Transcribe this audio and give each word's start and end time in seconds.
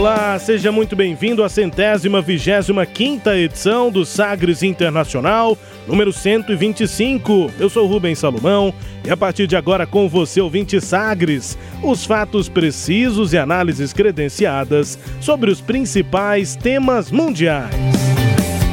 Olá, 0.00 0.38
seja 0.38 0.72
muito 0.72 0.96
bem-vindo 0.96 1.44
à 1.44 1.48
centésima 1.50 2.22
vigésima 2.22 2.86
quinta 2.86 3.36
edição 3.36 3.90
do 3.90 4.06
Sagres 4.06 4.62
Internacional, 4.62 5.58
número 5.86 6.10
125. 6.10 7.50
Eu 7.60 7.68
sou 7.68 7.86
Rubens 7.86 8.18
Salomão 8.18 8.72
e 9.04 9.10
a 9.10 9.16
partir 9.16 9.46
de 9.46 9.56
agora 9.56 9.86
com 9.86 10.08
você, 10.08 10.40
ouvinte 10.40 10.80
Sagres, 10.80 11.58
os 11.82 12.06
fatos 12.06 12.48
precisos 12.48 13.34
e 13.34 13.36
análises 13.36 13.92
credenciadas 13.92 14.98
sobre 15.20 15.50
os 15.50 15.60
principais 15.60 16.56
temas 16.56 17.10
mundiais. 17.10 17.74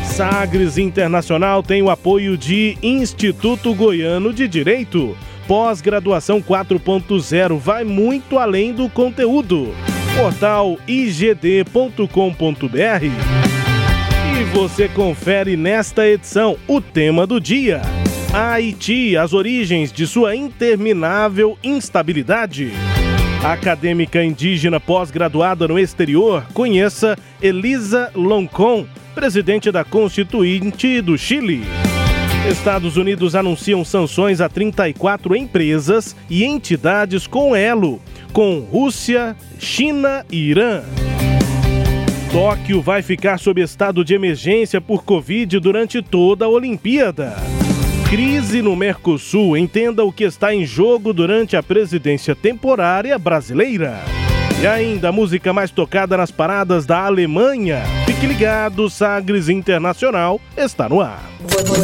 Sagres 0.06 0.78
Internacional 0.78 1.62
tem 1.62 1.82
o 1.82 1.90
apoio 1.90 2.38
de 2.38 2.78
Instituto 2.82 3.76
Goiano 3.76 4.32
de 4.32 4.48
Direito. 4.48 5.14
Pós-graduação 5.46 6.42
4.0 6.42 7.58
vai 7.58 7.84
muito 7.84 8.40
além 8.40 8.72
do 8.72 8.88
conteúdo 8.88 9.74
portal 10.18 10.80
igd.com.br. 10.88 12.08
E 14.34 14.44
você 14.52 14.90
confere 14.90 15.56
nesta 15.56 16.08
edição 16.08 16.58
o 16.68 16.82
tema 16.82 17.28
do 17.28 17.40
dia: 17.40 17.82
Haiti, 18.34 19.16
as 19.16 19.34
origens 19.34 19.92
de 19.92 20.08
sua 20.08 20.36
interminável 20.36 21.56
instabilidade. 21.64 22.72
Acadêmica 23.44 24.24
indígena 24.24 24.80
pós-graduada 24.80 25.68
no 25.68 25.78
exterior, 25.78 26.44
conheça 26.52 27.16
Elisa 27.40 28.12
Loncon, 28.16 28.88
presidente 29.14 29.72
da 29.72 29.84
Constituinte 29.84 31.00
do 31.00 31.16
Chile. 31.16 31.62
Estados 32.48 32.96
Unidos 32.96 33.36
anunciam 33.36 33.84
sanções 33.84 34.40
a 34.40 34.48
34 34.48 35.36
empresas 35.36 36.16
e 36.30 36.46
entidades 36.46 37.28
com 37.28 37.54
elo 37.54 38.02
com 38.32 38.60
Rússia, 38.60 39.36
China 39.60 40.26
e 40.32 40.38
Irã. 40.50 40.84
Tóquio 42.32 42.82
vai 42.82 43.02
ficar 43.02 43.38
sob 43.38 43.62
estado 43.62 44.06
de 44.06 44.14
emergência 44.14 44.80
por 44.80 45.04
Covid 45.04 45.60
durante 45.60 46.02
toda 46.02 46.46
a 46.46 46.50
Olimpíada. 46.50 47.36
Crise 48.10 48.62
no 48.62 48.76
Mercosul. 48.76 49.58
Entenda 49.58 50.06
o 50.06 50.12
que 50.12 50.24
está 50.24 50.54
em 50.54 50.66
jogo 50.66 51.12
durante 51.12 51.58
a 51.58 51.64
presidência 51.64 52.34
temporária 52.34 53.18
brasileira. 53.18 54.04
E 54.60 54.66
ainda 54.66 55.10
a 55.10 55.12
música 55.12 55.54
mais 55.54 55.70
tocada 55.70 56.18
nas 56.18 56.32
paradas 56.32 56.84
da 56.84 57.06
Alemanha. 57.06 57.84
Fique 58.08 58.26
ligado, 58.26 58.90
Sagres 58.90 59.50
Internacional 59.50 60.42
está 60.58 60.90
no 60.90 61.00
ar. 61.00 61.24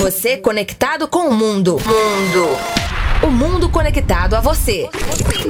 Você 0.02 0.38
conectado 0.38 1.08
com 1.08 1.30
o 1.30 1.34
mundo. 1.34 1.74
Mundo. 1.74 2.48
O 3.22 3.30
mundo 3.30 3.70
conectado 3.70 4.34
a 4.34 4.42
você. 4.42 4.90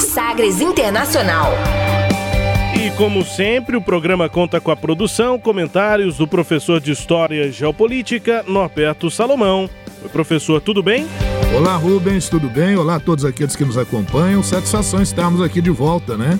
Sagres 0.01 0.59
Internacional. 0.59 1.53
E 2.75 2.91
como 2.97 3.23
sempre, 3.23 3.77
o 3.77 3.81
programa 3.81 4.27
conta 4.27 4.59
com 4.59 4.69
a 4.69 4.75
produção, 4.75 5.39
comentários 5.39 6.17
do 6.17 6.27
professor 6.27 6.81
de 6.81 6.91
História 6.91 7.45
e 7.45 7.51
Geopolítica, 7.53 8.43
Norberto 8.45 9.09
Salomão. 9.09 9.69
Oi, 10.03 10.09
professor, 10.09 10.59
tudo 10.59 10.83
bem? 10.83 11.07
Olá, 11.55 11.77
Rubens, 11.77 12.27
tudo 12.27 12.49
bem? 12.49 12.75
Olá 12.75 12.95
a 12.95 12.99
todos 12.99 13.23
aqueles 13.23 13.55
que 13.55 13.63
nos 13.63 13.77
acompanham. 13.77 14.43
Satisfação 14.43 15.01
estarmos 15.01 15.41
aqui 15.41 15.61
de 15.61 15.69
volta, 15.69 16.17
né? 16.17 16.37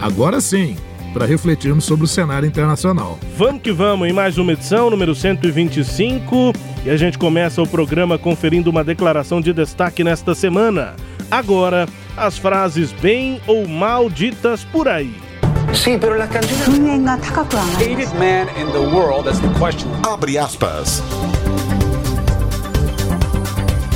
Agora 0.00 0.40
sim, 0.40 0.76
para 1.12 1.24
refletirmos 1.24 1.84
sobre 1.84 2.04
o 2.04 2.08
cenário 2.08 2.46
internacional. 2.46 3.18
Vamos 3.36 3.62
que 3.62 3.72
vamos 3.72 4.08
em 4.08 4.12
mais 4.12 4.36
uma 4.36 4.52
edição, 4.52 4.90
número 4.90 5.14
125. 5.14 6.52
E 6.84 6.90
a 6.90 6.96
gente 6.96 7.16
começa 7.16 7.62
o 7.62 7.66
programa 7.66 8.18
conferindo 8.18 8.68
uma 8.68 8.84
declaração 8.84 9.40
de 9.40 9.52
destaque 9.52 10.02
nesta 10.04 10.34
semana. 10.34 10.94
Agora, 11.30 11.88
as 12.16 12.36
frases 12.36 12.92
bem 12.92 13.40
ou 13.46 13.66
mal 13.66 14.10
ditas 14.10 14.64
por 14.64 14.88
aí. 14.88 15.14
Sí, 15.72 15.98
pero 15.98 16.16
la 16.16 16.26
hated 16.26 18.12
man 18.18 18.48
in 18.56 18.70
the 18.72 18.78
world, 18.78 19.24
that's 19.24 19.40
the 19.40 19.48
question. 19.58 19.90
Abre 20.06 20.38
aspas. 20.38 21.02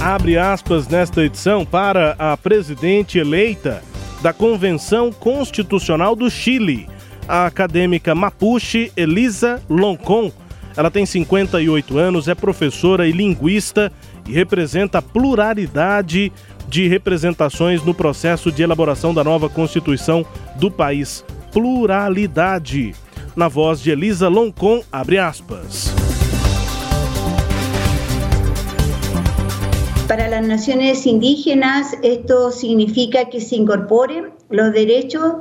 Abre 0.00 0.38
aspas 0.38 0.88
nesta 0.88 1.22
edição 1.22 1.64
para 1.64 2.16
a 2.19 2.37
presidente 2.37 3.19
eleita 3.19 3.82
da 4.21 4.33
Convenção 4.33 5.12
Constitucional 5.12 6.17
do 6.17 6.31
Chile, 6.31 6.89
a 7.29 7.47
acadêmica 7.47 8.15
mapuche 8.15 8.93
Elisa 8.97 9.62
Loncon 9.69 10.33
ela 10.79 10.93
tem 10.93 11.05
58 11.05 11.99
anos, 11.99 12.29
é 12.29 12.37
professora 12.37 13.09
e 13.09 13.11
linguista 13.11 13.91
e 14.25 14.33
representa 14.33 14.99
a 14.99 15.03
pluralidade 15.03 16.33
de 16.69 16.87
representações 16.87 17.83
no 17.83 17.93
processo 17.93 18.53
de 18.53 18.62
elaboração 18.62 19.12
da 19.12 19.25
nova 19.25 19.49
Constituição 19.49 20.25
do 20.55 20.71
país. 20.71 21.25
Pluralidade. 21.50 22.95
Na 23.35 23.49
voz 23.49 23.81
de 23.81 23.91
Elisa 23.91 24.29
Loncon, 24.29 24.81
abre 24.93 25.19
aspas. 25.19 26.07
Para 30.08 30.26
las 30.26 30.42
naciones 30.42 31.04
indígenas 31.04 31.92
esto 32.02 32.50
significa 32.50 33.28
que 33.28 33.42
se 33.42 33.56
incorporen 33.56 34.30
los 34.48 34.72
derechos 34.72 35.34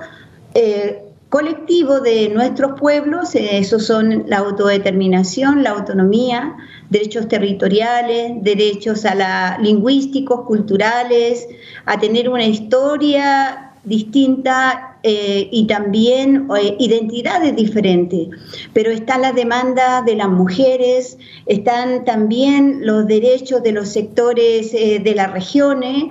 eh, 0.56 1.04
colectivo 1.30 2.02
de 2.02 2.28
nuestros 2.28 2.78
pueblos, 2.78 3.34
eh, 3.36 3.60
esos 3.60 3.86
son 3.86 4.26
la 4.28 4.40
autodeterminación, 4.40 5.64
la 5.64 5.70
autonomía, 5.70 6.58
derechos 6.90 7.30
territoriales, 7.30 8.34
derechos 8.42 9.06
a 9.06 9.16
la 9.16 9.58
lingüísticos, 9.62 10.42
culturales, 10.46 11.48
a 11.86 11.98
tener 11.98 12.28
una 12.28 12.46
historia 12.46 13.72
distinta 13.86 14.97
eh, 15.10 15.48
y 15.54 15.68
también 15.68 16.50
eh, 16.62 16.76
identidades 16.80 17.56
diferentes. 17.56 18.28
Pero 18.74 18.92
está 18.92 19.18
la 19.18 19.32
demanda 19.32 20.02
de 20.02 20.18
las 20.18 20.28
mujeres, 20.28 21.18
están 21.46 22.04
también 22.04 22.86
los 22.86 23.08
derechos 23.08 23.64
de 23.64 23.72
los 23.72 23.88
sectores 23.88 24.74
de 24.74 25.14
las 25.16 25.32
regiones, 25.32 26.06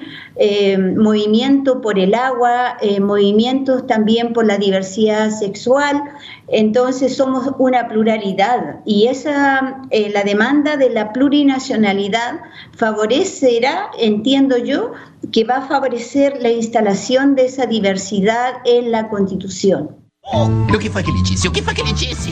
movimiento 0.96 1.82
por 1.82 1.98
el 1.98 2.14
agua, 2.14 2.78
movimientos 3.00 3.86
también 3.86 4.32
por 4.32 4.46
la 4.46 4.56
diversidad 4.56 5.30
sexual. 5.30 6.02
Entonces 6.48 7.16
somos 7.16 7.50
una 7.58 7.88
pluralidad 7.88 8.80
y 8.86 9.08
esa 9.08 9.82
la 9.90 10.22
demanda 10.22 10.76
de 10.76 10.90
la 10.90 11.12
plurinacionalidad 11.12 12.40
favorecerá, 12.76 13.90
entiendo 13.98 14.56
yo, 14.56 14.92
que 15.32 15.44
va 15.44 15.56
a 15.56 15.68
favorecer 15.68 16.40
la 16.40 16.50
instalación 16.50 17.34
de 17.34 17.46
esa 17.46 17.66
diversidad 17.66 18.54
en 18.64 18.85
la 18.90 19.04
Constituição. 19.04 19.96
o 20.24 20.78
que 20.78 20.90
foi 20.90 21.02
que 21.02 21.10
ele 21.10 21.22
disse? 21.22 21.48
O 21.48 21.52
que 21.52 21.62
foi 21.62 21.74
que 21.74 21.80
ele 21.80 21.92
disse? 21.92 22.30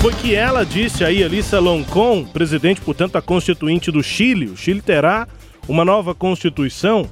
Foi 0.00 0.12
que 0.12 0.34
ela 0.34 0.64
disse 0.64 1.04
aí, 1.04 1.24
Alissa 1.24 1.58
Loncon, 1.58 2.24
presidente, 2.24 2.80
portanto, 2.80 3.12
da 3.12 3.22
Constituinte 3.22 3.90
do 3.90 4.02
Chile. 4.02 4.46
O 4.46 4.56
Chile 4.56 4.82
terá 4.82 5.26
uma 5.66 5.84
nova 5.84 6.14
Constituição 6.14 7.08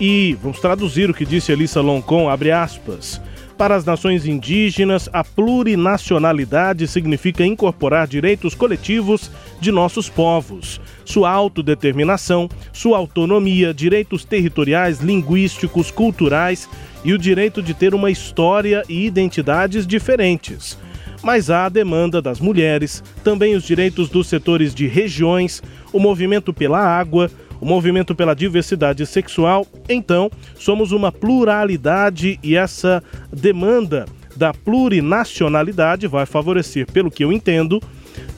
e 0.00 0.38
vamos 0.40 0.60
traduzir 0.60 1.10
o 1.10 1.14
que 1.14 1.26
disse 1.26 1.50
Alissa 1.50 1.80
Loncon, 1.80 2.28
abre 2.28 2.52
aspas. 2.52 3.20
Para 3.58 3.74
as 3.74 3.84
nações 3.84 4.24
indígenas, 4.24 5.10
a 5.12 5.24
plurinacionalidade 5.24 6.86
significa 6.86 7.44
incorporar 7.44 8.06
direitos 8.06 8.54
coletivos 8.54 9.32
de 9.60 9.72
nossos 9.72 10.08
povos, 10.08 10.80
sua 11.04 11.28
autodeterminação, 11.28 12.48
sua 12.72 12.98
autonomia, 12.98 13.74
direitos 13.74 14.24
territoriais, 14.24 15.00
linguísticos, 15.00 15.90
culturais 15.90 16.68
e 17.04 17.12
o 17.12 17.18
direito 17.18 17.60
de 17.60 17.74
ter 17.74 17.96
uma 17.96 18.12
história 18.12 18.84
e 18.88 19.04
identidades 19.04 19.88
diferentes. 19.88 20.78
Mas 21.20 21.50
há 21.50 21.66
a 21.66 21.68
demanda 21.68 22.22
das 22.22 22.38
mulheres, 22.38 23.02
também 23.24 23.56
os 23.56 23.64
direitos 23.64 24.08
dos 24.08 24.28
setores 24.28 24.72
de 24.72 24.86
regiões, 24.86 25.60
o 25.92 25.98
movimento 25.98 26.54
pela 26.54 26.78
água, 26.78 27.28
o 27.60 27.66
movimento 27.66 28.14
pela 28.14 28.34
diversidade 28.34 29.04
sexual. 29.06 29.66
Então, 29.88 30.30
somos 30.56 30.92
uma 30.92 31.10
pluralidade 31.10 32.38
e 32.42 32.56
essa 32.56 33.02
demanda 33.32 34.06
da 34.36 34.54
plurinacionalidade 34.54 36.06
vai 36.06 36.24
favorecer, 36.24 36.86
pelo 36.90 37.10
que 37.10 37.24
eu 37.24 37.32
entendo, 37.32 37.82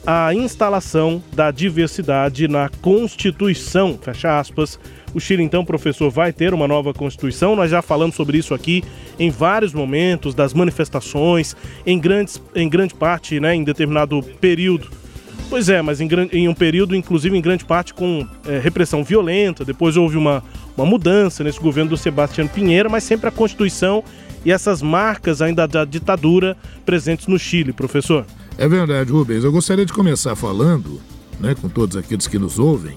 a 0.05 0.33
instalação 0.33 1.21
da 1.33 1.51
diversidade 1.51 2.47
na 2.47 2.69
Constituição, 2.81 3.99
fecha 4.01 4.39
aspas. 4.39 4.79
O 5.13 5.19
Chile, 5.19 5.43
então, 5.43 5.65
professor, 5.65 6.09
vai 6.09 6.31
ter 6.31 6.53
uma 6.53 6.67
nova 6.67 6.93
Constituição. 6.93 7.55
Nós 7.55 7.69
já 7.69 7.81
falamos 7.81 8.15
sobre 8.15 8.37
isso 8.37 8.53
aqui 8.53 8.83
em 9.19 9.29
vários 9.29 9.73
momentos, 9.73 10.33
das 10.33 10.53
manifestações, 10.53 11.55
em, 11.85 11.99
grandes, 11.99 12.41
em 12.55 12.67
grande 12.67 12.95
parte, 12.95 13.39
né, 13.39 13.53
em 13.53 13.63
determinado 13.63 14.23
período. 14.39 15.00
Pois 15.49 15.67
é, 15.69 15.81
mas 15.81 15.99
em, 15.99 16.07
em 16.31 16.47
um 16.47 16.53
período, 16.53 16.95
inclusive, 16.95 17.37
em 17.37 17.41
grande 17.41 17.65
parte 17.65 17.93
com 17.93 18.25
é, 18.45 18.59
repressão 18.59 19.03
violenta. 19.03 19.65
Depois 19.65 19.97
houve 19.97 20.17
uma, 20.17 20.43
uma 20.77 20.85
mudança 20.85 21.43
nesse 21.43 21.59
governo 21.59 21.89
do 21.89 21.97
Sebastião 21.97 22.47
Pinheira, 22.47 22.87
mas 22.87 23.03
sempre 23.03 23.27
a 23.27 23.31
Constituição 23.31 24.03
e 24.45 24.51
essas 24.51 24.81
marcas 24.81 25.41
ainda 25.41 25.67
da 25.67 25.85
ditadura 25.85 26.57
presentes 26.85 27.27
no 27.27 27.37
Chile, 27.37 27.73
professor. 27.73 28.25
É 28.57 28.67
verdade, 28.67 29.11
Rubens. 29.11 29.43
Eu 29.43 29.51
gostaria 29.51 29.85
de 29.85 29.93
começar 29.93 30.35
falando, 30.35 30.99
né, 31.39 31.55
com 31.59 31.69
todos 31.69 31.95
aqueles 31.95 32.27
que 32.27 32.39
nos 32.39 32.57
ouvem, 32.57 32.95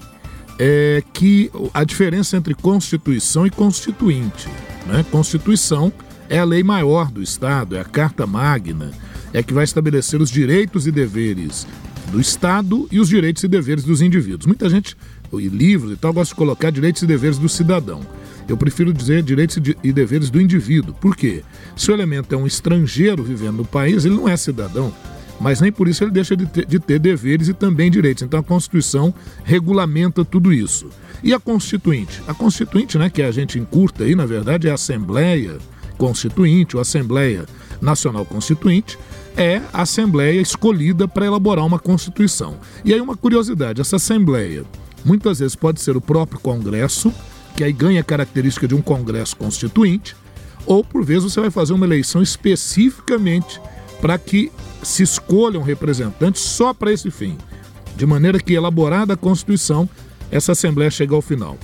é 0.57 1.03
que 1.13 1.51
a 1.73 1.83
diferença 1.83 2.37
entre 2.37 2.53
Constituição 2.53 3.45
e 3.45 3.49
Constituinte. 3.49 4.47
Né? 4.85 5.05
Constituição 5.11 5.91
é 6.29 6.39
a 6.39 6.43
lei 6.43 6.63
maior 6.63 7.11
do 7.11 7.21
Estado, 7.21 7.75
é 7.75 7.81
a 7.81 7.85
Carta 7.85 8.25
Magna, 8.25 8.91
é 9.33 9.43
que 9.43 9.53
vai 9.53 9.63
estabelecer 9.63 10.21
os 10.21 10.31
direitos 10.31 10.87
e 10.87 10.91
deveres 10.91 11.67
do 12.11 12.19
Estado 12.19 12.87
e 12.91 12.99
os 12.99 13.09
direitos 13.09 13.43
e 13.43 13.47
deveres 13.47 13.83
dos 13.83 14.01
indivíduos. 14.01 14.45
Muita 14.45 14.69
gente, 14.69 14.95
e 15.33 15.47
livros 15.47 15.91
e 15.91 15.95
tal, 15.95 16.13
gosta 16.13 16.33
de 16.33 16.37
colocar 16.37 16.69
direitos 16.69 17.01
e 17.01 17.05
deveres 17.05 17.37
do 17.37 17.49
cidadão. 17.49 18.01
Eu 18.47 18.55
prefiro 18.55 18.93
dizer 18.93 19.23
direitos 19.23 19.57
e 19.83 19.91
deveres 19.91 20.29
do 20.29 20.39
indivíduo. 20.39 20.93
Por 20.93 21.15
quê? 21.15 21.43
Se 21.75 21.89
o 21.89 21.93
elemento 21.93 22.33
é 22.33 22.37
um 22.37 22.45
estrangeiro 22.45 23.23
vivendo 23.23 23.57
no 23.57 23.65
país, 23.65 24.05
ele 24.05 24.15
não 24.15 24.29
é 24.29 24.37
cidadão 24.37 24.93
mas 25.39 25.59
nem 25.59 25.71
por 25.71 25.87
isso 25.87 26.03
ele 26.03 26.11
deixa 26.11 26.35
de 26.35 26.45
ter, 26.45 26.65
de 26.65 26.79
ter, 26.79 26.99
deveres 26.99 27.47
e 27.47 27.53
também 27.53 27.91
direitos. 27.91 28.23
Então 28.23 28.39
a 28.39 28.43
Constituição 28.43 29.13
regulamenta 29.43 30.23
tudo 30.23 30.53
isso. 30.53 30.87
E 31.23 31.33
a 31.33 31.39
Constituinte? 31.39 32.21
A 32.27 32.33
Constituinte, 32.33 32.97
né, 32.97 33.09
que 33.09 33.21
a 33.21 33.31
gente 33.31 33.59
encurta 33.59 34.03
aí, 34.03 34.15
na 34.15 34.25
verdade, 34.25 34.67
é 34.67 34.71
a 34.71 34.75
Assembleia 34.75 35.57
Constituinte, 35.97 36.75
ou 36.75 36.81
Assembleia 36.81 37.45
Nacional 37.81 38.25
Constituinte, 38.25 38.97
é 39.37 39.61
a 39.73 39.81
Assembleia 39.81 40.39
escolhida 40.39 41.07
para 41.07 41.25
elaborar 41.25 41.65
uma 41.65 41.79
Constituição. 41.79 42.57
E 42.83 42.93
aí 42.93 43.01
uma 43.01 43.17
curiosidade, 43.17 43.81
essa 43.81 43.97
Assembleia 43.97 44.63
muitas 45.03 45.39
vezes 45.39 45.55
pode 45.55 45.81
ser 45.81 45.95
o 45.95 46.01
próprio 46.01 46.39
Congresso, 46.39 47.13
que 47.55 47.63
aí 47.63 47.71
ganha 47.71 48.01
a 48.01 48.03
característica 48.03 48.67
de 48.67 48.73
um 48.73 48.81
Congresso 48.81 49.35
Constituinte, 49.37 50.15
ou 50.65 50.83
por 50.83 51.05
vezes 51.05 51.31
você 51.31 51.39
vai 51.39 51.51
fazer 51.51 51.73
uma 51.73 51.85
eleição 51.85 52.21
especificamente 52.21 53.61
para 54.01 54.17
que 54.17 54.51
se 54.81 55.03
escolham 55.03 55.61
representantes 55.61 56.41
só 56.41 56.73
para 56.73 56.91
esse 56.91 57.11
fim, 57.11 57.37
de 57.95 58.05
maneira 58.05 58.39
que, 58.39 58.53
elaborada 58.53 59.13
a 59.13 59.17
Constituição, 59.17 59.87
essa 60.31 60.51
Assembleia 60.51 60.89
chega 60.91 61.15
ao 61.15 61.21
final. 61.21 61.57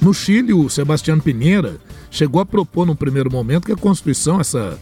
No 0.00 0.12
Chile, 0.12 0.52
o 0.52 0.68
Sebastião 0.68 1.18
Pinheira 1.18 1.76
chegou 2.10 2.40
a 2.40 2.46
propor, 2.46 2.86
num 2.86 2.94
primeiro 2.94 3.30
momento, 3.30 3.66
que 3.66 3.72
a 3.72 3.76
Constituição, 3.76 4.40
essa, 4.40 4.78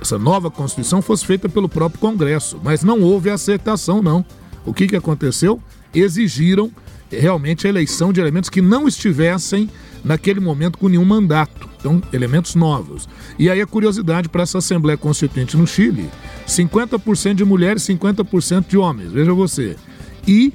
essa 0.00 0.18
nova 0.18 0.50
Constituição, 0.50 1.02
fosse 1.02 1.26
feita 1.26 1.48
pelo 1.48 1.68
próprio 1.68 2.00
Congresso, 2.00 2.60
mas 2.62 2.82
não 2.82 3.00
houve 3.00 3.30
aceitação, 3.30 4.02
não. 4.02 4.24
O 4.64 4.72
que, 4.72 4.86
que 4.86 4.96
aconteceu? 4.96 5.60
Exigiram 5.94 6.70
realmente 7.10 7.66
a 7.66 7.70
eleição 7.70 8.12
de 8.12 8.20
elementos 8.20 8.50
que 8.50 8.60
não 8.60 8.86
estivessem 8.86 9.68
naquele 10.04 10.40
momento 10.40 10.78
com 10.78 10.88
nenhum 10.88 11.04
mandato. 11.04 11.68
Então, 11.78 12.02
elementos 12.12 12.54
novos. 12.54 13.08
E 13.38 13.48
aí 13.48 13.60
a 13.60 13.66
curiosidade 13.66 14.28
para 14.28 14.42
essa 14.42 14.58
Assembleia 14.58 14.96
Constituinte 14.96 15.56
no 15.56 15.66
Chile: 15.66 16.10
50% 16.46 17.34
de 17.34 17.44
mulheres, 17.44 17.82
50% 17.82 18.66
de 18.68 18.76
homens. 18.76 19.12
Veja 19.12 19.32
você. 19.32 19.76
E 20.26 20.52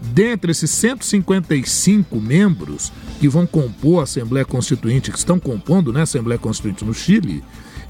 dentre 0.00 0.50
esses 0.50 0.70
155 0.70 2.20
membros 2.20 2.92
que 3.20 3.28
vão 3.28 3.46
compor 3.46 4.00
a 4.00 4.02
Assembleia 4.04 4.44
Constituinte, 4.44 5.10
que 5.10 5.18
estão 5.18 5.38
compondo 5.38 5.92
né, 5.92 6.00
a 6.00 6.02
Assembleia 6.04 6.38
Constituinte 6.38 6.84
no 6.84 6.92
Chile, 6.92 7.42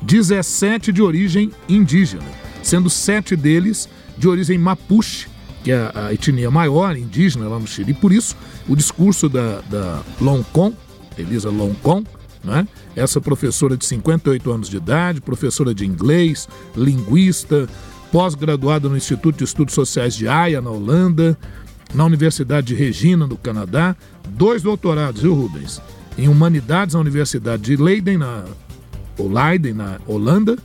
17 0.05 0.93
de 0.93 1.03
origem 1.03 1.51
indígena, 1.69 2.25
sendo 2.63 2.91
sete 2.91 3.35
deles 3.35 3.89
de 4.17 4.29
origem 4.29 4.59
mapuche, 4.59 5.29
que 5.63 5.73
é 5.73 5.91
a 5.95 6.13
etnia 6.13 6.51
maior 6.51 6.97
indígena 6.97 7.49
lá 7.49 7.59
no 7.59 7.67
Chile. 7.67 7.93
E 7.93 7.95
por 7.95 8.13
isso, 8.13 8.37
o 8.69 8.77
discurso 8.77 9.29
da, 9.29 9.61
da 9.63 10.03
Loncon, 10.21 10.75
Elisa 11.17 11.49
Loncon, 11.49 12.05
né? 12.45 12.69
essa 12.95 13.21
professora 13.21 13.77
de 13.77 13.87
58 13.87 14.53
anos 14.53 14.69
de 14.69 14.77
idade, 14.77 15.23
professora 15.23 15.75
de 15.75 15.87
inglês, 15.87 16.47
linguista, 16.77 17.67
pós-graduada 18.13 18.89
no 18.89 18.97
Instituto 18.97 19.39
de 19.39 19.45
Estudos 19.45 19.75
Sociais 19.75 20.15
de 20.15 20.29
Haia, 20.29 20.61
na 20.61 20.71
Holanda, 20.71 21.37
na 21.95 22.05
Universidade 22.05 22.69
de 22.69 22.75
Regina, 22.75 23.27
no 23.27 23.37
Canadá, 23.37 23.97
dois 24.29 24.63
doutorados, 24.63 25.23
viu, 25.23 25.35
Rubens? 25.35 25.81
Em 26.17 26.29
Humanidades 26.29 26.95
na 26.95 27.01
Universidade 27.01 27.63
de 27.63 27.77
Leiden, 27.77 28.19
na, 28.19 28.45
Leiden, 29.19 29.75
na 29.75 29.99
Holanda, 30.07 30.57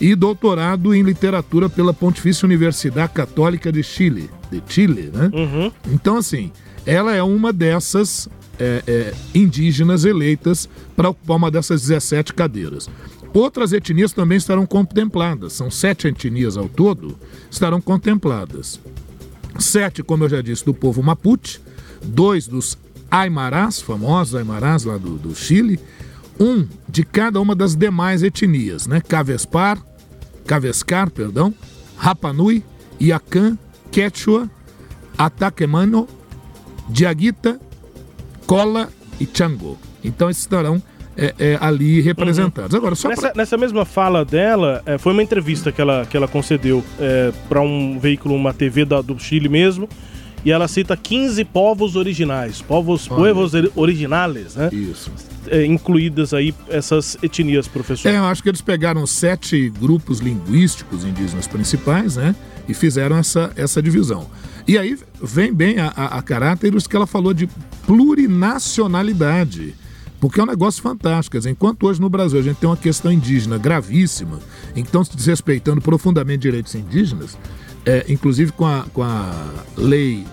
e 0.00 0.14
doutorado 0.14 0.94
em 0.94 1.02
Literatura 1.02 1.68
pela 1.68 1.92
Pontifícia 1.92 2.46
Universidade 2.46 3.12
Católica 3.12 3.72
de 3.72 3.82
Chile, 3.82 4.30
de 4.50 4.62
Chile, 4.66 5.10
né? 5.12 5.30
Uhum. 5.32 5.72
Então, 5.92 6.16
assim, 6.16 6.52
ela 6.86 7.14
é 7.14 7.22
uma 7.22 7.52
dessas 7.52 8.28
é, 8.58 8.82
é, 8.86 9.14
indígenas 9.34 10.04
eleitas 10.04 10.68
para 10.96 11.10
ocupar 11.10 11.36
uma 11.36 11.50
dessas 11.50 11.82
17 11.82 12.32
cadeiras. 12.32 12.88
Outras 13.34 13.72
etnias 13.72 14.12
também 14.12 14.38
estarão 14.38 14.64
contempladas, 14.64 15.52
são 15.52 15.70
sete 15.70 16.08
etnias 16.08 16.56
ao 16.56 16.68
todo, 16.68 17.16
estarão 17.50 17.80
contempladas. 17.80 18.80
Sete, 19.58 20.02
como 20.02 20.24
eu 20.24 20.28
já 20.28 20.40
disse, 20.40 20.64
do 20.64 20.72
povo 20.72 21.02
Mapuche, 21.02 21.60
dois 22.02 22.46
dos 22.46 22.78
Aimarás, 23.10 23.80
famosos 23.80 24.34
Aimarás 24.34 24.84
lá 24.84 24.96
do, 24.96 25.16
do 25.16 25.34
Chile, 25.34 25.78
um 26.38 26.66
de 26.88 27.04
cada 27.04 27.40
uma 27.40 27.54
das 27.54 27.74
demais 27.74 28.22
etnias, 28.22 28.86
né? 28.86 29.00
Cavespar, 29.00 29.78
Cavescar, 30.46 31.10
perdão, 31.10 31.54
Rapanui, 31.96 32.62
Iacan, 33.00 33.58
Quechua, 33.90 34.50
Ataquemano, 35.16 36.08
Diaguita 36.88 37.60
Cola 38.48 38.88
e 39.20 39.28
Chango. 39.32 39.78
Então 40.02 40.30
esses 40.30 40.42
estarão 40.42 40.82
é, 41.14 41.34
é, 41.38 41.58
ali 41.60 42.00
representados. 42.00 42.72
Uhum. 42.72 42.78
Agora, 42.78 42.94
só 42.94 43.08
nessa, 43.08 43.20
pra... 43.20 43.32
nessa, 43.36 43.58
mesma 43.58 43.84
fala 43.84 44.24
dela, 44.24 44.82
é, 44.86 44.96
foi 44.96 45.12
uma 45.12 45.22
entrevista 45.22 45.70
que 45.70 45.80
ela, 45.80 46.06
que 46.06 46.16
ela 46.16 46.26
concedeu 46.26 46.82
é, 46.98 47.30
para 47.48 47.60
um 47.60 47.98
veículo, 47.98 48.34
uma 48.34 48.54
TV 48.54 48.86
da, 48.86 49.02
do 49.02 49.18
Chile 49.18 49.48
mesmo, 49.50 49.86
e 50.44 50.50
ela 50.50 50.68
cita 50.68 50.96
15 50.96 51.44
povos 51.44 51.96
originais, 51.96 52.62
povos, 52.62 53.08
povos 53.08 53.52
originales, 53.74 54.54
né? 54.54 54.70
Isso. 54.72 55.10
É, 55.48 55.64
incluídas 55.64 56.34
aí 56.34 56.54
essas 56.68 57.16
etnias, 57.22 57.66
professor. 57.66 58.08
É, 58.08 58.18
eu 58.18 58.24
acho 58.24 58.42
que 58.42 58.48
eles 58.48 58.60
pegaram 58.60 59.06
sete 59.06 59.70
grupos 59.70 60.20
linguísticos 60.20 61.04
indígenas 61.04 61.46
principais, 61.46 62.16
né? 62.16 62.34
E 62.68 62.74
fizeram 62.74 63.16
essa, 63.16 63.50
essa 63.56 63.82
divisão. 63.82 64.26
E 64.66 64.76
aí 64.76 64.98
vem 65.22 65.52
bem 65.52 65.78
a, 65.78 65.88
a, 65.96 66.18
a 66.18 66.22
caráter 66.22 66.74
os 66.74 66.86
que 66.86 66.94
ela 66.94 67.06
falou 67.06 67.32
de 67.32 67.48
plurinacionalidade. 67.86 69.74
Porque 70.20 70.40
é 70.40 70.42
um 70.42 70.46
negócio 70.46 70.82
fantástico. 70.82 71.38
Dizer, 71.38 71.50
enquanto 71.50 71.86
hoje 71.86 72.00
no 72.00 72.10
Brasil 72.10 72.38
a 72.38 72.42
gente 72.42 72.56
tem 72.56 72.68
uma 72.68 72.76
questão 72.76 73.10
indígena 73.10 73.56
gravíssima, 73.56 74.40
então 74.76 75.02
se 75.04 75.16
desrespeitando 75.16 75.80
profundamente 75.80 76.40
direitos 76.42 76.74
indígenas, 76.74 77.38
é, 77.88 78.04
inclusive 78.06 78.52
com 78.52 78.66
a, 78.66 78.84
com 78.92 79.02
a 79.02 79.32
lei 79.74 80.26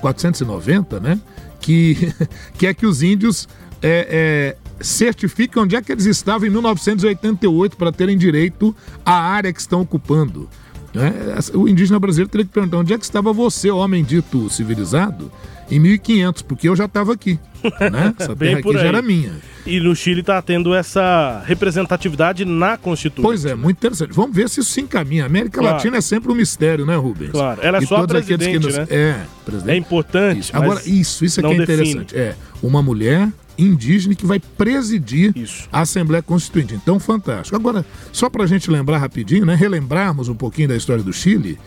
490, 0.00 0.98
né? 0.98 1.20
Que, 1.60 2.10
que 2.56 2.66
é 2.66 2.72
que 2.72 2.86
os 2.86 3.02
índios 3.02 3.46
é, 3.82 4.56
é, 4.80 4.82
certificam 4.82 5.64
onde 5.64 5.76
é 5.76 5.82
que 5.82 5.92
eles 5.92 6.06
estavam 6.06 6.48
em 6.48 6.50
1988 6.50 7.76
para 7.76 7.92
terem 7.92 8.16
direito 8.16 8.74
à 9.04 9.12
área 9.12 9.52
que 9.52 9.60
estão 9.60 9.82
ocupando. 9.82 10.48
Né? 10.94 11.12
O 11.54 11.68
indígena 11.68 11.98
brasileiro 11.98 12.30
teria 12.30 12.44
que 12.44 12.52
perguntar 12.52 12.78
onde 12.78 12.92
é 12.92 12.98
que 12.98 13.04
estava 13.04 13.32
você, 13.32 13.70
homem 13.70 14.04
dito 14.04 14.50
civilizado, 14.50 15.30
em 15.70 15.80
1500, 15.80 16.42
porque 16.42 16.68
eu 16.68 16.76
já 16.76 16.84
estava 16.84 17.12
aqui. 17.12 17.38
Né? 17.64 18.14
Essa 18.18 18.36
terra 18.36 18.58
aqui 18.58 18.72
já 18.74 18.80
era 18.80 19.00
minha. 19.00 19.32
E 19.64 19.80
no 19.80 19.94
Chile 19.94 20.20
está 20.20 20.42
tendo 20.42 20.74
essa 20.74 21.40
representatividade 21.46 22.44
na 22.44 22.76
Constituição. 22.76 23.22
Pois 23.22 23.44
é, 23.44 23.54
muito 23.54 23.76
interessante. 23.76 24.12
Vamos 24.12 24.34
ver 24.34 24.48
se 24.48 24.60
isso 24.60 24.70
se 24.70 24.80
encaminha. 24.80 25.22
A 25.22 25.26
América 25.26 25.60
claro. 25.60 25.76
Latina 25.76 25.98
é 25.98 26.00
sempre 26.00 26.32
um 26.32 26.34
mistério, 26.34 26.84
né, 26.84 26.96
Rubens? 26.96 27.30
Claro, 27.30 27.60
ela 27.62 27.78
é 27.78 27.82
e 27.82 27.86
só 27.86 28.04
presidente, 28.04 28.58
nos... 28.58 28.76
né? 28.76 28.86
É, 28.90 29.20
presidente. 29.44 29.72
É 29.72 29.76
importante. 29.76 30.40
Isso. 30.40 30.56
Agora, 30.56 30.82
isso, 30.84 31.24
isso 31.24 31.38
é 31.38 31.42
que 31.44 31.48
é 31.48 31.54
interessante. 31.54 32.12
Define. 32.12 32.20
É, 32.20 32.36
uma 32.60 32.82
mulher 32.82 33.28
indígena 33.58 34.14
que 34.14 34.26
vai 34.26 34.40
presidir 34.40 35.36
Isso. 35.36 35.68
a 35.72 35.80
Assembleia 35.80 36.22
Constituinte. 36.22 36.74
Então, 36.74 36.98
fantástico. 36.98 37.56
Agora, 37.56 37.84
só 38.12 38.28
para 38.28 38.44
a 38.44 38.46
gente 38.46 38.70
lembrar 38.70 38.98
rapidinho, 38.98 39.44
né, 39.44 39.54
relembrarmos 39.54 40.28
um 40.28 40.34
pouquinho 40.34 40.68
da 40.68 40.76
história 40.76 41.02
do 41.02 41.12
Chile, 41.12 41.58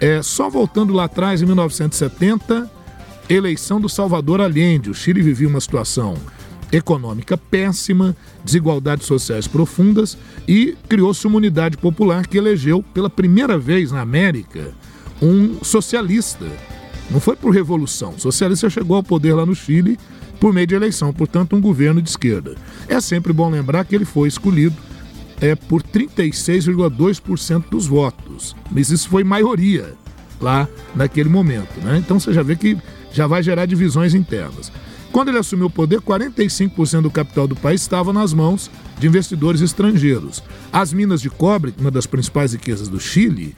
é, 0.00 0.22
só 0.22 0.48
voltando 0.48 0.92
lá 0.92 1.04
atrás, 1.04 1.42
em 1.42 1.46
1970, 1.46 2.70
eleição 3.28 3.80
do 3.80 3.88
Salvador 3.88 4.40
Allende. 4.40 4.90
O 4.90 4.94
Chile 4.94 5.22
vivia 5.22 5.48
uma 5.48 5.60
situação 5.60 6.16
econômica 6.72 7.36
péssima, 7.36 8.16
desigualdades 8.42 9.06
sociais 9.06 9.46
profundas 9.46 10.16
e 10.48 10.74
criou-se 10.88 11.26
uma 11.26 11.36
unidade 11.36 11.76
popular 11.76 12.26
que 12.26 12.38
elegeu 12.38 12.82
pela 12.94 13.10
primeira 13.10 13.58
vez 13.58 13.92
na 13.92 14.00
América 14.00 14.72
um 15.20 15.62
socialista. 15.62 16.46
Não 17.10 17.20
foi 17.20 17.36
por 17.36 17.50
revolução. 17.52 18.14
O 18.16 18.20
socialista 18.20 18.70
chegou 18.70 18.96
ao 18.96 19.02
poder 19.02 19.34
lá 19.34 19.44
no 19.44 19.54
Chile 19.54 19.98
por 20.42 20.52
meio 20.52 20.66
de 20.66 20.74
eleição, 20.74 21.12
portanto, 21.12 21.54
um 21.54 21.60
governo 21.60 22.02
de 22.02 22.10
esquerda. 22.10 22.56
É 22.88 23.00
sempre 23.00 23.32
bom 23.32 23.48
lembrar 23.48 23.84
que 23.84 23.94
ele 23.94 24.04
foi 24.04 24.26
escolhido 24.26 24.74
é, 25.40 25.54
por 25.54 25.84
36,2% 25.84 27.66
dos 27.70 27.86
votos, 27.86 28.56
mas 28.68 28.90
isso 28.90 29.08
foi 29.08 29.22
maioria 29.22 29.94
lá 30.40 30.66
naquele 30.96 31.28
momento. 31.28 31.80
Né? 31.84 31.96
Então 31.98 32.18
você 32.18 32.32
já 32.32 32.42
vê 32.42 32.56
que 32.56 32.76
já 33.12 33.28
vai 33.28 33.40
gerar 33.40 33.66
divisões 33.66 34.14
internas. 34.14 34.72
Quando 35.12 35.28
ele 35.28 35.38
assumiu 35.38 35.66
o 35.66 35.70
poder, 35.70 36.00
45% 36.00 37.02
do 37.02 37.10
capital 37.10 37.46
do 37.46 37.54
país 37.54 37.80
estava 37.80 38.12
nas 38.12 38.34
mãos 38.34 38.68
de 38.98 39.06
investidores 39.06 39.60
estrangeiros. 39.60 40.42
As 40.72 40.92
minas 40.92 41.20
de 41.20 41.30
cobre, 41.30 41.72
uma 41.78 41.90
das 41.90 42.04
principais 42.04 42.52
riquezas 42.52 42.88
do 42.88 42.98
Chile, 42.98 43.54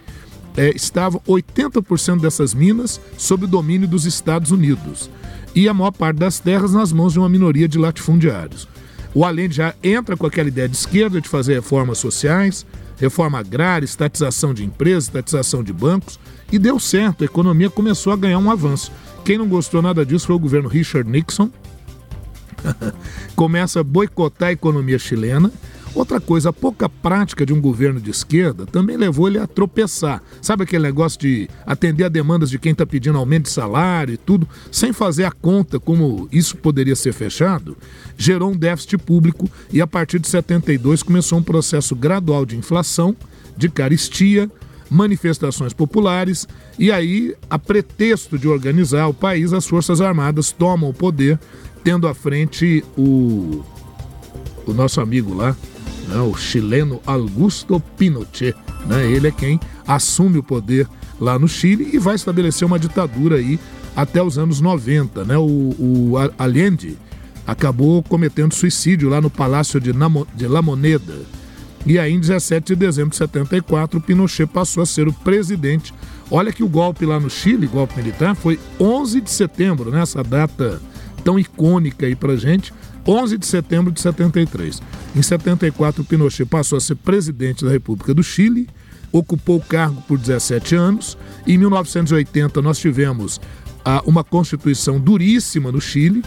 é, 0.54 0.68
estavam 0.76 1.18
80% 1.26 2.20
dessas 2.20 2.52
minas 2.52 3.00
sob 3.16 3.46
o 3.46 3.48
domínio 3.48 3.88
dos 3.88 4.04
Estados 4.04 4.50
Unidos 4.50 5.08
e 5.54 5.68
a 5.68 5.74
maior 5.74 5.92
parte 5.92 6.18
das 6.18 6.38
terras 6.38 6.72
nas 6.72 6.92
mãos 6.92 7.12
de 7.12 7.18
uma 7.18 7.28
minoria 7.28 7.68
de 7.68 7.78
latifundiários. 7.78 8.68
O 9.14 9.24
Allende 9.24 9.56
já 9.56 9.74
entra 9.82 10.16
com 10.16 10.26
aquela 10.26 10.48
ideia 10.48 10.68
de 10.68 10.76
esquerda 10.76 11.20
de 11.20 11.28
fazer 11.28 11.54
reformas 11.54 11.98
sociais, 11.98 12.66
reforma 12.98 13.38
agrária, 13.38 13.84
estatização 13.84 14.52
de 14.52 14.64
empresas, 14.64 15.04
estatização 15.04 15.62
de 15.62 15.72
bancos, 15.72 16.18
e 16.50 16.58
deu 16.58 16.78
certo, 16.80 17.22
a 17.22 17.24
economia 17.24 17.70
começou 17.70 18.12
a 18.12 18.16
ganhar 18.16 18.38
um 18.38 18.50
avanço. 18.50 18.90
Quem 19.24 19.38
não 19.38 19.48
gostou 19.48 19.80
nada 19.80 20.04
disso 20.04 20.26
foi 20.26 20.36
o 20.36 20.38
governo 20.38 20.68
Richard 20.68 21.08
Nixon. 21.08 21.50
Começa 23.36 23.80
a 23.80 23.84
boicotar 23.84 24.48
a 24.48 24.52
economia 24.52 24.98
chilena 24.98 25.52
Outra 25.94 26.20
coisa, 26.20 26.48
a 26.48 26.52
pouca 26.52 26.88
prática 26.88 27.46
de 27.46 27.52
um 27.52 27.60
governo 27.60 28.00
de 28.00 28.10
esquerda 28.10 28.66
também 28.66 28.96
levou 28.96 29.28
ele 29.28 29.38
a 29.38 29.46
tropeçar. 29.46 30.20
Sabe 30.42 30.64
aquele 30.64 30.82
negócio 30.82 31.20
de 31.20 31.48
atender 31.64 32.04
a 32.04 32.08
demandas 32.08 32.50
de 32.50 32.58
quem 32.58 32.72
está 32.72 32.84
pedindo 32.84 33.16
aumento 33.16 33.44
de 33.44 33.50
salário 33.50 34.14
e 34.14 34.16
tudo, 34.16 34.48
sem 34.72 34.92
fazer 34.92 35.24
a 35.24 35.30
conta 35.30 35.78
como 35.78 36.28
isso 36.32 36.56
poderia 36.56 36.96
ser 36.96 37.12
fechado? 37.12 37.76
Gerou 38.16 38.50
um 38.50 38.56
déficit 38.56 38.98
público 38.98 39.48
e 39.72 39.80
a 39.80 39.86
partir 39.86 40.18
de 40.18 40.26
72 40.26 41.02
começou 41.02 41.38
um 41.38 41.42
processo 41.42 41.94
gradual 41.94 42.44
de 42.44 42.56
inflação, 42.56 43.14
de 43.56 43.68
caristia, 43.68 44.50
manifestações 44.90 45.72
populares 45.72 46.46
e 46.78 46.90
aí, 46.90 47.36
a 47.48 47.58
pretexto 47.58 48.36
de 48.36 48.48
organizar 48.48 49.06
o 49.06 49.14
país, 49.14 49.52
as 49.52 49.66
Forças 49.66 50.00
Armadas 50.00 50.50
tomam 50.50 50.90
o 50.90 50.94
poder, 50.94 51.38
tendo 51.84 52.08
à 52.08 52.14
frente 52.14 52.84
o, 52.98 53.64
o 54.66 54.72
nosso 54.72 55.00
amigo 55.00 55.32
lá, 55.34 55.56
né, 56.08 56.20
o 56.20 56.34
chileno 56.34 57.00
Augusto 57.06 57.80
Pinochet. 57.96 58.54
Né, 58.86 59.10
ele 59.10 59.28
é 59.28 59.30
quem 59.30 59.58
assume 59.86 60.38
o 60.38 60.42
poder 60.42 60.88
lá 61.20 61.38
no 61.38 61.48
Chile 61.48 61.90
e 61.92 61.98
vai 61.98 62.14
estabelecer 62.14 62.66
uma 62.66 62.78
ditadura 62.78 63.36
aí 63.36 63.58
até 63.94 64.22
os 64.22 64.38
anos 64.38 64.60
90. 64.60 65.24
Né? 65.24 65.36
O, 65.36 65.74
o 65.78 66.12
Allende 66.38 66.98
acabou 67.46 68.02
cometendo 68.02 68.54
suicídio 68.54 69.08
lá 69.08 69.20
no 69.20 69.30
Palácio 69.30 69.80
de, 69.80 69.92
Namo, 69.92 70.26
de 70.34 70.46
La 70.46 70.62
Moneda. 70.62 71.14
E 71.86 71.98
aí, 71.98 72.12
em 72.12 72.20
17 72.20 72.68
de 72.68 72.76
dezembro 72.76 73.10
de 73.10 73.16
74, 73.16 74.00
Pinochet 74.00 74.46
passou 74.46 74.82
a 74.82 74.86
ser 74.86 75.06
o 75.06 75.12
presidente. 75.12 75.92
Olha 76.30 76.50
que 76.50 76.62
o 76.62 76.68
golpe 76.68 77.04
lá 77.04 77.20
no 77.20 77.28
Chile, 77.28 77.66
golpe 77.66 77.96
militar, 77.98 78.34
foi 78.34 78.58
11 78.80 79.20
de 79.20 79.30
setembro, 79.30 79.90
né? 79.90 80.00
essa 80.00 80.22
data 80.22 80.80
tão 81.22 81.38
icônica 81.38 82.06
aí 82.06 82.16
pra 82.16 82.36
gente, 82.36 82.72
11 83.06 83.38
de 83.38 83.46
setembro 83.46 83.92
de 83.92 84.00
73. 84.00 84.82
Em 85.14 85.22
74, 85.22 86.04
Pinochet 86.04 86.46
passou 86.46 86.78
a 86.78 86.80
ser 86.80 86.96
presidente 86.96 87.64
da 87.64 87.70
República 87.70 88.14
do 88.14 88.22
Chile, 88.22 88.68
ocupou 89.12 89.56
o 89.56 89.60
cargo 89.62 90.02
por 90.02 90.18
17 90.18 90.74
anos. 90.74 91.16
Em 91.46 91.58
1980, 91.58 92.60
nós 92.62 92.78
tivemos 92.78 93.40
ah, 93.84 94.02
uma 94.06 94.24
constituição 94.24 94.98
duríssima 94.98 95.70
no 95.70 95.80
Chile, 95.80 96.22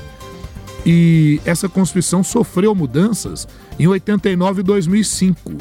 e 0.86 1.42
essa 1.44 1.68
constituição 1.68 2.24
sofreu 2.24 2.74
mudanças 2.74 3.48
em 3.78 3.88
89 3.88 4.62
e 4.62 4.64
2005. 4.64 5.58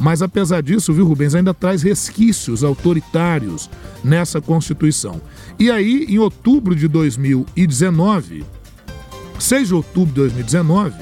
Mas 0.00 0.22
apesar 0.22 0.62
disso, 0.62 0.92
viu, 0.92 1.04
Rubens, 1.04 1.34
ainda 1.34 1.52
traz 1.52 1.82
resquícios 1.82 2.62
autoritários 2.62 3.68
nessa 4.04 4.40
Constituição. 4.40 5.20
E 5.58 5.70
aí, 5.70 6.06
em 6.08 6.18
outubro 6.18 6.76
de 6.76 6.86
2019, 6.86 8.44
6 9.38 9.68
de 9.68 9.74
outubro 9.74 10.08
de 10.08 10.20
2019, 10.20 10.94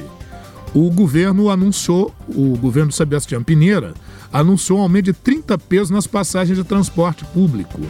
o 0.74 0.90
governo 0.90 1.48
anunciou, 1.48 2.14
o 2.28 2.56
governo 2.58 2.92
Sebastião 2.92 3.42
Pinheira, 3.42 3.94
anunciou 4.32 4.78
um 4.78 4.82
aumento 4.82 5.06
de 5.06 5.12
30 5.14 5.56
pesos 5.56 5.90
nas 5.90 6.06
passagens 6.06 6.58
de 6.58 6.64
transporte 6.64 7.24
público. 7.26 7.80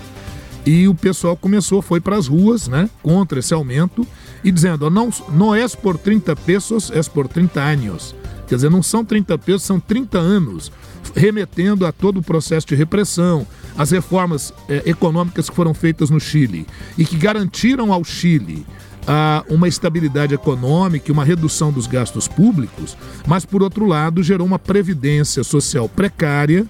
E 0.65 0.87
o 0.87 0.95
pessoal 0.95 1.37
começou, 1.37 1.83
foi 1.83 2.01
para 2.01 2.17
as 2.17 2.27
ruas, 2.27 2.69
né, 2.69 2.89
contra 3.03 3.41
esse 3.41 3.55
aumento 3.55 4.07
e 4.43 4.51
dizendo, 4.51 4.89
não, 4.91 5.11
não 5.33 5.55
é 5.55 5.67
por 5.69 5.99
30 5.99 6.37
pesos, 6.37 6.91
é 6.91 7.03
por 7.03 7.27
30 7.27 7.61
anos. 7.61 8.15
Quer 8.47 8.57
dizer, 8.57 8.71
não 8.71 8.83
são 8.83 9.05
30 9.05 9.37
pesos, 9.39 9.63
são 9.63 9.81
30 9.81 10.19
anos, 10.19 10.71
remetendo 11.15 11.85
a 11.85 11.93
todo 11.93 12.19
o 12.19 12.23
processo 12.23 12.67
de 12.69 12.77
repressão, 12.77 13.47
as 13.77 13.91
reformas 13.91 14.53
eh, 14.69 14.83
econômicas 14.87 15.51
que 15.51 15.57
foram 15.57 15.75
feitas 15.75 16.11
no 16.11 16.21
Chile 16.21 16.67
e 16.97 17.05
que 17.05 17.17
garantiram 17.17 17.93
ao 17.93 18.05
Chile 18.05 18.65
a 19.07 19.45
uma 19.49 19.69
estabilidade 19.69 20.35
econômica 20.35 21.09
e 21.09 21.13
uma 21.13 21.25
redução 21.25 21.73
dos 21.73 21.87
gastos 21.87 22.27
públicos, 22.27 22.97
mas, 23.27 23.45
por 23.45 23.63
outro 23.63 23.87
lado, 23.87 24.23
gerou 24.23 24.47
uma 24.47 24.59
previdência 24.59 25.45
social 25.45 25.89
precária. 25.89 26.67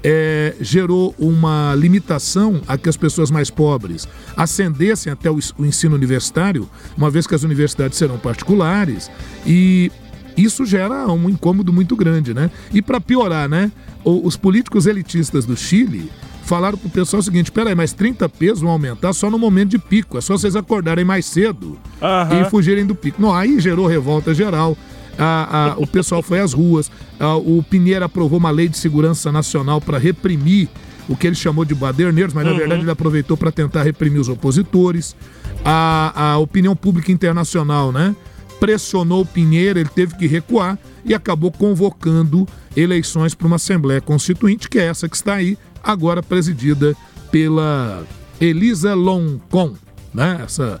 É, 0.00 0.54
gerou 0.60 1.12
uma 1.18 1.74
limitação 1.74 2.62
a 2.68 2.78
que 2.78 2.88
as 2.88 2.96
pessoas 2.96 3.32
mais 3.32 3.50
pobres 3.50 4.06
ascendessem 4.36 5.12
até 5.12 5.28
o, 5.28 5.40
o 5.58 5.66
ensino 5.66 5.96
universitário, 5.96 6.70
uma 6.96 7.10
vez 7.10 7.26
que 7.26 7.34
as 7.34 7.42
universidades 7.42 7.98
serão 7.98 8.16
particulares, 8.16 9.10
e 9.44 9.90
isso 10.36 10.64
gera 10.64 11.08
um 11.08 11.28
incômodo 11.28 11.72
muito 11.72 11.96
grande, 11.96 12.32
né? 12.32 12.48
E 12.72 12.80
para 12.80 13.00
piorar, 13.00 13.48
né? 13.48 13.72
Os 14.04 14.36
políticos 14.36 14.86
elitistas 14.86 15.44
do 15.44 15.56
Chile 15.56 16.08
falaram 16.48 16.78
pro 16.78 16.88
pessoal 16.88 17.20
o 17.20 17.22
seguinte: 17.22 17.52
peraí, 17.52 17.74
mas 17.74 17.92
30 17.92 18.28
pesos 18.28 18.60
vão 18.60 18.70
aumentar 18.70 19.12
só 19.12 19.30
no 19.30 19.38
momento 19.38 19.70
de 19.70 19.78
pico. 19.78 20.16
É 20.16 20.20
só 20.20 20.36
vocês 20.36 20.56
acordarem 20.56 21.04
mais 21.04 21.26
cedo 21.26 21.78
uhum. 22.00 22.40
e 22.40 22.50
fugirem 22.50 22.86
do 22.86 22.94
pico. 22.94 23.20
Não, 23.20 23.34
aí 23.34 23.60
gerou 23.60 23.86
revolta 23.86 24.34
geral. 24.34 24.76
Ah, 25.18 25.48
ah, 25.50 25.74
o 25.78 25.86
pessoal 25.86 26.22
foi 26.22 26.40
às 26.40 26.52
ruas. 26.52 26.90
Ah, 27.20 27.36
o 27.36 27.62
Pinheiro 27.62 28.04
aprovou 28.04 28.38
uma 28.38 28.50
lei 28.50 28.68
de 28.68 28.78
segurança 28.78 29.30
nacional 29.30 29.80
para 29.80 29.98
reprimir 29.98 30.68
o 31.08 31.16
que 31.16 31.26
ele 31.26 31.36
chamou 31.36 31.64
de 31.64 31.74
baderneiros, 31.74 32.34
mas 32.34 32.46
uhum. 32.46 32.52
na 32.52 32.58
verdade 32.58 32.82
ele 32.82 32.90
aproveitou 32.90 33.36
para 33.36 33.50
tentar 33.50 33.82
reprimir 33.82 34.20
os 34.20 34.28
opositores. 34.28 35.16
A, 35.64 36.32
a 36.32 36.38
opinião 36.38 36.74
pública 36.76 37.10
internacional, 37.10 37.90
né? 37.90 38.14
Pressionou 38.60 39.22
o 39.22 39.26
Pinheiro, 39.26 39.78
ele 39.78 39.88
teve 39.88 40.16
que 40.16 40.26
recuar 40.26 40.78
e 41.04 41.14
acabou 41.14 41.50
convocando 41.50 42.46
eleições 42.76 43.34
para 43.34 43.46
uma 43.46 43.56
Assembleia 43.56 44.00
Constituinte, 44.00 44.68
que 44.68 44.78
é 44.78 44.86
essa 44.86 45.08
que 45.08 45.16
está 45.16 45.34
aí, 45.34 45.58
agora 45.82 46.22
presidida 46.22 46.96
pela 47.30 48.04
Elisa 48.40 48.94
Loncon, 48.94 49.74
né? 50.12 50.40
Essa 50.44 50.80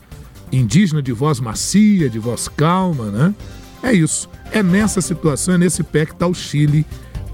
indígena 0.50 1.02
de 1.02 1.12
voz 1.12 1.40
macia, 1.40 2.08
de 2.08 2.18
voz 2.18 2.48
calma, 2.48 3.10
né? 3.10 3.34
É 3.82 3.92
isso. 3.92 4.28
É 4.52 4.62
nessa 4.62 5.00
situação, 5.00 5.54
é 5.54 5.58
nesse 5.58 5.82
pé 5.82 6.06
que 6.06 6.12
está 6.12 6.26
o 6.26 6.34
Chile 6.34 6.84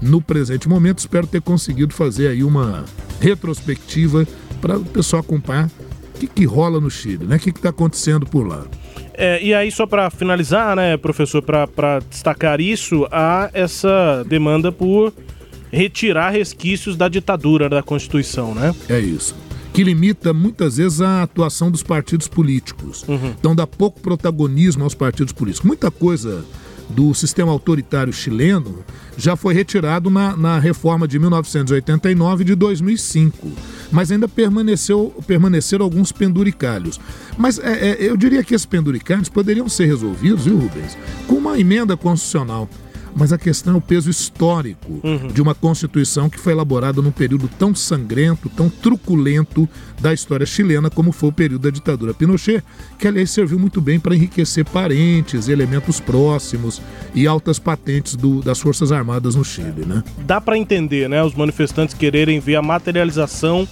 no 0.01 0.21
presente 0.21 0.67
momento. 0.67 0.99
Espero 0.99 1.25
ter 1.25 1.41
conseguido 1.41 1.93
fazer 1.93 2.27
aí 2.27 2.43
uma 2.43 2.85
retrospectiva 3.19 4.27
para 4.61 4.77
o 4.77 4.85
pessoal 4.85 5.21
acompanhar 5.21 5.67
o 5.67 6.17
que, 6.19 6.27
que 6.27 6.45
rola 6.45 6.79
no 6.79 6.89
Chile, 6.89 7.25
né? 7.25 7.37
O 7.37 7.39
que 7.39 7.49
está 7.49 7.69
acontecendo 7.69 8.25
por 8.25 8.47
lá. 8.47 8.65
É, 9.13 9.41
e 9.41 9.53
aí, 9.53 9.71
só 9.71 9.85
para 9.85 10.09
finalizar, 10.09 10.75
né, 10.75 10.97
professor, 10.97 11.41
para 11.41 11.99
destacar 12.09 12.59
isso, 12.59 13.07
há 13.11 13.49
essa 13.53 14.25
demanda 14.27 14.71
por 14.71 15.13
retirar 15.75 16.29
resquícios 16.29 16.95
da 16.95 17.09
ditadura 17.09 17.67
da 17.67 17.83
Constituição, 17.83 18.55
né? 18.55 18.73
É 18.87 18.99
isso. 18.99 19.35
Que 19.73 19.83
limita 19.83 20.33
muitas 20.33 20.77
vezes 20.77 21.01
a 21.01 21.23
atuação 21.23 21.69
dos 21.69 21.83
partidos 21.83 22.29
políticos. 22.29 23.03
Uhum. 23.07 23.33
Então 23.37 23.53
dá 23.53 23.67
pouco 23.67 23.99
protagonismo 23.99 24.85
aos 24.85 24.95
partidos 24.95 25.33
políticos. 25.33 25.67
Muita 25.67 25.91
coisa 25.91 26.45
do 26.89 27.13
sistema 27.13 27.51
autoritário 27.51 28.13
chileno 28.13 28.85
já 29.17 29.35
foi 29.35 29.53
retirado 29.53 30.09
na, 30.09 30.37
na 30.37 30.59
reforma 30.59 31.07
de 31.07 31.19
1989 31.19 32.43
e 32.43 32.45
de 32.45 32.55
2005, 32.55 33.51
mas 33.91 34.11
ainda 34.11 34.27
permaneceu, 34.29 35.13
permaneceram 35.27 35.83
alguns 35.83 36.11
penduricalhos. 36.11 36.99
Mas 37.37 37.59
é, 37.59 37.89
é, 37.89 37.97
eu 37.99 38.15
diria 38.15 38.43
que 38.43 38.53
esses 38.55 38.65
penduricalhos 38.65 39.27
poderiam 39.27 39.67
ser 39.67 39.87
resolvidos, 39.87 40.45
viu, 40.45 40.57
Rubens, 40.57 40.97
com 41.27 41.35
uma 41.35 41.59
emenda 41.59 41.97
constitucional 41.97 42.69
mas 43.15 43.31
a 43.31 43.37
questão 43.37 43.75
é 43.75 43.77
o 43.77 43.81
peso 43.81 44.09
histórico 44.09 44.99
uhum. 45.03 45.27
de 45.27 45.41
uma 45.41 45.55
Constituição 45.55 46.29
que 46.29 46.39
foi 46.39 46.51
elaborada 46.53 47.01
num 47.01 47.11
período 47.11 47.47
tão 47.47 47.73
sangrento, 47.73 48.49
tão 48.49 48.69
truculento 48.69 49.67
da 49.99 50.13
história 50.13 50.45
chilena, 50.45 50.89
como 50.89 51.11
foi 51.11 51.29
o 51.29 51.31
período 51.31 51.61
da 51.61 51.69
ditadura 51.69 52.13
Pinochet, 52.13 52.61
que 52.99 53.07
aliás 53.07 53.31
serviu 53.31 53.57
muito 53.57 53.79
bem 53.79 53.99
para 53.99 54.13
enriquecer 54.15 54.65
parentes, 54.65 55.47
elementos 55.47 55.99
próximos 55.99 56.81
e 57.13 57.25
altas 57.25 57.57
patentes 57.57 58.15
do, 58.15 58.41
das 58.41 58.59
Forças 58.59 58.91
Armadas 58.91 59.35
no 59.35 59.45
Chile. 59.45 59.85
Né? 59.85 60.03
Dá 60.19 60.41
para 60.41 60.57
entender, 60.57 61.07
né, 61.09 61.23
os 61.23 61.33
manifestantes 61.33 61.95
quererem 61.95 62.39
ver 62.39 62.55
a 62.55 62.61
materialização 62.61 63.67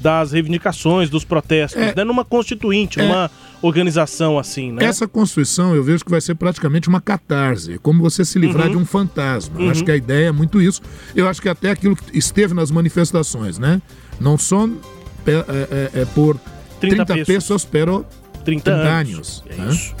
das 0.00 0.32
reivindicações, 0.32 1.10
dos 1.10 1.24
protestos, 1.24 1.80
É. 1.80 1.94
né? 1.94 2.04
Numa 2.04 2.24
constituinte, 2.24 2.98
É. 2.98 3.02
numa 3.06 3.30
organização 3.62 4.38
assim, 4.38 4.72
né? 4.72 4.84
Essa 4.84 5.06
Constituição 5.06 5.74
eu 5.74 5.82
vejo 5.82 6.04
que 6.04 6.10
vai 6.10 6.20
ser 6.20 6.34
praticamente 6.34 6.88
uma 6.88 7.00
catarse, 7.00 7.78
como 7.78 8.00
você 8.02 8.24
se 8.24 8.38
livrar 8.38 8.66
Uhum. 8.66 8.72
de 8.72 8.78
um 8.78 8.84
fantasma. 8.86 9.60
Uhum. 9.60 9.70
acho 9.70 9.84
que 9.84 9.90
a 9.90 9.96
ideia 9.96 10.28
é 10.28 10.32
muito 10.32 10.60
isso. 10.60 10.80
Eu 11.14 11.28
acho 11.28 11.40
que 11.40 11.48
até 11.48 11.70
aquilo 11.70 11.94
que 11.96 12.16
esteve 12.16 12.54
nas 12.54 12.70
manifestações, 12.70 13.58
né? 13.58 13.80
Não 14.20 14.36
só 14.38 14.68
é, 15.26 15.90
é, 15.94 16.00
é 16.02 16.04
por 16.06 16.38
30 16.80 17.04
30, 17.04 17.14
pesos. 17.14 17.26
pesos, 17.26 17.64
pero 17.64 18.06
30 18.44 18.70
30 18.70 18.70
anos. 18.70 19.14
anos. 19.14 19.44
É 19.50 19.54
né? 19.56 19.68
isso. 19.72 19.94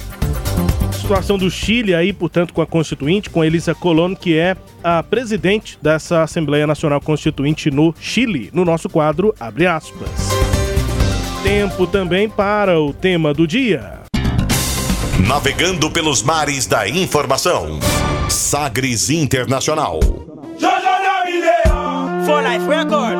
Situação 0.92 1.38
do 1.38 1.50
Chile 1.50 1.94
aí, 1.94 2.12
portanto, 2.12 2.52
com 2.54 2.62
a 2.62 2.66
Constituinte, 2.66 3.30
com 3.30 3.42
Elisa 3.44 3.74
Colón, 3.74 4.14
que 4.14 4.36
é 4.36 4.56
a 4.82 5.02
presidente 5.02 5.78
dessa 5.82 6.22
Assembleia 6.22 6.66
Nacional 6.66 7.00
Constituinte 7.00 7.70
no 7.70 7.94
Chile, 8.00 8.50
no 8.52 8.64
nosso 8.64 8.88
quadro 8.88 9.34
Abre 9.40 9.66
aspas. 9.66 10.59
Tempo 11.42 11.86
também 11.86 12.28
para 12.28 12.78
o 12.78 12.92
tema 12.92 13.32
do 13.32 13.46
dia. 13.46 14.00
Navegando 15.26 15.90
pelos 15.90 16.22
mares 16.22 16.66
da 16.66 16.86
informação. 16.86 17.80
Sagres 18.28 19.08
Internacional. 19.08 20.00
For 22.26 22.42
Life 22.42 22.66
Records. 22.68 23.19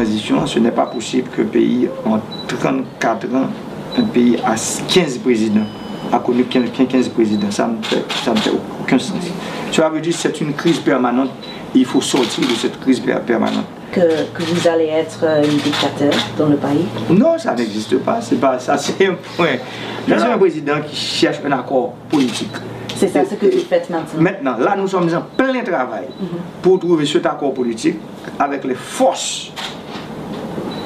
Transition, 0.00 0.46
ce 0.46 0.58
n'est 0.58 0.70
pas 0.70 0.86
possible 0.86 1.28
qu'un 1.34 1.44
pays 1.44 1.88
en 2.04 2.18
34 2.48 3.34
ans, 3.34 3.46
un 3.98 4.02
pays 4.02 4.36
à 4.44 4.54
15 4.54 5.18
présidents, 5.18 5.66
a 6.12 6.18
connu 6.18 6.44
15, 6.44 6.64
15 6.88 7.08
présidents. 7.08 7.50
Ça 7.50 7.66
ne 7.66 7.82
fait, 7.82 8.04
ça 8.24 8.32
ne 8.32 8.38
fait 8.38 8.50
aucun 8.80 8.98
sens. 8.98 9.16
Cela 9.72 9.88
veut 9.88 10.00
dire 10.00 10.12
que 10.12 10.18
c'est 10.18 10.40
une 10.40 10.52
crise 10.52 10.78
permanente 10.78 11.30
et 11.74 11.78
il 11.78 11.84
faut 11.86 12.00
sortir 12.02 12.44
de 12.46 12.54
cette 12.54 12.78
crise 12.80 13.00
per- 13.00 13.20
permanente. 13.26 13.64
que, 13.90 14.00
que 14.34 14.42
vous 14.42 14.68
allez 14.68 14.86
être 14.86 15.20
euh, 15.24 15.42
un 15.42 15.48
dictateur 15.64 16.12
dans 16.38 16.46
le 16.48 16.56
pays? 16.56 16.86
Non, 17.10 17.38
ça 17.38 17.54
n'existe 17.54 17.96
pas. 17.98 18.20
C'est 18.20 18.36
pas 18.40 18.58
ça, 18.58 18.76
c'est 18.76 19.06
un 19.06 19.14
point. 19.36 19.56
Là, 20.06 20.18
c'est 20.18 20.26
un 20.26 20.38
président 20.38 20.74
qui 20.86 20.94
cherche 20.94 21.38
un 21.44 21.52
accord 21.52 21.94
politique. 22.10 22.52
C'est 22.94 23.08
ça 23.08 23.24
ce 23.28 23.34
que 23.34 23.46
vous 23.46 23.64
faites 23.68 23.88
maintenant. 23.90 24.20
Maintenant, 24.20 24.56
là, 24.58 24.74
nous 24.78 24.88
sommes 24.88 25.08
en 25.14 25.22
plein 25.36 25.62
travail 25.62 26.04
pour 26.62 26.78
trouver 26.78 27.04
cet 27.06 27.26
accord 27.26 27.52
politique 27.54 27.96
avec 28.38 28.64
les 28.64 28.74
forces 28.74 29.50
euh, 29.54 29.60
euh, 29.60 29.64
euh, 29.64 30.85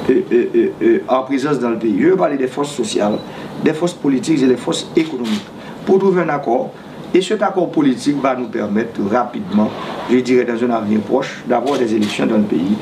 en 1.07 1.23
présence 1.23 1.59
dans 1.59 1.69
le 1.69 1.77
pays. 1.77 1.95
Je 1.99 2.07
veux 2.07 2.15
parler 2.15 2.37
des 2.37 2.47
forces 2.47 2.71
sociales, 2.71 3.17
des 3.63 3.73
forces 3.73 3.93
politiques 3.93 4.41
et 4.41 4.47
des 4.47 4.57
forces 4.57 4.89
économiques 4.95 5.47
pour 5.85 5.99
trouver 5.99 6.21
un 6.21 6.29
accord. 6.29 6.71
Et 7.13 7.21
cet 7.21 7.41
accord 7.41 7.69
politique 7.71 8.21
va 8.21 8.35
nous 8.35 8.47
permettre 8.47 9.01
rapidement, 9.11 9.69
je 10.09 10.17
dirais 10.19 10.45
dans 10.45 10.63
un 10.63 10.69
avenir 10.71 11.01
proche, 11.01 11.43
d'avoir 11.45 11.77
des 11.77 11.93
élections 11.93 12.25
dans 12.25 12.37
le 12.37 12.43
pays. 12.43 12.77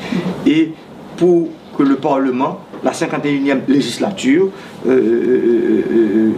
Et 0.46 0.72
pour 1.16 1.48
que 1.76 1.82
le 1.82 1.96
Parlement, 1.96 2.60
la 2.84 2.92
51e 2.92 3.60
législature, 3.66 4.50
euh, 4.86 4.90
euh, 4.90 6.32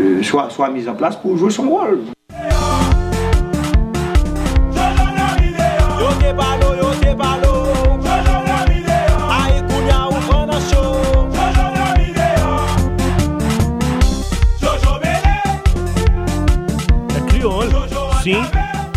euh, 0.00 0.22
soit, 0.22 0.50
soit 0.50 0.68
mise 0.68 0.88
en 0.88 0.94
place 0.94 1.16
pour 1.16 1.36
jouer 1.36 1.50
son 1.50 1.68
rôle. 1.68 2.00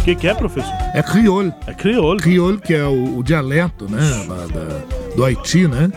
Que, 0.06 0.16
que 0.16 0.28
é, 0.28 0.34
professor? 0.34 0.72
É 0.94 1.02
crioulo. 1.04 1.54
É 1.68 1.74
crioulo. 1.74 2.18
Crioulo, 2.20 2.58
que 2.60 2.74
é 2.74 2.86
o, 2.86 3.18
o 3.18 3.24
dialeto, 3.24 3.90
né? 3.90 4.00
da- 4.28 4.46
da- 4.60 5.16
do 5.16 5.26
Haiti, 5.26 5.68
né? 5.68 5.92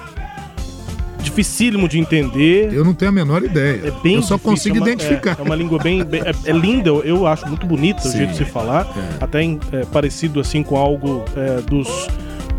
Dificílimo 1.22 1.88
de 1.88 1.98
entender. 1.98 2.72
Eu 2.72 2.84
não 2.84 2.94
tenho 2.94 3.10
a 3.10 3.12
menor 3.12 3.42
ideia. 3.42 3.80
É 3.88 3.90
bem 4.02 4.14
Eu 4.16 4.22
só 4.22 4.36
difícil, 4.36 4.38
consigo 4.38 4.76
é 4.76 4.80
uma- 4.80 4.88
identificar. 4.88 5.36
É, 5.38 5.42
é 5.42 5.44
uma 5.44 5.54
língua 5.56 5.78
bem. 5.78 6.02
bem- 6.04 6.22
é, 6.22 6.32
é 6.50 6.52
linda, 6.52 6.88
eu, 6.90 7.26
acho 7.26 7.46
muito 7.46 7.66
bonita 7.66 8.06
o 8.06 8.10
jeito 8.10 8.30
de 8.30 8.36
se 8.38 8.44
falar. 8.44 8.86
é. 9.20 9.24
Até 9.24 9.44
é, 9.44 9.84
parecido 9.92 10.40
assim 10.40 10.62
com 10.62 10.76
algo 10.76 11.24
é, 11.36 11.60
dos. 11.60 12.08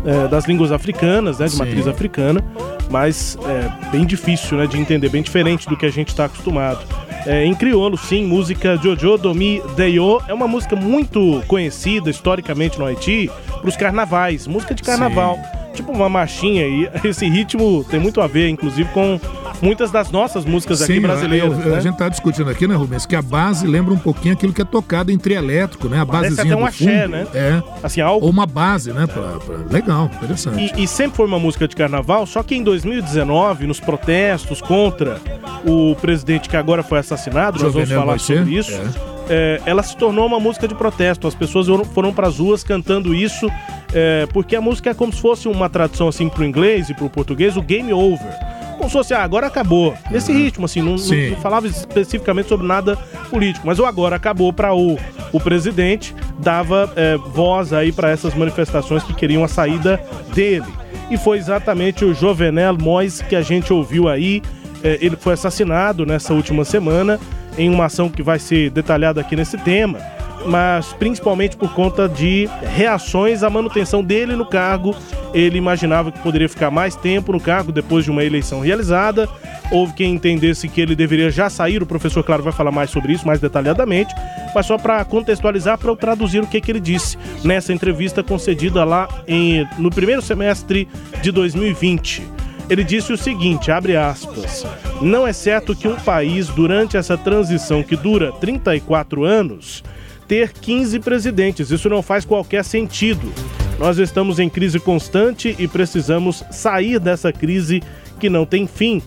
é, 0.04 0.28
das 0.28 0.44
línguas 0.46 0.70
africanas, 0.72 1.38
né? 1.38 1.46
De 1.46 1.52
Sim. 1.52 1.58
matriz 1.58 1.86
africana. 1.88 2.44
Mas 2.90 3.36
é 3.46 3.90
bem 3.90 4.04
difícil, 4.04 4.56
né? 4.58 4.66
De 4.66 4.78
entender, 4.78 5.08
bem 5.08 5.22
diferente 5.22 5.68
do 5.68 5.76
que 5.76 5.86
a 5.86 5.90
gente 5.90 6.08
está 6.08 6.26
acostumado. 6.26 6.80
É, 7.26 7.44
em 7.44 7.54
crioulo, 7.54 7.98
sim, 7.98 8.24
música 8.24 8.76
Jojo 8.76 9.18
Domi 9.18 9.62
Deyo 9.76 10.20
é 10.26 10.32
uma 10.32 10.48
música 10.48 10.74
muito 10.74 11.42
conhecida 11.46 12.08
historicamente 12.08 12.78
no 12.78 12.86
Haiti 12.86 13.30
para 13.60 13.68
os 13.68 13.76
carnavais, 13.76 14.46
música 14.46 14.74
de 14.74 14.82
carnaval. 14.82 15.38
Tipo 15.74 15.92
uma 15.92 16.08
marchinha 16.08 16.66
e 16.66 16.90
esse 17.04 17.28
ritmo 17.28 17.84
tem 17.84 18.00
muito 18.00 18.20
a 18.20 18.26
ver, 18.26 18.48
inclusive, 18.48 18.88
com 18.92 19.20
muitas 19.62 19.90
das 19.90 20.10
nossas 20.10 20.44
músicas 20.44 20.82
aqui 20.82 20.94
Sim, 20.94 21.00
brasileiras. 21.00 21.52
eu- 21.52 21.64
eu- 21.64 21.70
né? 21.72 21.76
A 21.76 21.80
gente 21.80 21.96
tá 21.96 22.08
discutindo 22.08 22.48
aqui, 22.50 22.66
né, 22.66 22.74
Rubens, 22.74 23.06
que 23.06 23.14
a 23.16 23.22
base 23.22 23.66
lembra 23.66 23.92
um 23.94 23.98
pouquinho 23.98 24.34
aquilo 24.34 24.52
que 24.52 24.62
é 24.62 24.64
tocado 24.64 25.10
em 25.12 25.18
trielétrico, 25.18 25.88
né? 25.88 26.00
A 26.00 26.06
Parece 26.06 26.34
basezinha 26.36 26.54
até 26.54 26.62
um 26.62 26.66
do 26.66 26.72
fundo. 26.72 26.88
axé, 26.90 27.08
né? 27.08 27.26
É. 27.34 27.62
Assim, 27.82 28.00
algo 28.00 28.24
Ou 28.26 28.32
uma 28.32 28.46
base, 28.46 28.92
né? 28.92 29.06
Pra, 29.06 29.22
pra- 29.38 29.56
Legal, 29.70 30.10
interessante. 30.14 30.72
E, 30.76 30.84
e 30.84 30.86
sempre 30.86 31.16
foi 31.16 31.26
uma 31.26 31.38
música 31.38 31.66
de 31.68 31.76
carnaval, 31.76 32.26
só 32.26 32.42
que 32.42 32.54
em 32.54 32.62
2019, 32.62 33.66
nos 33.66 33.80
protestos 33.80 34.60
contra 34.60 35.20
o 35.64 35.94
presidente 35.96 36.48
que 36.48 36.56
agora 36.56 36.82
foi 36.82 36.98
assassinado, 36.98 37.62
nós 37.62 37.72
vamos 37.72 37.88
Jovenel 37.88 38.00
falar 38.00 38.12
Moisés, 38.12 38.38
sobre 38.38 38.54
isso. 38.58 38.80
é, 39.28 39.60
ela 39.66 39.82
se 39.82 39.96
tornou 39.96 40.26
uma 40.26 40.40
música 40.40 40.66
de 40.66 40.74
protesto. 40.74 41.26
As 41.28 41.34
pessoas 41.34 41.66
foram, 41.92 42.12
para 42.12 42.26
as 42.28 42.38
ruas 42.38 42.64
cantando 42.64 43.14
isso, 43.14 43.48
é, 43.92 44.26
porque 44.32 44.56
a 44.56 44.60
música 44.60 44.90
é 44.90 44.94
como 44.94 45.12
se 45.12 45.20
fosse 45.20 45.46
uma 45.48 45.68
tradução 45.68 46.08
assim 46.08 46.28
pro 46.28 46.44
inglês 46.44 46.88
e 46.90 46.94
pro 46.94 47.08
português, 47.10 47.56
o 47.56 47.62
game 47.62 47.92
over. 47.92 48.32
Como 48.80 48.88
se 48.88 48.96
fosse, 48.96 49.12
ah, 49.12 49.22
agora 49.22 49.46
acabou. 49.46 49.94
Nesse 50.10 50.32
ritmo, 50.32 50.64
assim, 50.64 50.80
não, 50.80 50.96
não 50.96 51.36
falava 51.42 51.66
especificamente 51.66 52.48
sobre 52.48 52.66
nada 52.66 52.96
político, 53.28 53.66
mas 53.66 53.78
o 53.78 53.84
agora 53.84 54.16
acabou 54.16 54.54
para 54.54 54.74
o, 54.74 54.98
o 55.30 55.38
presidente, 55.38 56.16
dava 56.38 56.90
é, 56.96 57.14
voz 57.18 57.74
aí 57.74 57.92
para 57.92 58.08
essas 58.08 58.34
manifestações 58.34 59.02
que 59.02 59.12
queriam 59.12 59.44
a 59.44 59.48
saída 59.48 60.02
dele. 60.34 60.64
E 61.10 61.18
foi 61.18 61.36
exatamente 61.36 62.06
o 62.06 62.14
Jovenel 62.14 62.78
Mois 62.78 63.20
que 63.20 63.36
a 63.36 63.42
gente 63.42 63.70
ouviu 63.70 64.08
aí. 64.08 64.40
É, 64.82 64.96
ele 65.02 65.14
foi 65.14 65.34
assassinado 65.34 66.06
nessa 66.06 66.32
última 66.32 66.64
semana 66.64 67.20
em 67.58 67.68
uma 67.68 67.84
ação 67.84 68.08
que 68.08 68.22
vai 68.22 68.38
ser 68.38 68.70
detalhada 68.70 69.20
aqui 69.20 69.36
nesse 69.36 69.58
tema, 69.58 69.98
mas 70.46 70.92
principalmente 70.94 71.56
por 71.56 71.72
conta 71.72 72.08
de 72.08 72.48
reações 72.74 73.42
à 73.42 73.50
manutenção 73.50 74.02
dele 74.02 74.34
no 74.34 74.46
cargo. 74.46 74.94
Ele 75.32 75.58
imaginava 75.58 76.10
que 76.10 76.18
poderia 76.20 76.48
ficar 76.48 76.70
mais 76.70 76.96
tempo 76.96 77.32
no 77.32 77.40
cargo 77.40 77.70
depois 77.70 78.04
de 78.04 78.10
uma 78.10 78.24
eleição 78.24 78.60
realizada. 78.60 79.28
Houve 79.70 79.92
quem 79.92 80.14
entendesse 80.14 80.68
que 80.68 80.80
ele 80.80 80.96
deveria 80.96 81.30
já 81.30 81.48
sair. 81.48 81.82
O 81.82 81.86
professor, 81.86 82.24
claro, 82.24 82.42
vai 82.42 82.52
falar 82.52 82.72
mais 82.72 82.90
sobre 82.90 83.12
isso, 83.12 83.26
mais 83.26 83.38
detalhadamente. 83.40 84.12
Mas 84.54 84.66
só 84.66 84.76
para 84.76 85.04
contextualizar, 85.04 85.78
para 85.78 85.90
eu 85.90 85.96
traduzir 85.96 86.42
o 86.42 86.46
que, 86.46 86.60
que 86.60 86.72
ele 86.72 86.80
disse 86.80 87.16
nessa 87.44 87.72
entrevista 87.72 88.22
concedida 88.22 88.82
lá 88.84 89.08
em, 89.28 89.66
no 89.78 89.90
primeiro 89.90 90.20
semestre 90.20 90.88
de 91.22 91.30
2020. 91.30 92.40
Ele 92.68 92.84
disse 92.84 93.12
o 93.12 93.16
seguinte, 93.16 93.70
abre 93.70 93.96
aspas: 93.96 94.64
"Não 95.00 95.26
é 95.26 95.32
certo 95.32 95.74
que 95.74 95.88
um 95.88 95.96
país 95.96 96.48
durante 96.48 96.96
essa 96.96 97.16
transição 97.16 97.82
que 97.82 97.96
dura 97.96 98.32
34 98.32 99.24
anos 99.24 99.82
ter 100.30 100.52
15 100.52 101.00
presidentes. 101.00 101.72
Isso 101.72 101.88
não 101.88 102.02
faz 102.02 102.24
qualquer 102.24 102.64
sentido. 102.64 103.32
Nós 103.80 103.98
estamos 103.98 104.38
em 104.38 104.48
crise 104.48 104.78
constante 104.78 105.56
e 105.58 105.66
precisamos 105.66 106.44
sair 106.52 107.00
dessa 107.00 107.32
crise 107.32 107.82
que 108.20 108.30
não 108.30 108.46
tem 108.46 108.64
fim." 108.64 109.02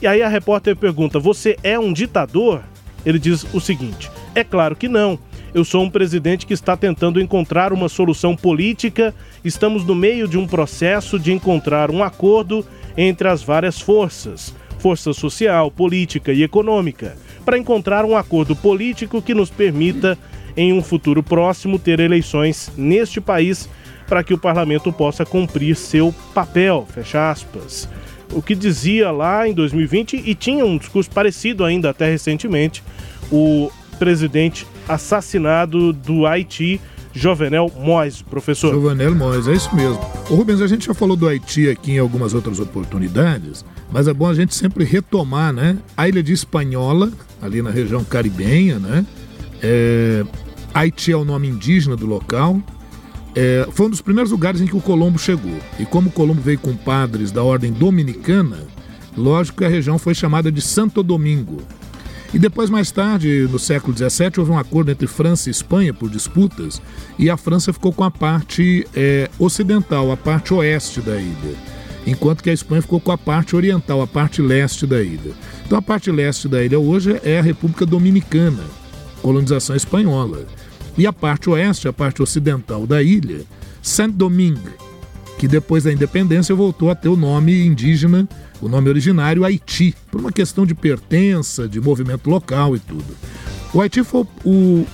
E 0.00 0.06
aí 0.06 0.22
a 0.22 0.28
repórter 0.28 0.76
pergunta: 0.76 1.18
"Você 1.18 1.56
é 1.64 1.76
um 1.76 1.92
ditador?" 1.92 2.62
Ele 3.04 3.18
diz 3.18 3.44
o 3.52 3.60
seguinte: 3.60 4.08
"É 4.36 4.44
claro 4.44 4.76
que 4.76 4.86
não. 4.86 5.18
Eu 5.52 5.64
sou 5.64 5.82
um 5.82 5.90
presidente 5.90 6.46
que 6.46 6.54
está 6.54 6.76
tentando 6.76 7.20
encontrar 7.20 7.72
uma 7.72 7.88
solução 7.88 8.36
política. 8.36 9.12
Estamos 9.44 9.84
no 9.84 9.96
meio 9.96 10.28
de 10.28 10.38
um 10.38 10.46
processo 10.46 11.18
de 11.18 11.32
encontrar 11.32 11.90
um 11.90 12.04
acordo 12.04 12.64
entre 12.96 13.26
as 13.26 13.42
várias 13.42 13.80
forças, 13.80 14.54
força 14.78 15.12
social, 15.12 15.72
política 15.72 16.32
e 16.32 16.44
econômica, 16.44 17.16
para 17.44 17.58
encontrar 17.58 18.04
um 18.04 18.16
acordo 18.16 18.54
político 18.54 19.20
que 19.20 19.34
nos 19.34 19.50
permita 19.50 20.16
em 20.58 20.72
um 20.72 20.82
futuro 20.82 21.22
próximo 21.22 21.78
ter 21.78 22.00
eleições 22.00 22.72
neste 22.76 23.20
país 23.20 23.68
para 24.08 24.24
que 24.24 24.34
o 24.34 24.38
parlamento 24.38 24.92
possa 24.92 25.24
cumprir 25.24 25.76
seu 25.76 26.12
papel, 26.34 26.84
fecha 26.92 27.30
aspas. 27.30 27.88
O 28.32 28.42
que 28.42 28.56
dizia 28.56 29.12
lá 29.12 29.48
em 29.48 29.54
2020 29.54 30.16
e 30.16 30.34
tinha 30.34 30.66
um 30.66 30.76
discurso 30.76 31.08
parecido 31.10 31.64
ainda 31.64 31.90
até 31.90 32.10
recentemente, 32.10 32.82
o 33.30 33.70
presidente 34.00 34.66
assassinado 34.88 35.92
do 35.92 36.26
Haiti, 36.26 36.80
Jovenel 37.12 37.70
Mois, 37.78 38.20
professor. 38.20 38.74
Jovenel 38.74 39.14
Mois, 39.14 39.46
é 39.46 39.52
isso 39.52 39.74
mesmo. 39.76 40.00
Rubens, 40.26 40.60
a 40.60 40.66
gente 40.66 40.86
já 40.86 40.94
falou 40.94 41.16
do 41.16 41.28
Haiti 41.28 41.68
aqui 41.68 41.92
em 41.92 41.98
algumas 41.98 42.34
outras 42.34 42.58
oportunidades, 42.58 43.64
mas 43.92 44.08
é 44.08 44.12
bom 44.12 44.26
a 44.26 44.34
gente 44.34 44.56
sempre 44.56 44.84
retomar, 44.84 45.52
né? 45.52 45.78
A 45.96 46.08
ilha 46.08 46.22
de 46.22 46.32
Espanhola, 46.32 47.12
ali 47.40 47.62
na 47.62 47.70
região 47.70 48.02
caribenha, 48.02 48.80
né? 48.80 49.06
É... 49.62 50.24
Haiti 50.78 51.10
é 51.10 51.16
o 51.16 51.24
nome 51.24 51.48
indígena 51.48 51.96
do 51.96 52.06
local. 52.06 52.62
É... 53.34 53.66
Foi 53.72 53.86
um 53.86 53.90
dos 53.90 54.00
primeiros 54.00 54.30
lugares 54.30 54.60
em 54.60 54.66
que 54.66 54.76
o 54.76 54.80
Colombo 54.80 55.18
chegou. 55.18 55.58
E 55.78 55.84
como 55.84 56.10
Colombo 56.10 56.40
veio 56.40 56.58
com 56.58 56.76
padres 56.76 57.32
da 57.32 57.42
ordem 57.42 57.72
dominicana, 57.72 58.58
lógico 59.16 59.58
que 59.58 59.64
a 59.64 59.68
região 59.68 59.98
foi 59.98 60.14
chamada 60.14 60.52
de 60.52 60.60
Santo 60.60 61.02
Domingo. 61.02 61.62
E 62.32 62.38
depois, 62.38 62.68
mais 62.68 62.90
tarde, 62.90 63.48
no 63.50 63.58
século 63.58 63.96
XVII, 63.96 64.32
houve 64.36 64.50
um 64.50 64.58
acordo 64.58 64.90
entre 64.90 65.06
França 65.06 65.48
e 65.48 65.50
Espanha 65.50 65.94
por 65.94 66.10
disputas, 66.10 66.80
e 67.18 67.30
a 67.30 67.38
França 67.38 67.72
ficou 67.72 67.90
com 67.90 68.04
a 68.04 68.10
parte 68.10 68.86
é, 68.94 69.30
ocidental, 69.38 70.12
a 70.12 70.16
parte 70.16 70.52
oeste 70.52 71.00
da 71.00 71.16
ilha, 71.16 71.56
enquanto 72.06 72.42
que 72.42 72.50
a 72.50 72.52
Espanha 72.52 72.82
ficou 72.82 73.00
com 73.00 73.10
a 73.10 73.16
parte 73.16 73.56
oriental, 73.56 74.02
a 74.02 74.06
parte 74.06 74.42
leste 74.42 74.86
da 74.86 75.02
ilha. 75.02 75.32
Então, 75.64 75.78
a 75.78 75.82
parte 75.82 76.10
leste 76.10 76.48
da 76.48 76.62
ilha 76.62 76.78
hoje 76.78 77.18
é 77.24 77.38
a 77.38 77.42
República 77.42 77.86
Dominicana, 77.86 78.62
colonização 79.22 79.74
espanhola. 79.74 80.46
E 80.98 81.06
a 81.06 81.12
parte 81.12 81.48
oeste, 81.48 81.88
a 81.88 81.92
parte 81.92 82.20
ocidental 82.22 82.86
da 82.86 83.02
ilha, 83.02 83.42
Saint-Domingue, 83.80 84.74
que 85.38 85.48
depois 85.48 85.84
da 85.84 85.92
independência 85.92 86.54
voltou 86.54 86.90
a 86.90 86.94
ter 86.94 87.08
o 87.08 87.16
nome 87.16 87.64
indígena 87.64 88.28
o 88.60 88.68
nome 88.68 88.88
originário 88.88 89.44
Haiti, 89.44 89.94
por 90.10 90.20
uma 90.20 90.32
questão 90.32 90.66
de 90.66 90.74
pertença, 90.74 91.68
de 91.68 91.80
movimento 91.80 92.28
local 92.28 92.74
e 92.74 92.78
tudo. 92.78 93.16
O 93.72 93.80
Haiti 93.80 94.02
foi 94.02 94.26
o 94.44 94.86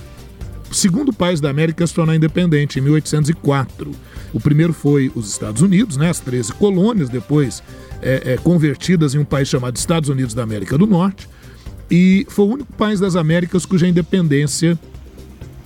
segundo 0.71 1.13
país 1.13 1.39
da 1.39 1.49
América 1.49 1.83
a 1.83 1.87
se 1.87 1.93
tornar 1.93 2.15
independente, 2.15 2.79
em 2.79 2.81
1804. 2.81 3.91
O 4.33 4.39
primeiro 4.39 4.73
foi 4.73 5.11
os 5.15 5.29
Estados 5.29 5.61
Unidos, 5.61 5.97
né, 5.97 6.09
as 6.09 6.19
13 6.19 6.53
colônias, 6.53 7.09
depois 7.09 7.63
é, 8.01 8.33
é, 8.33 8.37
convertidas 8.37 9.15
em 9.15 9.19
um 9.19 9.25
país 9.25 9.47
chamado 9.47 9.77
Estados 9.77 10.09
Unidos 10.09 10.33
da 10.33 10.43
América 10.43 10.77
do 10.77 10.85
Norte, 10.85 11.27
e 11.89 12.25
foi 12.29 12.45
o 12.45 12.49
único 12.49 12.73
país 12.73 12.99
das 12.99 13.15
Américas 13.15 13.65
cuja 13.65 13.87
independência 13.87 14.77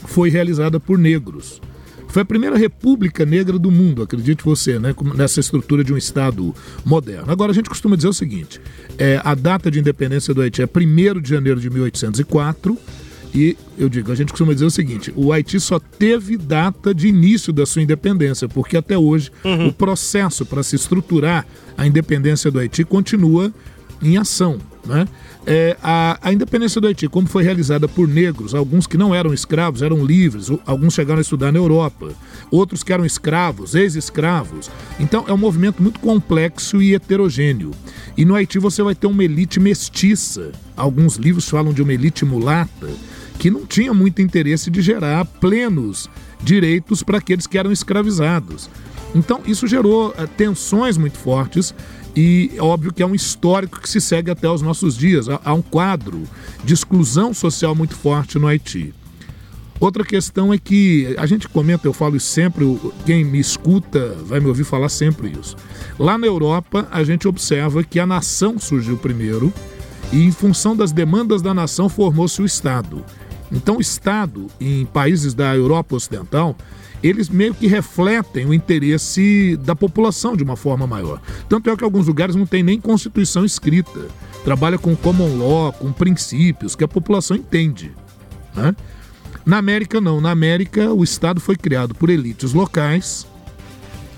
foi 0.06 0.30
realizada 0.30 0.80
por 0.80 0.98
negros. 0.98 1.62
Foi 2.10 2.24
a 2.24 2.26
primeira 2.26 2.58
república 2.58 3.24
negra 3.24 3.60
do 3.60 3.70
mundo, 3.70 4.02
acredite 4.02 4.44
você, 4.44 4.80
né, 4.80 4.96
nessa 5.16 5.40
estrutura 5.40 5.84
de 5.84 5.94
um 5.94 5.98
Estado 5.98 6.56
moderno. 6.84 7.32
Agora, 7.32 7.52
a 7.52 7.56
gente 7.56 7.70
costuma 7.70 7.96
dizer 7.96 8.08
o 8.08 8.14
seguinte: 8.14 8.60
é, 8.98 9.22
a 9.24 9.36
data 9.36 9.70
de 9.70 9.80
independência 9.80 10.34
do 10.34 10.42
Haiti 10.42 10.62
é 10.62 10.66
1 10.66 11.22
de 11.22 11.30
janeiro 11.30 11.60
de 11.60 11.70
1804. 11.70 12.78
E 13.32 13.56
eu 13.78 13.88
digo, 13.88 14.12
a 14.12 14.16
gente 14.16 14.32
costuma 14.32 14.54
dizer 14.54 14.66
o 14.66 14.72
seguinte: 14.72 15.14
o 15.16 15.32
Haiti 15.32 15.60
só 15.60 15.80
teve 15.80 16.36
data 16.36 16.96
de 16.96 17.08
início 17.08 17.54
da 17.54 17.64
sua 17.64 17.84
independência, 17.84 18.50
porque 18.50 18.76
até 18.76 18.98
hoje 18.98 19.32
uhum. 19.46 19.68
o 19.68 19.74
processo 19.74 20.44
para 20.48 20.64
se 20.64 20.76
estruturar 20.76 21.46
a 21.78 21.86
independência 21.86 22.50
do 22.50 22.58
Haiti 22.58 22.84
continua 22.84 23.54
em 24.02 24.18
ação. 24.18 24.60
Né? 24.86 25.08
É, 25.46 25.78
a, 25.84 26.18
a, 26.22 26.34
independência 26.34 26.80
do 26.80 26.88
Haiti, 26.88 27.08
como 27.08 27.28
foi 27.28 27.44
realizada 27.44 27.88
por 27.88 28.08
negros, 28.08 28.56
alguns 28.56 28.88
que 28.88 28.98
não 28.98 29.14
eram 29.14 29.34
escravos, 29.34 29.82
eram 29.82 30.06
livres, 30.06 30.50
alguns 30.66 30.94
chegaram 30.94 31.20
a 31.20 31.22
estudar 31.22 31.52
na 31.52 31.60
Europa, 31.60 32.14
outros 32.50 32.84
que 32.84 32.94
eram 32.94 33.06
escravos, 33.06 33.76
ex-escravos. 33.76 34.70
Então 35.00 35.26
é 35.28 35.34
um 35.34 35.38
movimento 35.38 35.82
muito 35.82 36.00
complexo 36.00 36.82
e 36.82 36.94
heterogêneo. 36.94 37.72
E 38.18 38.26
no 38.26 38.36
Haiti 38.36 38.60
você 38.60 38.82
vai 38.82 38.96
ter 38.96 39.08
uma 39.08 39.24
elite 39.24 39.60
mestiça. 39.60 40.52
Alguns 40.76 41.16
livros 41.16 41.48
falam 41.50 41.74
de 41.74 41.82
uma 41.82 41.94
elite 41.94 42.26
mulata, 42.26 42.90
que 43.38 43.50
não 43.50 43.66
tinha 43.66 43.94
muito 43.94 44.22
interesse 44.22 44.70
de 44.70 44.82
gerar 44.82 45.26
plenos 45.26 46.10
direitos 46.42 47.04
para 47.04 47.18
aqueles 47.18 47.48
que 47.48 47.58
eram 47.58 47.72
escravizados. 47.72 48.70
Então 49.16 49.42
isso 49.46 49.68
gerou 49.68 50.14
é, 50.18 50.26
tensões 50.26 50.98
muito 50.98 51.18
fortes 51.18 51.74
e 52.22 52.52
é 52.54 52.62
óbvio 52.62 52.92
que 52.92 53.02
é 53.02 53.06
um 53.06 53.16
histórico 53.16 53.80
que 53.80 53.88
se 53.88 54.02
segue 54.02 54.30
até 54.30 54.50
os 54.50 54.62
nossos 54.62 54.98
dias. 54.98 55.28
Há 55.30 55.54
um 55.54 55.62
quadro 55.62 56.24
de 56.66 56.74
exclusão 56.74 57.34
social 57.34 57.74
muito 57.74 57.96
forte 57.96 58.38
no 58.38 58.46
Haiti. 58.46 58.94
Outra 59.80 60.04
questão 60.04 60.54
é 60.54 60.58
que 60.58 61.16
a 61.18 61.26
gente 61.26 61.48
comenta, 61.48 61.88
eu 61.88 61.94
falo 61.94 62.18
isso 62.18 62.28
sempre, 62.28 62.78
quem 63.06 63.24
me 63.24 63.40
escuta 63.40 64.18
vai 64.26 64.42
me 64.42 64.48
ouvir 64.48 64.66
falar 64.66 64.90
sempre 64.90 65.32
isso. 65.40 65.56
Lá 65.98 66.18
na 66.18 66.28
Europa, 66.28 66.86
a 66.92 67.06
gente 67.06 67.26
observa 67.26 67.86
que 67.86 68.02
a 68.02 68.06
nação 68.06 68.60
surgiu 68.60 68.98
primeiro 68.98 69.54
e, 70.12 70.26
em 70.26 70.32
função 70.34 70.76
das 70.76 70.92
demandas 70.92 71.42
da 71.42 71.54
nação, 71.54 71.88
formou-se 71.88 72.42
o 72.42 72.46
Estado. 72.46 73.02
Então, 73.50 73.78
o 73.78 73.82
Estado, 73.82 74.48
em 74.60 74.86
países 74.88 75.34
da 75.34 75.56
Europa 75.56 75.96
Ocidental, 75.96 76.54
eles 77.02 77.30
meio 77.30 77.54
que 77.54 77.68
refletem 77.68 78.46
o 78.46 78.54
interesse 78.54 79.58
da 79.58 79.76
população 79.76 80.36
de 80.36 80.44
uma 80.44 80.56
forma 80.56 80.86
maior. 80.86 81.22
Tanto 81.48 81.70
é 81.70 81.76
que 81.76 81.84
alguns 81.84 82.08
lugares 82.08 82.36
não 82.36 82.46
tem 82.46 82.62
nem 82.62 82.80
constituição 82.80 83.46
escrita. 83.46 84.08
Trabalha 84.44 84.78
com 84.78 84.96
common 84.96 85.38
law, 85.38 85.72
com 85.74 85.92
princípios 85.92 86.76
que 86.76 86.84
a 86.84 86.88
população 86.88 87.38
entende. 87.38 87.92
Né? 88.56 88.76
Na 89.46 89.58
América, 89.58 90.02
não. 90.02 90.20
Na 90.20 90.32
América, 90.32 90.94
o 90.94 91.04
Estado 91.04 91.40
foi 91.40 91.56
criado 91.56 91.96
por 91.96 92.10
elites 92.10 92.54
locais 92.54 93.26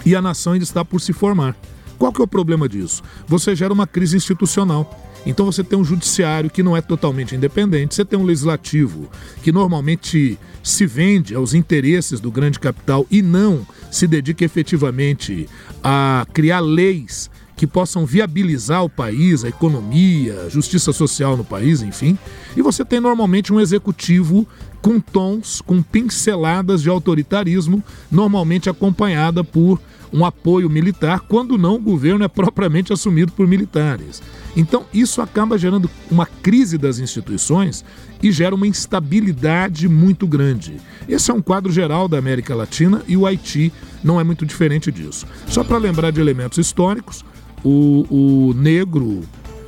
e 0.06 0.16
a 0.16 0.22
nação 0.22 0.54
ainda 0.54 0.64
está 0.64 0.84
por 0.84 1.00
se 1.00 1.14
formar. 1.14 1.56
Qual 1.98 2.12
que 2.12 2.20
é 2.20 2.24
o 2.24 2.28
problema 2.28 2.68
disso? 2.68 3.04
Você 3.28 3.56
gera 3.56 3.72
uma 3.72 3.86
crise 3.86 4.18
institucional. 4.18 5.11
Então 5.26 5.46
você 5.46 5.64
tem 5.64 5.78
um 5.78 5.84
judiciário 5.84 6.50
que 6.50 6.64
não 6.64 6.76
é 6.76 6.82
totalmente 6.82 7.36
independente, 7.36 7.96
você 7.96 8.04
tem 8.04 8.18
um 8.18 8.24
legislativo 8.24 9.10
que 9.44 9.52
normalmente 9.52 10.38
se 10.64 10.86
vende 10.86 11.36
aos 11.36 11.54
interesses 11.54 12.20
do 12.20 12.32
grande 12.32 12.60
capital 12.60 13.06
e 13.10 13.22
não 13.22 13.66
se 13.92 14.08
dedica 14.08 14.44
efetivamente 14.44 15.48
a 15.84 16.26
criar 16.34 16.60
leis 16.60 17.30
que 17.56 17.68
possam 17.68 18.08
viabilizar 18.08 18.84
o 18.84 18.90
país, 18.90 19.44
a 19.44 19.50
economia, 19.50 20.46
a 20.46 20.50
justiça 20.50 20.92
social 20.92 21.38
no 21.38 21.44
país, 21.44 21.84
enfim. 21.84 22.18
E 22.58 22.62
você 22.62 22.84
tem 22.84 23.00
normalmente 23.00 23.54
um 23.54 23.60
executivo 23.60 24.48
com 24.82 25.00
tons, 25.00 25.62
com 25.62 25.80
pinceladas 25.84 26.82
de 26.82 26.90
autoritarismo, 26.90 27.84
normalmente 28.10 28.68
acompanhada 28.68 29.44
por 29.44 29.80
um 30.14 30.26
apoio 30.26 30.70
militar, 30.70 31.22
quando 31.22 31.58
não 31.58 31.76
o 31.76 31.80
governo 31.80 32.24
é 32.24 32.28
propriamente 32.28 32.92
assumido 32.92 33.32
por 33.32 33.48
militares. 33.48 34.22
Então, 34.56 34.86
isso 34.94 35.22
acaba 35.22 35.58
gerando 35.58 35.90
uma 36.10 36.26
crise 36.26 36.78
das 36.78 37.00
instituições 37.00 37.86
e 38.22 38.32
gera 38.32 38.54
uma 38.54 38.68
instabilidade 38.68 39.88
muito 39.88 40.28
grande. 40.28 40.78
Esse 41.08 41.32
é 41.32 41.34
um 41.34 41.42
quadro 41.42 41.72
geral 41.72 42.08
da 42.08 42.18
América 42.18 42.54
Latina 42.54 43.02
e 43.08 43.16
o 43.16 43.26
Haiti 43.26 43.72
não 44.04 44.20
é 44.20 44.24
muito 44.24 44.46
diferente 44.46 44.92
disso. 44.92 45.26
Só 45.48 45.64
para 45.64 45.78
lembrar 45.78 46.12
de 46.12 46.20
elementos 46.20 46.58
históricos, 46.58 47.24
o, 47.64 48.06
o 48.10 48.54
negro 48.54 49.22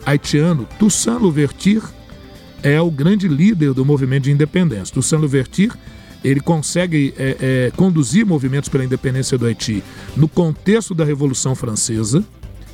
haitiano 0.05 0.67
Toussaint 0.77 1.21
Louverture 1.21 1.83
é 2.61 2.79
o 2.81 2.91
grande 2.91 3.27
líder 3.27 3.73
do 3.73 3.85
movimento 3.85 4.23
de 4.23 4.31
independência. 4.31 4.93
Toussaint 4.93 5.21
Louverture 5.21 5.71
ele 6.23 6.39
consegue 6.39 7.13
é, 7.17 7.37
é, 7.39 7.71
conduzir 7.75 8.25
movimentos 8.25 8.69
pela 8.69 8.85
independência 8.85 9.37
do 9.37 9.45
Haiti 9.45 9.83
no 10.15 10.27
contexto 10.27 10.95
da 10.95 11.03
Revolução 11.03 11.53
Francesa, 11.53 12.23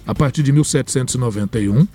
a 0.05 0.13
partir 0.13 0.43
de 0.43 0.51
1791. 0.51 1.87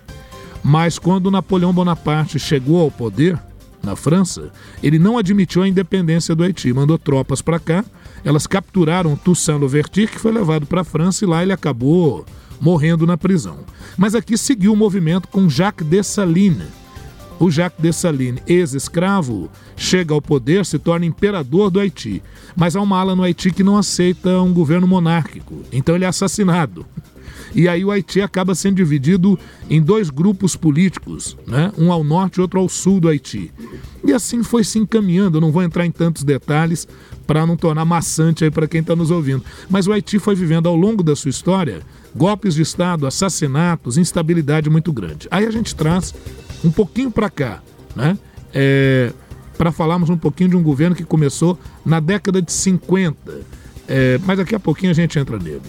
Mas 0.63 0.99
quando 0.99 1.31
Napoleão 1.31 1.73
Bonaparte 1.73 2.39
chegou 2.39 2.81
ao 2.81 2.91
poder 2.91 3.39
na 3.83 3.95
França, 3.95 4.51
ele 4.83 4.99
não 4.99 5.19
admitiu 5.19 5.63
a 5.63 5.69
independência 5.69 6.35
do 6.35 6.43
Haiti, 6.43 6.73
mandou 6.73 6.99
tropas 6.99 7.43
para 7.43 7.61
cá. 7.61 7.85
Elas 8.25 8.47
capturaram 8.47 9.15
Toussaint 9.15 9.61
Louverture, 9.61 10.07
que 10.07 10.19
foi 10.19 10.33
levado 10.33 10.67
para 10.67 10.81
a 10.81 10.85
França 10.85 11.25
e 11.25 11.29
lá 11.29 11.43
ele 11.43 11.53
acabou 11.53 12.25
morrendo 12.61 13.07
na 13.07 13.19
prisão. 13.19 13.59
Mas 13.97 14.15
aqui 14.15 14.39
seguiu 14.39 14.73
o 14.73 14.77
movimento 14.77 15.29
com 15.29 15.49
Jacques 15.49 15.87
Dessalines 15.87 16.84
o 17.39 17.51
Jacques 17.51 17.81
Dessalines, 17.83 18.43
ex-escravo, 18.47 19.51
chega 19.77 20.15
ao 20.15 20.23
poder, 20.23 20.65
se 20.65 20.79
torna 20.79 21.07
imperador 21.07 21.71
do 21.71 21.81
Haiti. 21.81 22.23
Mas 22.57 22.77
há 22.77 22.81
uma 22.81 22.99
ala 22.99 23.17
no 23.17 23.23
Haiti 23.23 23.51
que 23.51 23.65
não 23.65 23.77
aceita 23.77 24.41
um 24.41 24.53
governo 24.53 24.87
monárquico, 24.87 25.63
então 25.73 25.95
ele 25.95 26.05
é 26.05 26.09
assassinado. 26.09 26.87
E 27.55 27.69
aí 27.69 27.85
o 27.85 27.91
Haiti 27.91 28.21
acaba 28.21 28.55
sendo 28.55 28.77
dividido 28.77 29.39
em 29.71 29.81
dois 29.81 30.11
grupos 30.11 30.57
políticos, 30.57 31.37
né? 31.47 31.73
um 31.79 31.93
ao 31.93 32.03
norte 32.03 32.37
e 32.37 32.41
outro 32.41 32.59
ao 32.59 32.69
sul 32.69 32.99
do 32.99 33.09
Haiti. 33.09 33.53
E 34.05 34.13
assim 34.13 34.43
foi 34.43 34.65
se 34.65 34.79
encaminhando, 34.79 35.37
eu 35.37 35.41
não 35.41 35.53
vou 35.53 35.63
entrar 35.63 35.87
em 35.87 35.91
tantos 35.91 36.25
detalhes 36.25 36.87
para 37.27 37.47
não 37.47 37.57
tornar 37.57 37.85
maçante 37.85 38.45
aí 38.45 38.51
para 38.51 38.67
quem 38.67 38.81
está 38.81 38.97
nos 38.97 39.11
ouvindo. 39.11 39.45
Mas 39.71 39.87
o 39.87 39.93
Haiti 39.93 40.19
foi 40.19 40.35
vivendo 40.35 40.69
ao 40.69 40.75
longo 40.75 41.03
da 41.03 41.15
sua 41.15 41.31
história 41.31 41.81
golpes 42.15 42.55
de 42.55 42.63
Estado, 42.63 43.07
assassinatos, 43.07 43.99
instabilidade 43.99 44.71
muito 44.71 44.93
grande. 44.93 45.27
Aí 45.31 45.47
a 45.47 45.51
gente 45.51 45.75
traz 45.75 46.15
um 46.65 46.71
pouquinho 46.71 47.11
para 47.11 47.29
cá, 47.29 47.61
né? 47.95 48.17
É, 48.53 49.13
para 49.57 49.71
falarmos 49.71 50.11
um 50.11 50.17
pouquinho 50.17 50.51
de 50.51 50.57
um 50.57 50.63
governo 50.63 50.97
que 50.97 51.05
começou 51.05 51.59
na 51.85 52.01
década 52.01 52.41
de 52.41 52.53
50. 52.53 53.17
É, 53.87 54.19
mas 54.25 54.39
daqui 54.39 54.55
a 54.55 54.61
pouquinho 54.61 54.91
a 54.91 54.95
gente 54.95 55.19
entra 55.19 55.39
nele. 55.39 55.63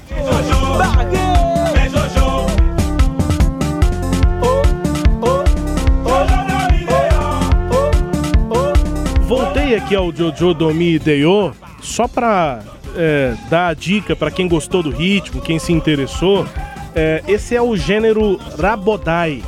Voltei 9.27 9.75
aqui 9.75 9.95
ao 9.95 10.15
Jojo 10.15 10.53
Domi 10.53 10.97
Deyo 10.97 11.51
só 11.81 12.07
para 12.07 12.63
é, 12.95 13.35
dar 13.49 13.67
a 13.67 13.73
dica 13.73 14.15
para 14.15 14.31
quem 14.31 14.47
gostou 14.47 14.81
do 14.81 14.89
ritmo, 14.89 15.41
quem 15.41 15.59
se 15.59 15.73
interessou. 15.73 16.47
É, 16.95 17.23
esse 17.27 17.55
é 17.55 17.61
o 17.61 17.75
gênero 17.75 18.39
Rabodai, 18.57 19.43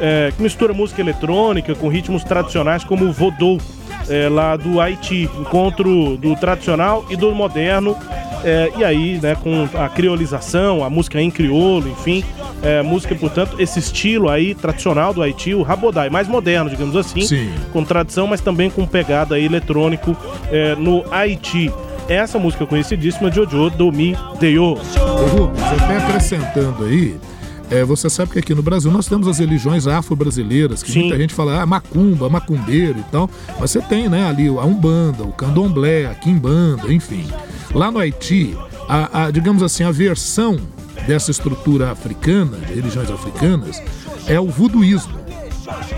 é, 0.00 0.32
que 0.34 0.42
mistura 0.42 0.72
música 0.72 1.00
eletrônica 1.00 1.74
com 1.74 1.88
ritmos 1.88 2.24
tradicionais 2.24 2.82
como 2.84 3.04
o 3.04 3.12
Vodou, 3.12 3.60
é, 4.08 4.28
lá 4.28 4.56
do 4.56 4.80
Haiti. 4.80 5.28
Encontro 5.38 6.16
do 6.16 6.34
tradicional 6.36 7.04
e 7.10 7.16
do 7.16 7.34
moderno. 7.34 7.96
É, 8.42 8.72
e 8.76 8.84
aí, 8.84 9.20
né, 9.20 9.34
com 9.34 9.68
a 9.74 9.88
criolização, 9.88 10.82
a 10.82 10.90
música 10.90 11.20
em 11.20 11.30
crioulo, 11.30 11.88
enfim. 11.88 12.24
É, 12.62 12.82
música, 12.82 13.14
portanto, 13.14 13.60
esse 13.60 13.78
estilo 13.78 14.28
aí 14.28 14.54
tradicional 14.54 15.14
do 15.14 15.22
Haiti, 15.22 15.54
o 15.54 15.62
Rabodai, 15.62 16.10
mais 16.10 16.28
moderno, 16.28 16.68
digamos 16.68 16.94
assim, 16.94 17.22
Sim. 17.22 17.52
com 17.72 17.82
tradição, 17.84 18.26
mas 18.26 18.40
também 18.40 18.68
com 18.68 18.86
pegada 18.86 19.34
aí 19.34 19.44
eletrônico 19.44 20.16
é, 20.50 20.74
no 20.74 21.04
Haiti. 21.10 21.72
Essa 22.08 22.38
música 22.38 22.66
conhecidíssima, 22.66 23.30
Jojo 23.30 23.70
Domi 23.70 24.16
Deyo. 24.38 24.74
Rubens, 24.74 25.62
até 25.80 25.96
acrescentando 25.98 26.84
aí, 26.84 27.16
é, 27.70 27.84
você 27.84 28.10
sabe 28.10 28.32
que 28.32 28.38
aqui 28.38 28.54
no 28.54 28.62
Brasil 28.62 28.90
nós 28.90 29.06
temos 29.06 29.28
as 29.28 29.38
religiões 29.38 29.86
afro-brasileiras, 29.86 30.82
que 30.82 30.90
Sim. 30.92 31.00
muita 31.02 31.16
gente 31.18 31.32
fala, 31.34 31.62
ah, 31.62 31.66
macumba, 31.66 32.28
macumbeiro 32.28 32.98
e 32.98 33.02
tal. 33.12 33.30
Mas 33.58 33.70
você 33.70 33.80
tem, 33.80 34.08
né, 34.08 34.26
ali 34.28 34.48
a 34.48 34.64
Umbanda, 34.64 35.22
o 35.22 35.32
Candomblé, 35.32 36.06
a 36.06 36.14
Quimbanda, 36.14 36.92
enfim. 36.92 37.26
Lá 37.74 37.90
no 37.90 37.98
Haiti, 37.98 38.56
a, 38.88 39.24
a, 39.24 39.30
digamos 39.30 39.62
assim, 39.62 39.84
a 39.84 39.90
versão 39.92 40.58
dessa 41.06 41.30
estrutura 41.30 41.92
africana, 41.92 42.56
de 42.58 42.74
religiões 42.74 43.10
africanas, 43.10 43.80
é 44.26 44.38
o 44.40 44.48
voodooísmo. 44.48 45.14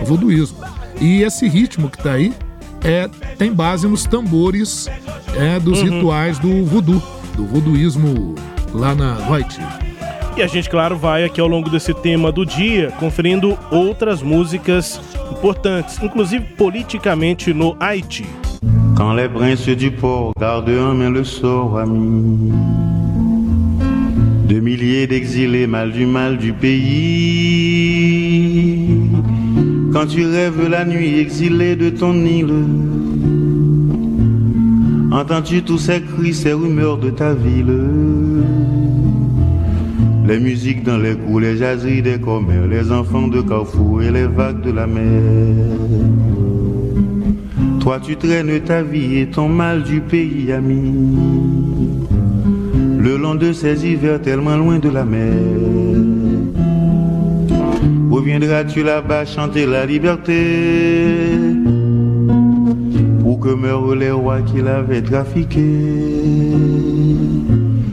O 0.02 0.04
voodooísmo. 0.04 0.58
E 1.00 1.22
esse 1.22 1.48
ritmo 1.48 1.88
que 1.90 1.98
tá 2.02 2.12
aí 2.12 2.32
é, 2.84 3.08
tem 3.38 3.52
base 3.52 3.86
nos 3.88 4.04
tambores 4.04 4.88
é, 5.34 5.58
dos 5.58 5.80
Uhum. 5.80 5.84
rituais 5.96 6.38
do 6.38 6.64
voodoo, 6.66 7.02
do 7.34 7.46
voodooísmo 7.46 8.34
lá 8.74 8.94
na, 8.94 9.14
no 9.14 9.34
Haiti. 9.34 9.60
E 10.34 10.42
a 10.42 10.46
gente, 10.46 10.70
claro, 10.70 10.96
vai 10.96 11.24
aqui 11.24 11.40
ao 11.40 11.46
longo 11.46 11.68
desse 11.68 11.92
tema 11.92 12.32
do 12.32 12.46
dia 12.46 12.90
conferindo 12.98 13.58
outras 13.70 14.22
músicas 14.22 14.98
importantes, 15.30 16.02
inclusive 16.02 16.44
politicamente 16.56 17.52
no 17.52 17.76
Haiti. 17.78 18.24
Quand 18.96 19.14
les 19.14 19.28
princes 19.28 19.76
du 19.76 19.90
port 19.90 20.32
gardent 20.38 20.78
en 20.78 20.94
main 20.94 21.10
le 21.10 21.24
sort 21.24 21.78
ami 21.78 22.52
de 24.52 24.60
milliers 24.60 25.06
d'exilés 25.06 25.66
mal 25.66 25.90
du 25.92 26.06
mal 26.06 26.36
du 26.36 26.52
pays. 26.52 26.80
Quand 29.92 30.06
tu 30.06 30.26
rêves 30.26 30.68
la 30.68 30.84
nuit 30.84 31.18
exilé 31.18 31.74
de 31.76 31.90
ton 31.90 32.14
île, 32.24 32.64
entends-tu 35.10 35.62
tous 35.62 35.78
ces 35.78 36.02
cris, 36.02 36.34
ces 36.34 36.52
rumeurs 36.52 36.98
de 36.98 37.10
ta 37.10 37.34
ville? 37.34 38.91
Les 40.32 40.40
musiques 40.40 40.82
dans 40.82 40.96
les 40.96 41.14
cours, 41.14 41.40
les 41.40 41.58
jaseries 41.58 42.00
des 42.00 42.18
commères, 42.18 42.66
les 42.66 42.90
enfants 42.90 43.28
de 43.28 43.42
Carrefour 43.42 44.00
et 44.00 44.10
les 44.10 44.24
vagues 44.24 44.62
de 44.62 44.70
la 44.72 44.86
mer. 44.86 45.20
Toi 47.80 48.00
tu 48.02 48.16
traînes 48.16 48.58
ta 48.60 48.82
vie 48.82 49.18
et 49.18 49.26
ton 49.26 49.50
mal 49.50 49.82
du 49.82 50.00
pays 50.00 50.50
ami. 50.50 50.94
Le 52.98 53.18
long 53.18 53.34
de 53.34 53.52
ces 53.52 53.86
hivers 53.86 54.22
tellement 54.22 54.56
loin 54.56 54.78
de 54.78 54.88
la 54.88 55.04
mer. 55.04 55.34
Reviendras-tu 58.10 58.82
là-bas 58.82 59.26
chanter 59.26 59.66
la 59.66 59.84
liberté? 59.84 60.40
Pour 63.20 63.38
que 63.38 63.50
meurent 63.50 63.94
les 63.94 64.12
rois 64.12 64.40
qui 64.40 64.62
l'avaient 64.62 65.02
trafiqué 65.02 65.60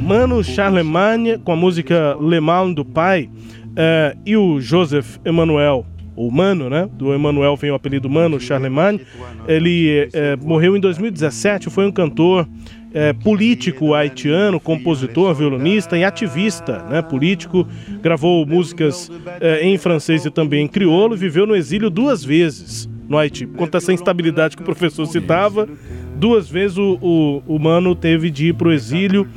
Mano 0.10 0.44
Charlemagne 0.44 1.38
com 1.38 1.52
a 1.52 1.56
música 1.56 2.18
Le 2.20 2.40
Mal 2.40 2.74
do 2.74 2.84
pai 2.84 3.30
eh, 3.76 4.18
e 4.26 4.36
o 4.36 4.60
Joseph 4.60 5.18
Emmanuel, 5.24 5.86
o 6.16 6.32
Mano, 6.32 6.68
né? 6.68 6.90
Do 6.94 7.14
Emmanuel 7.14 7.56
vem 7.56 7.70
o 7.70 7.76
apelido 7.76 8.10
Mano 8.10 8.40
Charlemagne. 8.40 9.02
Ele 9.48 10.10
eh, 10.12 10.36
morreu 10.42 10.76
em 10.76 10.80
2017, 10.80 11.70
foi 11.70 11.86
um 11.86 11.92
cantor 11.92 12.50
eh, 12.92 13.14
político 13.14 13.94
haitiano, 13.94 14.60
compositor, 14.60 15.36
violonista 15.36 15.96
e 15.96 16.04
ativista, 16.04 16.84
né? 16.90 17.04
Político, 17.04 17.68
gravou 18.02 18.48
músicas 18.48 19.12
eh, 19.40 19.60
em 19.62 19.78
francês 19.78 20.26
e 20.26 20.32
também 20.32 20.66
em 20.66 20.68
crioulo 20.68 21.16
viveu 21.16 21.46
no 21.46 21.56
exílio 21.56 21.88
duas 21.88 22.26
vezes 22.26 22.90
no 23.10 23.18
Haiti. 23.18 23.48
Por 23.48 23.58
conta 23.58 23.80
dessa 23.80 23.92
instabilidade 23.92 24.56
que 24.56 24.62
o 24.62 24.66
professor 24.66 25.08
citava, 25.08 25.68
duas 26.16 26.48
vezes 26.48 26.78
o, 26.78 27.00
o, 27.02 27.56
o 27.56 27.60
Mano 27.60 27.96
teve 27.96 28.30
de 28.30 28.50
ir 28.50 28.54
para 28.54 28.68
o 28.68 28.72
exílio, 28.72 29.28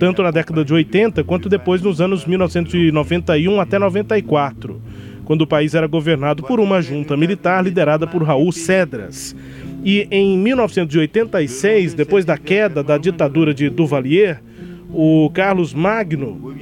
tanto 0.00 0.22
na 0.22 0.30
década 0.30 0.64
de 0.64 0.72
80 0.72 1.22
quanto 1.24 1.48
depois 1.48 1.82
nos 1.82 2.00
anos 2.00 2.24
1991 2.24 3.60
até 3.60 3.78
94, 3.78 4.80
quando 5.26 5.42
o 5.42 5.46
país 5.46 5.74
era 5.74 5.86
governado 5.86 6.42
por 6.42 6.58
uma 6.58 6.80
junta 6.80 7.16
militar 7.16 7.62
liderada 7.62 8.06
por 8.06 8.22
Raul 8.22 8.50
Cedras. 8.50 9.36
E 9.84 10.08
em 10.10 10.38
1986, 10.38 11.94
depois 11.94 12.24
da 12.24 12.38
queda 12.38 12.82
da 12.82 12.96
ditadura 12.96 13.52
de 13.52 13.68
Duvalier, 13.68 14.42
o 14.90 15.30
Carlos 15.34 15.74
Magno 15.74 16.54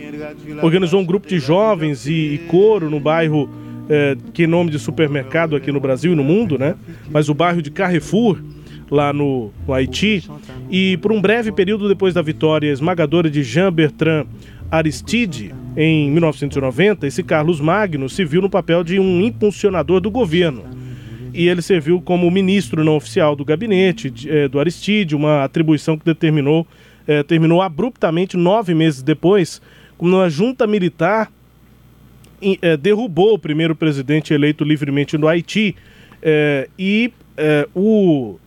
organizou 0.63 1.01
um 1.01 1.05
grupo 1.05 1.29
de 1.29 1.39
jovens 1.39 2.07
e, 2.07 2.35
e 2.35 2.39
coro 2.49 2.91
no 2.91 2.99
bairro 2.99 3.49
é, 3.89 4.17
que 4.33 4.47
nome 4.47 4.71
de 4.71 4.79
supermercado 4.79 5.57
aqui 5.57 5.71
no 5.71 5.81
Brasil 5.81 6.13
e 6.13 6.17
no 6.17 6.25
mundo, 6.25 6.59
né? 6.59 6.75
Mas 7.11 7.29
o 7.29 7.35
bairro 7.35 7.63
de 7.63 7.71
Carrefour, 7.71 8.39
lá 8.91 9.13
no, 9.13 9.53
no 9.67 9.75
Haiti. 9.75 10.29
E 10.71 10.97
por 10.99 11.13
um 11.13 11.21
breve 11.21 11.53
período 11.53 11.89
depois 11.89 12.15
da 12.15 12.23
vitória 12.23 12.71
esmagadora 12.71 13.31
de 13.31 13.43
Jean 13.43 13.73
Bertrand 13.73 14.27
Aristide, 14.71 15.55
em 15.77 16.11
1990, 16.11 17.07
esse 17.07 17.23
Carlos 17.23 17.61
Magno 17.61 18.09
se 18.09 18.25
viu 18.25 18.43
no 18.43 18.51
papel 18.51 18.83
de 18.83 18.99
um 18.99 19.21
impulsionador 19.21 20.01
do 20.01 20.11
governo. 20.11 20.65
E 21.35 21.49
ele 21.49 21.61
serviu 21.61 22.01
como 22.01 22.31
ministro 22.31 22.83
não 22.83 22.97
oficial 22.97 23.37
do 23.37 23.45
gabinete 23.45 24.13
eh, 24.27 24.49
do 24.49 24.59
Aristide, 24.59 25.15
uma 25.15 25.45
atribuição 25.45 25.99
que 25.99 26.05
determinou, 26.05 26.67
eh, 27.07 27.23
terminou 27.23 27.61
abruptamente 27.61 28.39
nove 28.39 28.75
meses 28.75 29.03
depois, 29.03 29.61
quando 29.99 30.15
uma 30.15 30.31
junta 30.31 30.67
militar 30.67 31.31
derrubou 32.81 33.35
o 33.35 33.39
primeiro 33.39 33.75
presidente 33.75 34.33
eleito 34.35 34.65
livremente 34.65 35.17
no 35.19 35.29
Haiti. 35.29 35.75
eh, 36.23 36.69
e 36.79 37.13
eh, 37.37 37.69
o, 37.75 38.39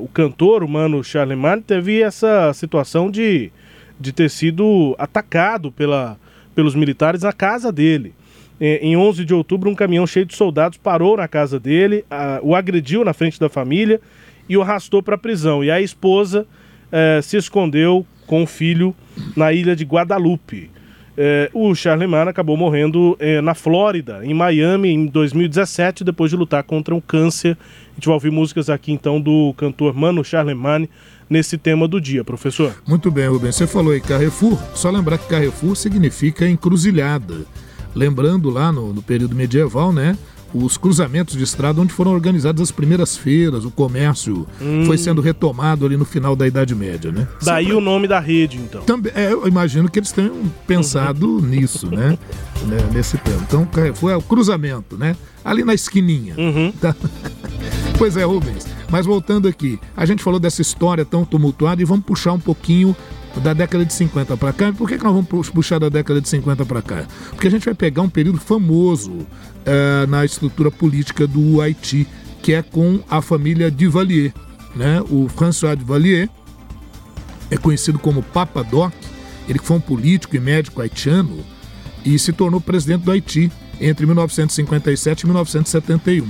o 0.00 0.08
cantor, 0.08 0.62
o 0.64 0.68
Mano 0.68 1.02
Charlemagne, 1.04 1.62
teve 1.62 2.00
essa 2.02 2.52
situação 2.52 3.10
de, 3.10 3.50
de 3.98 4.12
ter 4.12 4.28
sido 4.28 4.94
atacado 4.98 5.70
pela, 5.70 6.18
pelos 6.54 6.74
militares 6.74 7.22
na 7.22 7.32
casa 7.32 7.70
dele. 7.72 8.12
Em 8.60 8.96
11 8.96 9.24
de 9.24 9.34
outubro, 9.34 9.68
um 9.70 9.74
caminhão 9.74 10.06
cheio 10.06 10.24
de 10.26 10.36
soldados 10.36 10.78
parou 10.78 11.16
na 11.16 11.26
casa 11.26 11.58
dele, 11.58 12.04
a- 12.10 12.38
o 12.42 12.54
agrediu 12.54 13.04
na 13.04 13.12
frente 13.12 13.38
da 13.40 13.48
família 13.48 14.00
e 14.48 14.56
o 14.56 14.62
arrastou 14.62 15.02
para 15.02 15.14
a 15.16 15.18
prisão. 15.18 15.64
E 15.64 15.70
a 15.70 15.80
esposa 15.80 16.46
se 17.22 17.36
escondeu 17.36 18.06
com 18.26 18.42
o 18.42 18.46
filho 18.46 18.94
na 19.36 19.52
ilha 19.52 19.74
de 19.74 19.84
Guadalupe. 19.84 20.70
Eh, 21.16 21.50
o 21.52 21.74
Charlemagne 21.74 22.30
acabou 22.30 22.56
morrendo 22.56 23.16
eh, 23.20 23.40
na 23.40 23.54
Flórida, 23.54 24.24
em 24.24 24.32
Miami, 24.32 24.90
em 24.90 25.06
2017, 25.06 26.04
depois 26.04 26.30
de 26.30 26.36
lutar 26.36 26.62
contra 26.62 26.94
um 26.94 27.00
câncer. 27.00 27.56
A 27.90 27.94
gente 27.94 28.06
vai 28.06 28.14
ouvir 28.14 28.30
músicas 28.30 28.70
aqui 28.70 28.92
então 28.92 29.20
do 29.20 29.52
cantor 29.56 29.94
Mano 29.94 30.24
Charlemagne 30.24 30.88
nesse 31.28 31.58
tema 31.58 31.86
do 31.86 32.00
dia, 32.00 32.24
professor. 32.24 32.74
Muito 32.86 33.10
bem, 33.10 33.28
Rubens. 33.28 33.56
Você 33.56 33.66
falou 33.66 33.92
aí 33.92 34.00
Carrefour. 34.00 34.58
Só 34.74 34.90
lembrar 34.90 35.18
que 35.18 35.28
Carrefour 35.28 35.76
significa 35.76 36.48
encruzilhada. 36.48 37.46
Lembrando 37.94 38.48
lá 38.48 38.72
no, 38.72 38.92
no 38.92 39.02
período 39.02 39.34
medieval, 39.36 39.92
né? 39.92 40.16
Os 40.54 40.76
cruzamentos 40.76 41.36
de 41.36 41.42
estrada 41.42 41.80
onde 41.80 41.92
foram 41.92 42.12
organizadas 42.12 42.60
as 42.60 42.70
primeiras 42.70 43.16
feiras, 43.16 43.64
o 43.64 43.70
comércio 43.70 44.46
Hum. 44.60 44.84
foi 44.86 44.98
sendo 44.98 45.20
retomado 45.22 45.86
ali 45.86 45.96
no 45.96 46.04
final 46.04 46.36
da 46.36 46.46
Idade 46.46 46.74
Média, 46.74 47.10
né? 47.10 47.26
Daí 47.42 47.72
o 47.72 47.80
nome 47.80 48.06
da 48.06 48.20
rede, 48.20 48.58
então. 48.58 48.82
Também, 48.82 49.12
é, 49.14 49.32
eu 49.32 49.46
imagino 49.48 49.90
que 49.90 49.98
eles 49.98 50.12
tenham 50.12 50.34
pensado 50.66 51.40
nisso, 51.40 51.86
né? 51.90 52.18
Né, 52.62 52.76
Nesse 52.92 53.18
tempo. 53.18 53.42
Então, 53.42 53.66
é 54.08 54.16
o 54.16 54.22
cruzamento, 54.22 54.96
né? 54.96 55.16
Ali 55.44 55.64
na 55.64 55.74
esquininha. 55.74 56.36
Tá? 56.80 56.94
Pois 57.98 58.16
é, 58.16 58.22
Rubens. 58.24 58.66
Mas 58.88 59.04
voltando 59.04 59.48
aqui, 59.48 59.80
a 59.96 60.06
gente 60.06 60.22
falou 60.22 60.38
dessa 60.38 60.62
história 60.62 61.04
tão 61.04 61.24
tumultuada 61.24 61.82
e 61.82 61.84
vamos 61.84 62.04
puxar 62.04 62.32
um 62.32 62.38
pouquinho 62.38 62.94
da 63.40 63.52
década 63.54 63.84
de 63.84 63.92
50 63.92 64.36
para 64.36 64.52
cá. 64.52 64.68
E 64.68 64.72
por 64.72 64.88
que, 64.88 64.98
que 64.98 65.04
nós 65.04 65.12
vamos 65.12 65.28
pu- 65.28 65.52
puxar 65.52 65.78
da 65.78 65.88
década 65.88 66.20
de 66.20 66.28
50 66.28 66.64
para 66.66 66.82
cá? 66.82 67.04
Porque 67.30 67.46
a 67.46 67.50
gente 67.50 67.64
vai 67.64 67.74
pegar 67.74 68.02
um 68.02 68.08
período 68.08 68.38
famoso 68.38 69.26
eh, 69.64 70.06
na 70.08 70.24
estrutura 70.24 70.70
política 70.70 71.26
do 71.26 71.60
Haiti, 71.60 72.06
que 72.42 72.52
é 72.52 72.62
com 72.62 73.00
a 73.08 73.22
família 73.22 73.70
Duvalier. 73.70 74.32
né, 74.76 75.02
o 75.10 75.28
François 75.28 75.76
Duvalier, 75.76 76.28
é 77.50 77.56
conhecido 77.56 77.98
como 77.98 78.22
Papa 78.22 78.62
Doc, 78.62 78.92
ele 79.48 79.58
foi 79.58 79.76
um 79.76 79.80
político 79.80 80.34
e 80.36 80.40
médico 80.40 80.80
haitiano 80.80 81.44
e 82.04 82.18
se 82.18 82.32
tornou 82.32 82.60
presidente 82.60 83.02
do 83.02 83.10
Haiti 83.10 83.50
entre 83.80 84.06
1957 84.06 85.22
e 85.22 85.26
1971. 85.26 86.26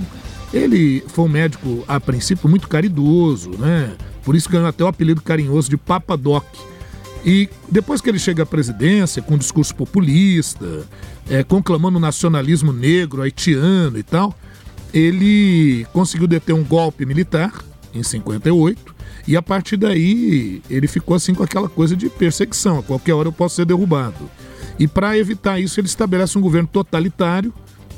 Ele 0.53 1.03
foi 1.09 1.25
um 1.25 1.29
médico, 1.29 1.85
a 1.89 1.99
princípio, 2.01 2.49
muito 2.49 2.69
caridoso, 2.69 3.51
né? 3.59 3.93
Por 4.25 4.35
isso 4.37 4.49
ganhou 4.51 4.67
até 4.67 4.83
o 4.85 4.87
apelido 4.87 5.21
carinhoso 5.23 5.69
de 5.71 5.77
Papa 5.77 6.17
Doc. 6.17 6.45
E 7.25 7.49
depois 7.69 8.01
que 8.01 8.09
ele 8.09 8.19
chega 8.19 8.43
à 8.43 8.47
presidência, 8.47 9.23
com 9.23 9.35
um 9.35 9.39
discurso 9.39 9.75
populista, 9.75 10.87
é, 11.31 11.45
conclamando 11.45 11.99
o 11.99 12.01
nacionalismo 12.01 12.73
negro, 12.73 13.23
haitiano 13.23 13.97
e 13.97 14.03
tal, 14.03 14.37
ele 14.93 15.87
conseguiu 15.93 16.27
deter 16.27 16.55
um 16.55 16.65
golpe 16.65 17.07
militar 17.07 17.53
em 17.95 18.03
58 18.03 18.95
e 19.27 19.37
a 19.37 19.43
partir 19.43 19.77
daí 19.77 20.63
ele 20.69 20.89
ficou 20.89 21.15
assim 21.15 21.35
com 21.35 21.43
aquela 21.43 21.69
coisa 21.69 21.97
de 21.97 22.09
perseguição, 22.09 22.79
a 22.79 22.83
qualquer 22.83 23.15
hora 23.15 23.29
eu 23.29 23.33
posso 23.33 23.57
ser 23.57 23.65
derrubado. 23.65 24.29
E 24.79 24.89
para 24.89 25.17
evitar 25.17 25.61
isso, 25.61 25.79
ele 25.79 25.87
estabelece 25.87 26.37
um 26.37 26.41
governo 26.41 26.69
totalitário, 26.71 27.53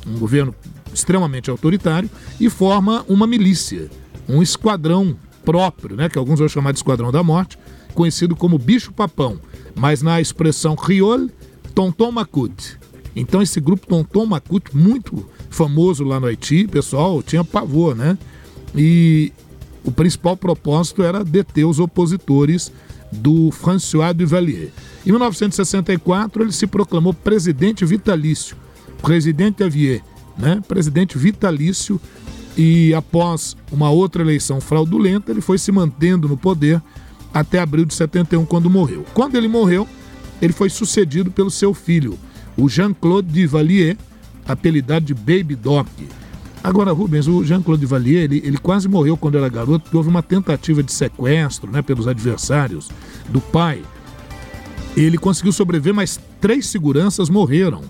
um 0.07 0.19
governo 0.19 0.55
extremamente 0.93 1.51
autoritário 1.51 2.11
e 2.39 2.51
forma 2.51 3.05
uma 3.09 3.27
milícia, 3.27 3.91
um 4.29 4.43
esquadrão 4.43 5.17
próprio, 5.45 5.97
né, 5.97 6.09
que 6.09 6.19
alguns 6.19 6.39
vão 6.39 6.49
chamar 6.49 6.73
de 6.73 6.79
esquadrão 6.79 7.11
da 7.11 7.23
morte, 7.23 7.59
conhecido 7.95 8.37
como 8.37 8.59
bicho 8.59 8.93
papão, 8.93 9.39
mas 9.75 10.03
na 10.03 10.21
expressão 10.21 10.77
crioulo, 10.77 11.31
tonton 11.75 12.11
macut. 12.13 12.79
Então 13.17 13.41
esse 13.41 13.61
grupo 13.61 13.87
tonton 13.87 14.27
macut 14.27 14.77
muito 14.77 15.29
famoso 15.51 16.05
lá 16.05 16.19
no 16.19 16.27
Haiti, 16.27 16.67
pessoal 16.67 17.23
tinha 17.23 17.45
pavor, 17.45 17.95
né? 17.95 18.19
E 18.75 19.33
o 19.85 19.93
principal 19.93 20.37
propósito 20.37 21.03
era 21.03 21.25
deter 21.25 21.65
os 21.65 21.79
opositores 21.79 22.73
do 23.13 23.51
François 23.53 24.15
Duvalier. 24.15 24.71
Em 25.07 25.11
1964, 25.11 26.43
ele 26.43 26.53
se 26.53 26.67
proclamou 26.67 27.15
presidente 27.15 27.85
vitalício, 27.85 28.57
presidente 29.03 29.63
Avier, 29.63 30.03
né? 30.37 30.61
presidente 30.67 31.17
vitalício, 31.19 32.01
e 32.57 32.95
após 32.95 33.57
uma 33.71 33.91
outra 33.91 34.23
eleição 34.23 34.61
fraudulenta, 34.61 35.31
ele 35.31 35.41
foi 35.41 35.59
se 35.59 35.71
mantendo 35.71 36.29
no 36.29 36.37
poder 36.37 36.81
até 37.35 37.59
abril 37.59 37.85
de 37.85 37.93
71, 37.93 38.47
quando 38.47 38.71
morreu. 38.71 39.05
Quando 39.13 39.35
ele 39.35 39.49
morreu, 39.49 39.87
ele 40.41 40.53
foi 40.53 40.71
sucedido 40.71 41.31
pelo 41.31 41.51
seu 41.51 41.75
filho, 41.75 42.17
o 42.57 42.69
Jean-Claude 42.69 43.29
Duvalier, 43.29 43.97
apelidado 44.47 45.05
de 45.05 45.13
Baby 45.13 45.57
Doc. 45.57 45.89
Agora, 46.63 46.93
Rubens, 46.93 47.27
o 47.29 47.45
Jean-Claude 47.45 47.85
Valier, 47.85 48.23
ele, 48.25 48.41
ele, 48.43 48.57
quase 48.57 48.89
morreu 48.89 49.19
quando 49.19 49.37
era 49.37 49.51
garoto, 49.51 49.81
porque 49.81 49.97
houve 49.97 50.09
uma 50.09 50.23
tentativa 50.23 50.83
de 50.83 50.93
sequestro 50.93 51.71
né, 51.71 51.83
pelos 51.83 52.09
adversários 52.09 52.89
do 53.29 53.39
pai. 53.39 53.83
Ele 54.97 55.19
conseguiu 55.19 55.53
sobreviver, 55.53 55.93
mas 55.93 56.19
três 56.41 56.67
seguranças 56.67 57.29
morreram 57.29 57.83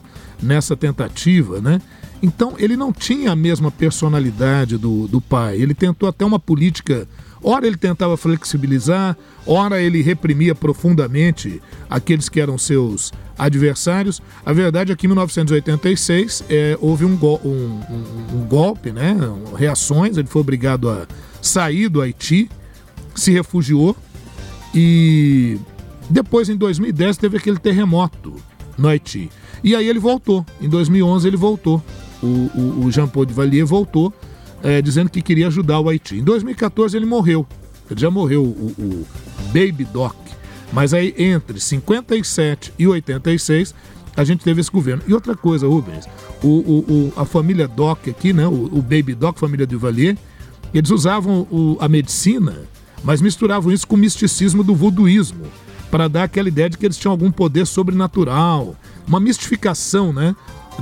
nessa 0.43 0.75
tentativa, 0.75 1.61
né? 1.61 1.81
Então, 2.21 2.55
ele 2.59 2.77
não 2.77 2.93
tinha 2.93 3.31
a 3.33 3.37
mesma 3.37 3.71
personalidade 3.71 4.79
do, 4.79 5.07
do 5.07 5.21
pai. 5.21 5.61
Ele 5.61 5.75
tentou 5.75 6.09
até 6.09 6.25
uma 6.25 6.41
política 6.41 7.07
Ora 7.47 7.67
ele 7.67 7.77
tentava 7.77 8.17
flexibilizar, 8.17 9.17
ora 9.47 9.81
ele 9.81 10.01
reprimia 10.01 10.55
profundamente 10.55 11.61
aqueles 11.91 12.29
que 12.29 12.41
eram 12.41 12.57
seus 12.57 13.13
adversários. 13.39 14.23
A 14.47 14.53
verdade 14.53 14.91
é 14.91 14.97
que 14.97 15.07
em 15.07 15.09
1986 15.09 16.45
é, 16.49 16.79
houve 16.81 17.05
um, 17.05 17.15
go 17.15 17.39
um, 17.45 17.51
um, 17.51 18.39
um, 18.39 18.47
golpe, 18.47 18.91
né? 18.91 19.15
reações, 19.57 20.17
ele 20.17 20.27
foi 20.27 20.41
obrigado 20.41 20.89
a 20.89 21.07
sair 21.43 21.91
do 21.91 22.01
Haiti, 22.01 22.51
se 23.15 23.31
refugiou 23.31 23.95
e 24.75 25.59
depois, 26.09 26.49
em 26.49 26.57
2010, 26.57 27.17
teve 27.17 27.37
aquele 27.37 27.59
terremoto 27.59 28.35
no 28.77 28.89
Haiti. 28.89 29.31
E 29.63 29.75
aí 29.75 29.89
ele 29.89 29.99
voltou. 29.99 30.45
Em 30.61 30.69
2011 30.69 31.29
ele 31.29 31.37
voltou. 31.37 31.83
O, 32.23 32.27
o, 32.27 32.85
o 32.85 32.91
Jean-Paul 32.91 33.27
Duvalier 33.27 33.65
voltou 33.65 34.13
é, 34.65 34.81
dizendo 34.81 35.11
que 35.11 35.21
queria 35.21 35.47
ajudar 35.49 35.79
o 35.79 35.89
Haiti. 35.91 36.17
Em 36.17 36.25
2014 36.25 36.97
ele 36.97 37.05
morreu. 37.05 37.47
Ele 37.91 38.01
já 38.01 38.11
morreu, 38.11 38.43
o, 38.43 38.75
o 38.79 39.07
Baby 39.49 39.85
Doc. 39.85 40.17
Mas 40.73 40.95
aí 40.95 41.15
entre 41.19 41.61
57 41.61 42.73
e 42.79 42.87
86 42.87 43.75
a 44.17 44.25
gente 44.25 44.43
teve 44.43 44.61
esse 44.61 44.71
governo. 44.71 45.03
E 45.07 45.13
outra 45.13 45.37
coisa, 45.37 45.67
Rubens, 45.67 46.07
o, 46.43 46.49
o, 46.49 46.79
o 46.89 47.13
a 47.17 47.25
família 47.25 47.69
Doc 47.69 48.09
aqui, 48.09 48.33
né, 48.33 48.47
o, 48.47 48.79
o 48.79 48.83
Baby 48.83 49.15
Doc, 49.15 49.39
família 49.39 49.67
Duvalier, 49.67 50.17
eles 50.73 50.91
usavam 50.91 51.47
o, 51.51 51.77
a 51.81 51.89
medicina, 51.89 52.63
mas 53.03 53.21
misturavam 53.21 53.73
isso 53.73 53.87
com 53.87 53.97
o 53.97 53.99
misticismo 53.99 54.65
do 54.65 54.75
voodooísmo, 54.75 55.47
para 55.91 56.09
dar 56.09 56.25
aquela 56.25 56.49
ideia 56.49 56.71
de 56.71 56.79
que 56.79 56.87
eles 56.87 56.97
tinham 56.97 57.13
algum 57.13 57.31
poder 57.31 57.67
sobrenatural, 57.67 58.75
uma 59.07 59.21
mistificação 59.21 60.13
né, 60.13 60.35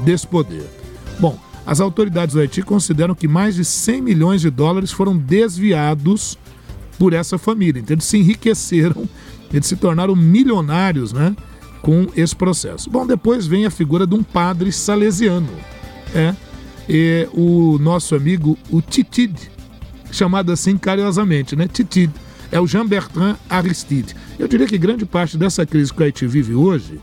desse 0.04 0.26
poder. 0.26 0.64
Bom, 1.18 1.38
as 1.66 1.80
autoridades 1.80 2.34
do 2.34 2.40
Haiti 2.40 2.62
consideram 2.62 3.14
que 3.14 3.28
mais 3.28 3.54
de 3.54 3.64
100 3.64 4.02
milhões 4.02 4.40
de 4.40 4.50
dólares 4.50 4.90
foram 4.90 5.16
desviados 5.16 6.38
por 6.98 7.12
essa 7.12 7.38
família. 7.38 7.80
Então 7.80 7.94
eles 7.94 8.04
se 8.04 8.18
enriqueceram, 8.18 9.08
eles 9.52 9.66
se 9.66 9.76
tornaram 9.76 10.16
milionários 10.16 11.12
né, 11.12 11.36
com 11.80 12.08
esse 12.16 12.34
processo. 12.34 12.90
Bom, 12.90 13.06
depois 13.06 13.46
vem 13.46 13.66
a 13.66 13.70
figura 13.70 14.06
de 14.06 14.14
um 14.14 14.22
padre 14.22 14.72
salesiano. 14.72 15.48
É, 16.14 16.34
e 16.88 17.28
o 17.32 17.78
nosso 17.78 18.14
amigo, 18.14 18.58
o 18.70 18.82
Titid, 18.82 19.36
chamado 20.10 20.52
assim 20.52 20.76
carinhosamente, 20.76 21.56
né? 21.56 21.66
Titid. 21.68 22.10
É 22.50 22.60
o 22.60 22.66
Jean-Bertrand 22.66 23.36
Aristide. 23.48 24.14
Eu 24.38 24.46
diria 24.46 24.66
que 24.66 24.76
grande 24.76 25.06
parte 25.06 25.38
dessa 25.38 25.64
crise 25.64 25.92
que 25.92 26.02
o 26.02 26.04
Haiti 26.04 26.26
vive 26.26 26.54
hoje 26.54 27.00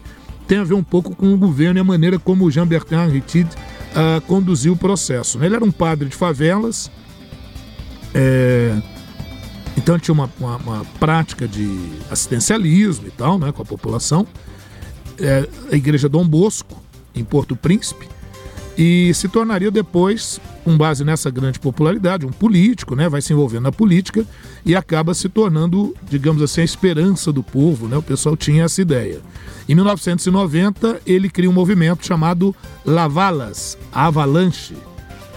tem 0.48 0.60
a 0.60 0.64
ver 0.64 0.76
um 0.76 0.84
pouco 0.84 1.16
com 1.16 1.34
o 1.34 1.38
governo 1.38 1.80
e 1.80 1.82
a 1.82 1.84
maneira 1.84 2.20
como 2.20 2.46
o 2.46 2.52
Jean-Bertrand 2.52 3.10
Aristide 3.10 3.50
uh, 3.92 4.22
conduziu 4.22 4.74
o 4.74 4.78
processo. 4.78 5.38
Né? 5.38 5.46
Ele 5.46 5.56
era 5.56 5.66
um 5.66 5.72
padre 5.72 6.10
de 6.10 6.16
favelas, 6.16 6.92
é, 8.14 8.76
então 9.78 10.00
tinha 10.00 10.14
uma, 10.14 10.30
uma, 10.40 10.58
uma, 10.58 10.86
prática 11.00 11.48
de 11.48 11.70
assistencialismo 12.10 13.08
e 13.08 13.12
tal, 13.12 13.38
né, 13.38 13.52
com 13.52 13.62
a 13.62 13.66
população. 13.66 14.28
É, 15.18 15.48
a 15.72 15.76
igreja 15.76 16.10
Dom 16.10 16.28
Bosco, 16.28 16.82
em 17.14 17.24
Porto 17.24 17.56
Príncipe, 17.56 18.08
e 18.82 19.14
se 19.14 19.28
tornaria 19.28 19.70
depois, 19.70 20.40
com 20.64 20.78
base 20.78 21.04
nessa 21.04 21.30
grande 21.30 21.60
popularidade, 21.60 22.26
um 22.26 22.32
político, 22.32 22.96
né, 22.96 23.10
vai 23.10 23.22
se 23.22 23.34
envolvendo 23.34 23.64
na 23.64 23.74
política 23.74 24.26
e 24.66 24.74
acaba 24.74 25.14
se 25.14 25.28
tornando, 25.28 25.94
digamos 26.10 26.42
assim, 26.42 26.62
a 26.62 26.64
esperança 26.64 27.30
do 27.30 27.44
povo, 27.44 27.90
né, 27.90 27.98
o 27.98 28.02
pessoal 28.02 28.38
tinha 28.38 28.64
essa 28.64 28.82
ideia. 28.82 29.20
Em 29.68 29.76
1990, 29.76 31.02
ele 31.06 31.30
cria 31.30 31.50
um 31.50 31.54
movimento 31.54 32.08
chamado 32.08 32.56
Lavalas, 32.86 33.78
Avalanche. 33.92 34.78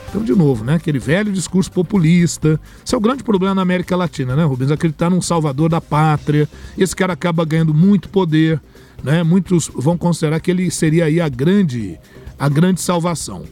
Então, 0.09 0.23
de 0.23 0.37
novo, 0.37 0.63
né, 0.63 0.75
aquele 0.75 1.01
velho 1.01 1.33
discurso 1.33 1.73
populista. 1.73 2.61
Esse 2.87 2.95
é 2.95 2.99
o 2.99 3.01
grande 3.01 3.25
problema 3.25 3.57
na 3.57 3.63
América 3.63 3.97
Latina, 3.97 4.37
né, 4.37 4.45
Rubens? 4.45 4.71
Acreditar 4.71 5.11
num 5.11 5.21
salvador 5.21 5.69
da 5.69 5.81
pátria. 5.81 6.49
Esse 6.79 6.95
cara 6.95 7.15
acaba 7.15 7.45
ganhando 7.45 7.75
muito 7.75 8.09
poder, 8.09 8.61
né? 9.03 9.23
Muitos 9.23 9.71
vão 9.75 9.97
considerar 9.97 10.41
que 10.41 10.51
ele 10.51 10.71
seria 10.71 11.07
aí 11.07 11.21
a 11.21 11.29
grande 11.29 11.99
a 12.39 12.49
grande 12.49 12.81
salvação. 12.81 13.45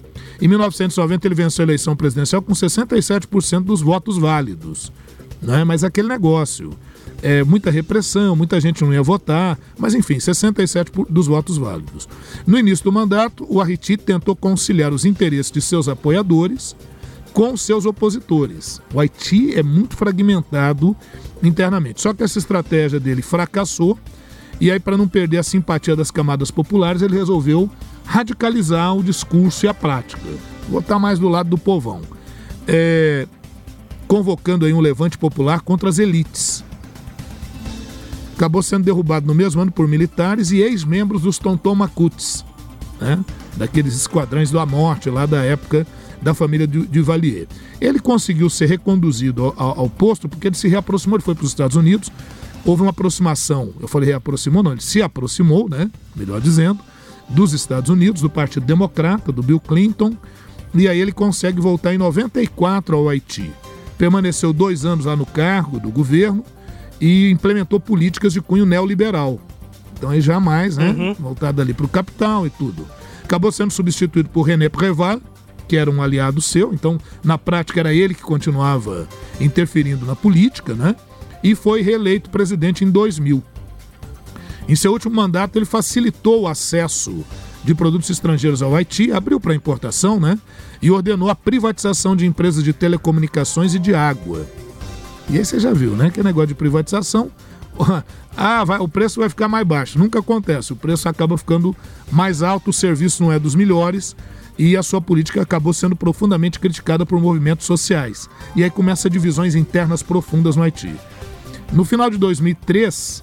Em 0.43 0.49
1990 0.49 1.29
ele 1.29 1.35
venceu 1.35 1.63
a 1.63 1.67
eleição 1.67 1.95
presidencial 1.95 2.43
com 2.43 2.53
67% 2.53 3.61
dos 3.61 3.81
votos 3.81 4.19
válidos. 4.19 4.93
Né? 5.41 5.63
Mas 5.63 5.85
aquele 5.85 6.09
negócio, 6.09 6.71
é, 7.23 7.45
muita 7.45 7.71
repressão, 7.71 8.35
muita 8.35 8.61
gente 8.61 8.83
não 8.83 8.93
ia 8.93 9.03
votar, 9.03 9.57
mas 9.79 9.95
enfim, 9.95 10.17
67% 10.17 11.07
dos 11.09 11.29
votos 11.29 11.57
válidos. 11.57 12.09
No 12.45 12.59
início 12.59 12.85
do 12.85 12.91
mandato, 12.91 13.47
o 13.49 13.61
Arriti 13.61 13.97
tentou 13.97 14.35
conciliar 14.35 14.93
os 14.93 15.05
interesses 15.05 15.53
de 15.53 15.61
seus 15.61 15.89
apoiadores 15.89 16.75
com 17.33 17.57
seus 17.57 17.87
opositores. 17.87 18.81
O 18.93 18.99
Haiti 18.99 19.55
é 19.55 19.63
muito 19.63 19.97
fragmentado 19.97 20.97
internamente. 21.43 22.01
Só 22.01 22.13
que 22.13 22.23
essa 22.23 22.39
estratégia 22.39 22.99
dele 22.99 23.23
fracassou 23.23 23.97
e 24.61 24.71
aí, 24.71 24.79
para 24.79 24.97
não 24.97 25.09
perder 25.09 25.39
a 25.39 25.43
simpatia 25.43 25.97
das 25.97 26.11
camadas 26.11 26.51
populares, 26.51 27.01
ele 27.01 27.17
resolveu 27.17 27.71
radicalizar 28.05 28.95
o 28.95 29.03
discurso 29.03 29.65
e 29.65 29.69
a 29.69 29.75
prática. 29.75 30.21
Botar 30.69 30.99
mais 30.99 31.19
do 31.19 31.29
lado 31.29 31.49
do 31.49 31.57
povão. 31.57 32.03
É, 32.69 33.27
convocando 34.07 34.67
aí 34.67 34.75
um 34.75 34.81
levante 34.81 35.17
popular 35.17 35.63
contra 35.63 35.89
as 35.89 35.99
elites. 35.99 36.63
Acabou 38.37 38.63
sendo 38.63 38.85
derrubado 38.85 39.27
no 39.27 39.35
mesmo 39.35 39.63
ano 39.63 39.73
por 39.73 39.89
militares 39.89 40.51
e 40.51 40.59
ex-membros 40.59 41.23
dos 41.23 41.39
Tonton 41.39 41.75
Macuts, 41.75 42.45
né? 43.01 43.25
daqueles 43.57 43.95
esquadrões 43.95 44.51
da 44.51 44.65
morte 44.67 45.09
lá 45.09 45.27
da 45.27 45.43
época 45.43 45.87
da 46.21 46.35
família 46.35 46.67
de, 46.67 46.87
de 46.87 47.01
Valier. 47.01 47.47
Ele 47.81 47.99
conseguiu 47.99 48.51
ser 48.51 48.67
reconduzido 48.67 49.55
ao, 49.57 49.81
ao, 49.81 49.91
posto 49.91 50.29
porque 50.29 50.49
ele 50.49 50.57
se 50.57 50.69
reaproximou, 50.69 51.17
ele 51.17 51.25
foi 51.25 51.35
para 51.35 51.45
os 51.45 51.51
Estados 51.51 51.77
Unidos, 51.77 52.11
houve 52.65 52.83
uma 52.83 52.91
aproximação, 52.91 53.73
eu 53.81 53.89
falei 53.89 54.11
reaproximou, 54.11 54.63
não, 54.63 54.73
ele 54.73 54.81
se 54.81 55.03
aproximou, 55.03 55.69
né? 55.69 55.91
Melhor 56.15 56.41
dizendo, 56.41 56.81
dos 57.29 57.53
Estados 57.53 57.91
Unidos, 57.91 58.23
do 58.23 58.31
Partido 58.31 58.67
Democrata, 58.67 59.33
do 59.33 59.43
Bill 59.43 59.61
Clinton, 59.61 60.17
e 60.75 60.89
aí 60.89 61.01
ele 61.01 61.13
consegue 61.13 61.61
voltar 61.61 61.95
em 61.95 61.99
94 61.99 62.97
ao 62.97 63.09
Haiti. 63.09 63.51
permaneceu 63.99 64.53
dois 64.53 64.85
anos 64.85 65.05
lá 65.05 65.17
no 65.17 65.27
cargo 65.27 65.79
do 65.79 65.91
governo 65.91 66.45
e 67.01 67.31
implementou 67.31 67.79
políticas 67.81 68.33
de 68.33 68.41
cunho 68.41 68.65
neoliberal. 68.65 69.41
Então 69.97 70.11
aí 70.11 70.21
jamais, 70.21 70.77
né? 70.77 70.91
Uhum. 70.91 71.15
Voltado 71.15 71.61
ali 71.61 71.75
para 71.75 71.87
o 71.87 71.89
capital 71.89 72.47
e 72.47 72.51
tudo. 72.51 72.87
Acabou 73.23 73.53
sendo 73.53 73.73
substituído 73.73 74.29
por 74.31 74.43
René 74.43 74.69
Préval, 74.69 75.21
que 75.69 75.77
era 75.77 75.91
um 75.91 76.03
aliado 76.03 76.41
seu. 76.41 76.73
Então, 76.73 76.99
na 77.23 77.39
prática, 77.39 77.79
era 77.79 77.95
ele 77.95 78.15
que 78.15 78.23
continuava 78.23 79.07
interferindo 79.39 80.05
na 80.05 80.17
política, 80.17 80.75
né? 80.75 80.97
E 81.43 81.55
foi 81.55 81.83
reeleito 81.83 82.31
presidente 82.31 82.85
em 82.85 82.91
2000. 82.91 83.43
Em 84.69 84.77
seu 84.77 84.93
último 84.93 85.15
mandato, 85.15 85.57
ele 85.57 85.65
facilitou 85.65 86.43
o 86.43 86.49
acesso 86.49 87.25
de 87.65 87.75
produtos 87.75 88.09
estrangeiros 88.09 88.63
ao 88.63 88.75
Haiti, 88.75 89.13
abriu 89.13 89.41
para 89.41 89.55
importação, 89.55 90.19
né? 90.19 90.39
E 90.81 90.91
ordenou 90.91 91.29
a 91.29 91.35
privatização 91.35 92.15
de 92.15 92.27
empresas 92.27 92.63
de 92.63 92.73
telecomunicações 92.73 93.75
e 93.75 93.79
de 93.79 93.95
água. 93.95 94.47
E 95.29 95.39
aí 95.39 95.45
você 95.45 95.59
já 95.59 95.73
viu, 95.73 95.93
né? 95.93 96.11
Que 96.11 96.23
negócio 96.23 96.49
de 96.49 96.55
privatização. 96.55 97.31
Ah, 98.37 98.65
vai, 98.65 98.79
o 98.79 98.89
preço 98.89 99.21
vai 99.21 99.29
ficar 99.29 99.49
mais 99.49 99.67
baixo. 99.67 99.99
Nunca 99.99 100.21
acontece. 100.21 100.73
O 100.73 100.77
preço 100.77 101.09
acaba 101.09 101.37
ficando 101.37 101.77
mais 102.11 102.43
alto, 102.43 102.71
o 102.71 102.73
serviço 102.73 103.23
não 103.23 103.33
é 103.33 103.41
dos 103.41 103.57
melhores 103.57 104.17
e 104.57 104.77
a 104.77 104.83
sua 104.83 105.01
política 105.01 105.43
acabou 105.43 105.73
sendo 105.73 105.97
profundamente 105.97 106.61
criticada 106.61 107.05
por 107.05 107.21
movimentos 107.21 107.67
sociais. 107.67 108.31
E 108.55 108.63
aí 108.63 108.71
começa 108.71 109.11
divisões 109.11 109.55
internas 109.55 110.03
profundas 110.03 110.55
no 110.55 110.63
Haiti. 110.63 110.95
No 111.73 111.85
final 111.85 112.11
de 112.11 112.19
2003, 112.19 113.23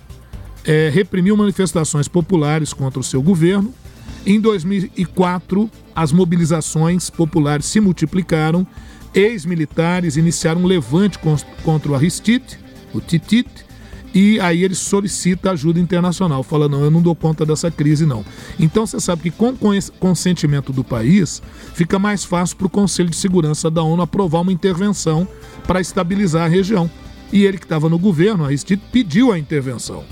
é, 0.65 0.89
reprimiu 0.89 1.35
manifestações 1.35 2.07
populares 2.07 2.71
contra 2.71 2.99
o 2.99 3.03
seu 3.03 3.21
governo. 3.21 3.73
Em 4.25 4.39
2004, 4.39 5.69
as 5.93 6.11
mobilizações 6.13 7.09
populares 7.09 7.65
se 7.65 7.81
multiplicaram. 7.81 8.65
Ex-militares 9.13 10.15
iniciaram 10.15 10.61
um 10.61 10.65
levante 10.65 11.19
contra 11.63 11.91
o 11.91 11.95
Aristide, 11.95 12.59
o 12.93 13.01
Titit, 13.01 13.47
e 14.13 14.39
aí 14.39 14.63
ele 14.63 14.75
solicita 14.75 15.51
ajuda 15.51 15.79
internacional. 15.79 16.41
Fala: 16.41 16.69
não, 16.69 16.83
eu 16.83 16.91
não 16.91 17.01
dou 17.01 17.15
conta 17.15 17.45
dessa 17.45 17.69
crise, 17.69 18.05
não. 18.05 18.23
Então 18.57 18.85
você 18.85 18.99
sabe 18.99 19.23
que 19.23 19.31
com 19.31 19.55
consentimento 19.99 20.71
do 20.71 20.83
país, 20.83 21.41
fica 21.73 21.99
mais 21.99 22.23
fácil 22.23 22.55
para 22.57 22.67
o 22.67 22.69
Conselho 22.69 23.09
de 23.09 23.17
Segurança 23.17 23.69
da 23.69 23.83
ONU 23.83 24.01
aprovar 24.01 24.41
uma 24.41 24.53
intervenção 24.53 25.27
para 25.65 25.81
estabilizar 25.81 26.45
a 26.45 26.47
região. 26.47 26.89
E 27.31 27.45
ele 27.45 27.57
que 27.57 27.65
estava 27.65 27.89
no 27.89 27.99
governo, 27.99 28.45
Aristide, 28.45 28.81
pediu 28.91 29.31
a 29.31 29.39
intervenção. 29.39 30.03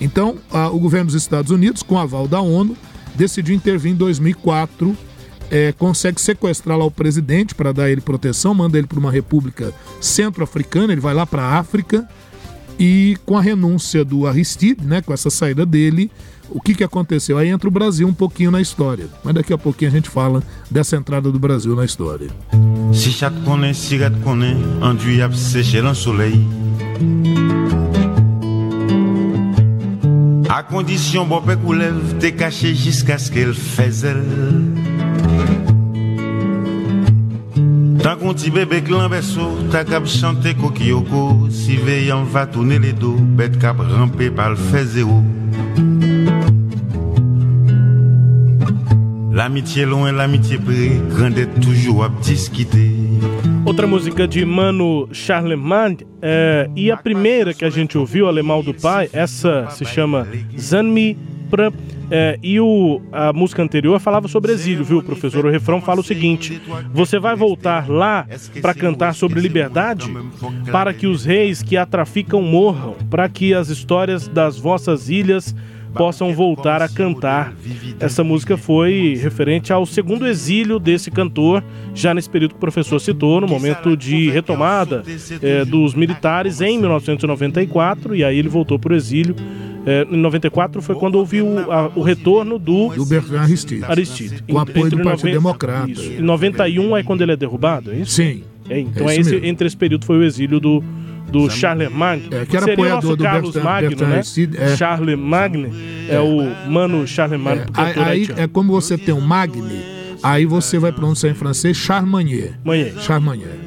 Então, 0.00 0.36
a, 0.50 0.68
o 0.68 0.78
governo 0.78 1.06
dos 1.06 1.14
Estados 1.14 1.50
Unidos, 1.50 1.82
com 1.82 1.98
aval 1.98 2.26
da 2.26 2.40
ONU, 2.40 2.76
decidiu 3.14 3.54
intervir 3.54 3.92
em 3.92 3.94
2004, 3.94 4.96
é, 5.50 5.70
consegue 5.72 6.20
sequestrar 6.20 6.78
lá 6.78 6.84
o 6.84 6.90
presidente 6.90 7.54
para 7.54 7.72
dar 7.72 7.90
ele 7.90 8.00
proteção, 8.00 8.54
manda 8.54 8.78
ele 8.78 8.86
para 8.86 8.98
uma 8.98 9.12
república 9.12 9.72
centro-africana, 10.00 10.92
ele 10.92 11.00
vai 11.00 11.12
lá 11.12 11.26
para 11.26 11.42
a 11.42 11.58
África 11.58 12.08
e 12.78 13.18
com 13.26 13.36
a 13.36 13.42
renúncia 13.42 14.04
do 14.04 14.26
Aristide, 14.26 14.82
né, 14.84 15.02
com 15.02 15.12
essa 15.12 15.28
saída 15.28 15.66
dele, 15.66 16.10
o 16.54 16.60
que, 16.60 16.74
que 16.74 16.84
aconteceu? 16.84 17.38
Aí 17.38 17.48
entra 17.48 17.68
o 17.68 17.70
Brasil 17.70 18.06
um 18.06 18.12
pouquinho 18.12 18.50
na 18.50 18.60
história. 18.60 19.06
Mas 19.24 19.34
daqui 19.34 19.52
a 19.52 19.58
pouquinho 19.58 19.90
a 19.90 19.94
gente 19.94 20.08
fala 20.08 20.42
dessa 20.70 20.96
entrada 20.96 21.30
do 21.30 21.38
Brasil 21.38 21.74
na 21.74 21.84
história. 21.84 22.28
Si 22.92 23.10
chat 23.10 23.34
konen, 23.44 23.72
si 23.74 23.96
gat 23.98 24.12
konen, 24.22 24.58
anduy 24.84 25.22
ap 25.24 25.32
seche 25.32 25.80
lan 25.80 25.94
soleil 25.96 26.44
A 30.52 30.60
kondisyon 30.68 31.24
bo 31.30 31.40
pek 31.40 31.64
ou 31.64 31.72
lev, 31.72 32.18
te 32.20 32.34
kache 32.36 32.74
jiska 32.76 33.16
skel 33.16 33.54
fezel 33.56 34.20
Tan 38.02 38.18
kon 38.20 38.36
ti 38.36 38.52
bebe 38.52 38.82
klan 38.84 39.08
beso, 39.08 39.48
ta 39.72 39.86
kap 39.88 40.04
chante 40.04 40.52
kokiyoko 40.60 41.48
Si 41.48 41.80
veyan 41.80 42.28
va 42.28 42.44
tourner 42.44 42.82
les 42.82 42.92
dos, 42.92 43.16
bet 43.40 43.56
kap 43.62 43.80
rampe 43.80 44.28
pal 44.36 44.58
fezero 44.68 45.22
L'amitié 49.32 49.86
loin, 49.86 50.12
l'amitié 50.12 50.58
près, 50.58 51.00
grandet 51.08 51.46
toujours 51.58 52.04
ap 52.04 52.20
discuter 52.20 52.90
Outra 53.64 53.86
música 53.86 54.28
de 54.28 54.44
Mano 54.44 55.08
Charlemagne 55.10 56.06
é, 56.20 56.68
e 56.76 56.90
a 56.90 56.98
primeira 56.98 57.54
que 57.54 57.64
a 57.64 57.70
gente 57.70 57.96
ouviu, 57.96 58.28
Alemão 58.28 58.62
do 58.62 58.74
Pai, 58.74 59.08
essa 59.10 59.70
se 59.70 59.86
chama 59.86 60.28
Zanmi 60.58 61.16
Pra. 61.48 61.72
É, 62.10 62.38
e 62.42 62.60
o, 62.60 63.00
a 63.10 63.32
música 63.32 63.62
anterior 63.62 63.98
falava 64.00 64.26
sobre 64.28 64.52
exílio, 64.52 64.84
viu, 64.84 65.02
professor? 65.02 65.44
O 65.46 65.50
refrão 65.50 65.80
fala 65.80 66.00
o 66.00 66.02
seguinte: 66.02 66.60
Você 66.92 67.18
vai 67.18 67.36
voltar 67.36 67.90
lá 67.90 68.26
para 68.60 68.74
cantar 68.74 69.14
sobre 69.14 69.40
liberdade? 69.40 70.10
Para 70.70 70.94
que 70.94 71.06
os 71.06 71.24
reis 71.24 71.62
que 71.62 71.76
a 71.76 71.84
traficam 71.84 72.42
morram, 72.42 72.96
para 73.10 73.28
que 73.28 73.52
as 73.52 73.68
histórias 73.68 74.28
das 74.28 74.58
vossas 74.58 75.10
ilhas 75.10 75.54
possam 75.94 76.32
voltar 76.34 76.82
a 76.82 76.88
cantar. 76.88 77.54
Essa 78.00 78.24
música 78.24 78.56
foi 78.56 79.18
referente 79.20 79.72
ao 79.72 79.84
segundo 79.86 80.26
exílio 80.26 80.78
desse 80.78 81.10
cantor, 81.10 81.62
já 81.94 82.14
nesse 82.14 82.28
período 82.28 82.52
que 82.52 82.56
o 82.56 82.60
professor 82.60 82.98
citou, 82.98 83.40
no 83.40 83.46
momento 83.46 83.96
de 83.96 84.30
retomada 84.30 85.02
é, 85.42 85.64
dos 85.64 85.94
militares 85.94 86.60
em 86.60 86.78
1994, 86.78 88.14
e 88.14 88.24
aí 88.24 88.38
ele 88.38 88.48
voltou 88.48 88.78
para 88.78 88.92
o 88.92 88.96
exílio. 88.96 89.34
É, 89.84 90.06
em 90.08 90.16
94 90.16 90.80
foi 90.80 90.94
quando 90.94 91.16
houve 91.16 91.42
o, 91.42 91.70
a, 91.70 91.90
o 91.96 92.02
retorno 92.02 92.56
do, 92.58 92.90
do 92.90 93.04
Bertrand 93.04 93.40
Aristide. 93.42 93.84
Aristide. 93.84 94.42
Com 94.48 94.58
apoio 94.58 94.90
do 94.90 94.98
Partido 94.98 95.26
90, 95.26 95.30
Democrata. 95.32 95.90
Isso. 95.90 96.12
Em 96.12 96.20
91 96.20 96.96
é 96.96 97.02
quando 97.02 97.22
ele 97.22 97.32
é 97.32 97.36
derrubado, 97.36 97.90
é 97.90 97.96
isso? 97.96 98.12
Sim. 98.12 98.44
É, 98.68 98.78
então 98.78 99.08
É 99.10 99.16
é 99.16 99.20
esse, 99.20 99.36
entre 99.44 99.66
esse 99.66 99.76
período 99.76 100.04
foi 100.04 100.18
o 100.18 100.22
exílio 100.22 100.60
do, 100.60 100.84
do 101.32 101.50
Charlemagne. 101.50 102.28
É, 102.30 102.44
que 102.46 102.56
era 102.56 102.66
Seria 102.66 102.74
apoiador 102.94 103.16
do 103.16 103.24
Carlos 103.24 103.50
Bertrand- 103.52 103.64
Magno, 103.64 103.88
Bertrand 103.90 104.08
né? 104.08 104.14
Aristide, 104.16 104.56
é. 104.58 104.76
Charlemagne 104.76 105.72
é, 106.08 106.20
o 106.20 106.70
Mano 106.70 107.06
Charlemagne, 107.06 107.62
Aí, 107.74 107.86
cantor 107.86 108.02
aí 108.04 108.10
haitiano. 108.20 108.40
é 108.40 108.46
como 108.46 108.72
você 108.72 108.96
tem 108.98 109.14
um 109.14 109.20
Magne, 109.20 109.82
aí 110.22 110.44
você 110.46 110.78
vai 110.78 110.92
pronunciar 110.92 111.32
em 111.32 111.34
francês 111.34 111.76
Charmanier. 111.76 112.52
Manhã. 112.64 112.92
Charmanier. 113.00 113.58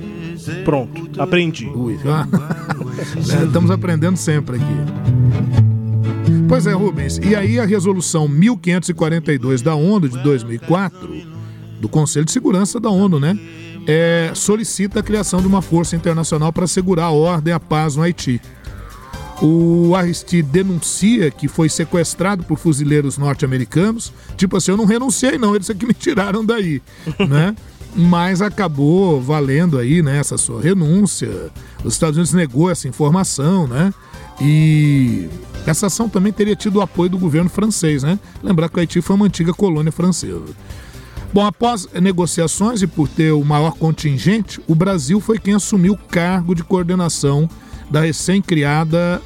Pronto, 0.64 1.10
aprendi. 1.22 1.66
Ui. 1.68 1.98
É, 2.96 3.44
estamos 3.46 3.70
aprendendo 3.72 4.16
sempre 4.16 4.56
aqui. 4.56 4.66
Pois 6.48 6.66
é, 6.66 6.72
Rubens. 6.74 7.18
E 7.18 7.36
aí 7.36 7.60
a 7.60 7.66
resolução 7.66 8.28
1542 8.28 9.62
da 9.62 9.76
ONU 9.76 10.08
de 10.08 10.18
2004, 10.20 11.10
do 11.82 11.90
Conselho 11.90 12.26
de 12.26 12.32
Segurança 12.32 12.80
da 12.80 12.90
ONU, 12.90 13.20
né? 13.20 13.38
É, 13.88 14.32
solicita 14.34 15.00
a 15.00 15.04
criação 15.04 15.42
de 15.42 15.48
uma 15.48 15.62
força 15.62 15.96
internacional 15.96 16.52
para 16.52 16.66
assegurar 16.66 17.06
a 17.06 17.12
ordem 17.12 17.52
e 17.52 17.56
a 17.56 17.60
paz 17.60 17.96
no 17.96 18.04
Haiti. 18.04 18.42
O 19.42 19.94
Aristide 19.96 20.44
denuncia 20.44 21.30
que 21.30 21.48
foi 21.48 21.68
sequestrado 21.68 22.44
por 22.44 22.58
fuzileiros 22.58 23.18
norte-americanos. 23.18 24.14
Tipo 24.38 24.58
assim, 24.58 24.72
eu 24.72 24.78
não 24.78 24.86
renunciei 24.86 25.38
não, 25.38 25.54
eles 25.56 25.70
é 25.70 25.74
que 25.74 25.86
me 25.86 25.94
tiraram 25.94 26.44
daí, 26.44 26.82
né? 27.28 27.56
Mas 27.96 28.42
acabou 28.42 29.22
valendo 29.22 29.78
aí, 29.78 30.02
né, 30.02 30.18
essa 30.18 30.38
sua 30.38 30.62
renúncia. 30.62 31.52
Os 31.84 31.94
Estados 31.94 32.18
Unidos 32.18 32.34
negou 32.34 32.70
essa 32.70 32.88
informação, 32.88 33.68
né? 33.68 33.94
E 34.42 35.30
essa 35.66 35.88
ação 35.88 36.10
também 36.10 36.32
teria 36.32 36.56
tido 36.56 36.78
o 36.78 36.82
apoio 36.82 37.10
do 37.10 37.18
governo 37.18 37.50
francês, 37.50 38.04
né? 38.04 38.20
Lembrar 38.44 38.70
que 38.70 38.78
o 38.78 38.80
Haiti 38.80 39.02
foi 39.02 39.16
uma 39.16 39.26
antiga 39.26 39.54
colônia 39.54 39.92
francesa. 39.92 40.44
Bom, 41.34 41.46
após 41.46 41.88
negociações 42.02 42.82
e 42.82 42.88
por 42.88 43.10
ter 43.10 43.32
o 43.32 43.44
maior 43.44 43.74
contingente, 43.74 44.62
o 44.68 44.76
Brasil 44.76 45.20
foi 45.20 45.38
quem 45.38 45.54
assumiu 45.54 45.94
o 45.94 45.98
cargo 45.98 46.56
de 46.56 46.64
coordenação 46.64 47.50
da 47.90 48.02
recém-criada 48.02 49.22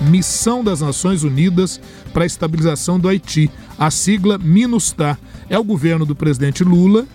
Missão 0.00 0.62
das 0.62 0.80
Nações 0.80 1.22
Unidas 1.22 1.80
para 2.12 2.24
a 2.24 2.26
Estabilização 2.26 2.98
do 2.98 3.08
Haiti, 3.08 3.50
a 3.78 3.90
sigla 3.90 4.38
MINUSTAH. 4.38 5.18
É 5.48 5.58
o 5.58 5.64
governo 5.64 6.04
do 6.04 6.14
presidente 6.14 6.64
Lula 6.64 7.06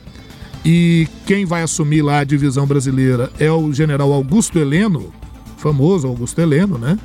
e 0.64 1.08
quem 1.26 1.46
vai 1.46 1.64
assumir 1.64 2.02
lá 2.02 2.20
a 2.20 2.24
divisão 2.24 2.66
brasileira 2.66 3.32
é 3.40 3.52
o 3.52 3.74
general 3.74 4.14
Augusto 4.14 4.60
Heleno, 4.60 5.12
famoso 5.58 6.08
Augusto 6.08 6.40
Heleno, 6.40 6.78
né? 6.78 6.98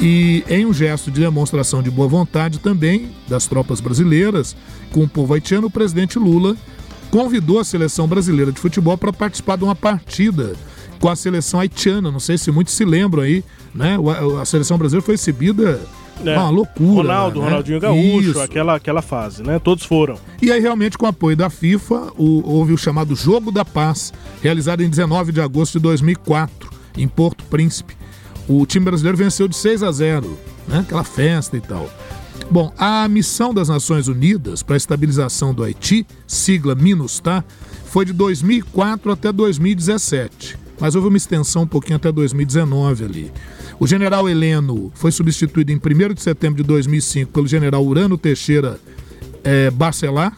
E 0.00 0.42
em 0.48 0.64
um 0.64 0.72
gesto 0.72 1.10
de 1.10 1.20
demonstração 1.20 1.82
de 1.82 1.90
boa 1.90 2.08
vontade 2.08 2.58
também 2.58 3.10
das 3.28 3.46
tropas 3.46 3.80
brasileiras 3.80 4.56
com 4.92 5.02
o 5.04 5.08
povo 5.08 5.34
haitiano, 5.34 5.66
o 5.66 5.70
presidente 5.70 6.18
Lula 6.18 6.56
convidou 7.10 7.58
a 7.58 7.64
seleção 7.64 8.06
brasileira 8.08 8.50
de 8.50 8.58
futebol 8.60 8.96
para 8.96 9.12
participar 9.12 9.56
de 9.56 9.64
uma 9.64 9.74
partida 9.74 10.54
com 10.98 11.08
a 11.08 11.16
seleção 11.16 11.60
haitiana. 11.60 12.10
Não 12.10 12.20
sei 12.20 12.38
se 12.38 12.50
muitos 12.50 12.72
se 12.74 12.84
lembram 12.84 13.22
aí, 13.22 13.44
né? 13.74 13.96
A 14.40 14.44
seleção 14.44 14.78
brasileira 14.78 15.04
foi 15.04 15.14
exibida 15.14 15.80
É, 16.24 16.36
uma 16.38 16.48
loucura. 16.50 17.02
Ronaldo, 17.08 17.40
né? 17.40 17.46
Ronaldinho 17.46 17.80
Gaúcho, 17.80 18.30
Isso. 18.30 18.40
aquela, 18.40 18.76
aquela 18.76 19.02
fase, 19.02 19.42
né? 19.42 19.58
Todos 19.58 19.84
foram. 19.84 20.16
E 20.40 20.50
aí, 20.50 20.60
realmente, 20.60 20.96
com 20.96 21.04
o 21.04 21.08
apoio 21.08 21.36
da 21.36 21.50
FIFA, 21.50 22.12
o- 22.16 22.42
houve 22.44 22.72
o 22.72 22.78
chamado 22.78 23.14
Jogo 23.14 23.50
da 23.52 23.64
Paz, 23.64 24.12
realizado 24.42 24.82
em 24.82 24.88
19 24.88 25.32
de 25.32 25.40
agosto 25.40 25.74
de 25.74 25.82
2004, 25.82 26.70
em 26.96 27.08
Porto 27.08 27.44
Príncipe. 27.44 27.96
O 28.52 28.66
time 28.66 28.84
brasileiro 28.84 29.16
venceu 29.16 29.46
de 29.46 29.56
6 29.56 29.84
a 29.84 29.92
0, 29.92 30.36
né? 30.66 30.80
Aquela 30.80 31.04
festa 31.04 31.56
e 31.56 31.60
tal. 31.60 31.88
Bom, 32.50 32.74
a 32.76 33.06
missão 33.06 33.54
das 33.54 33.68
Nações 33.68 34.08
Unidas 34.08 34.60
para 34.60 34.74
a 34.74 34.76
estabilização 34.76 35.54
do 35.54 35.62
Haiti, 35.62 36.04
sigla 36.26 36.74
MINUSTAH, 36.74 37.44
foi 37.84 38.04
de 38.04 38.12
2004 38.12 39.12
até 39.12 39.30
2017. 39.30 40.58
mas 40.80 40.96
houve 40.96 41.06
uma 41.06 41.16
extensão 41.16 41.62
um 41.62 41.66
pouquinho 41.66 41.96
até 41.96 42.10
2019 42.10 43.04
ali. 43.04 43.32
O 43.78 43.86
general 43.86 44.28
Heleno 44.28 44.90
foi 44.96 45.12
substituído 45.12 45.70
em 45.70 45.76
1 45.76 46.14
de 46.14 46.22
setembro 46.22 46.56
de 46.56 46.66
2005 46.66 47.30
pelo 47.30 47.46
general 47.46 47.84
Urano 47.84 48.18
Teixeira 48.18 48.80
é, 49.44 49.70
Bacelar. 49.70 50.36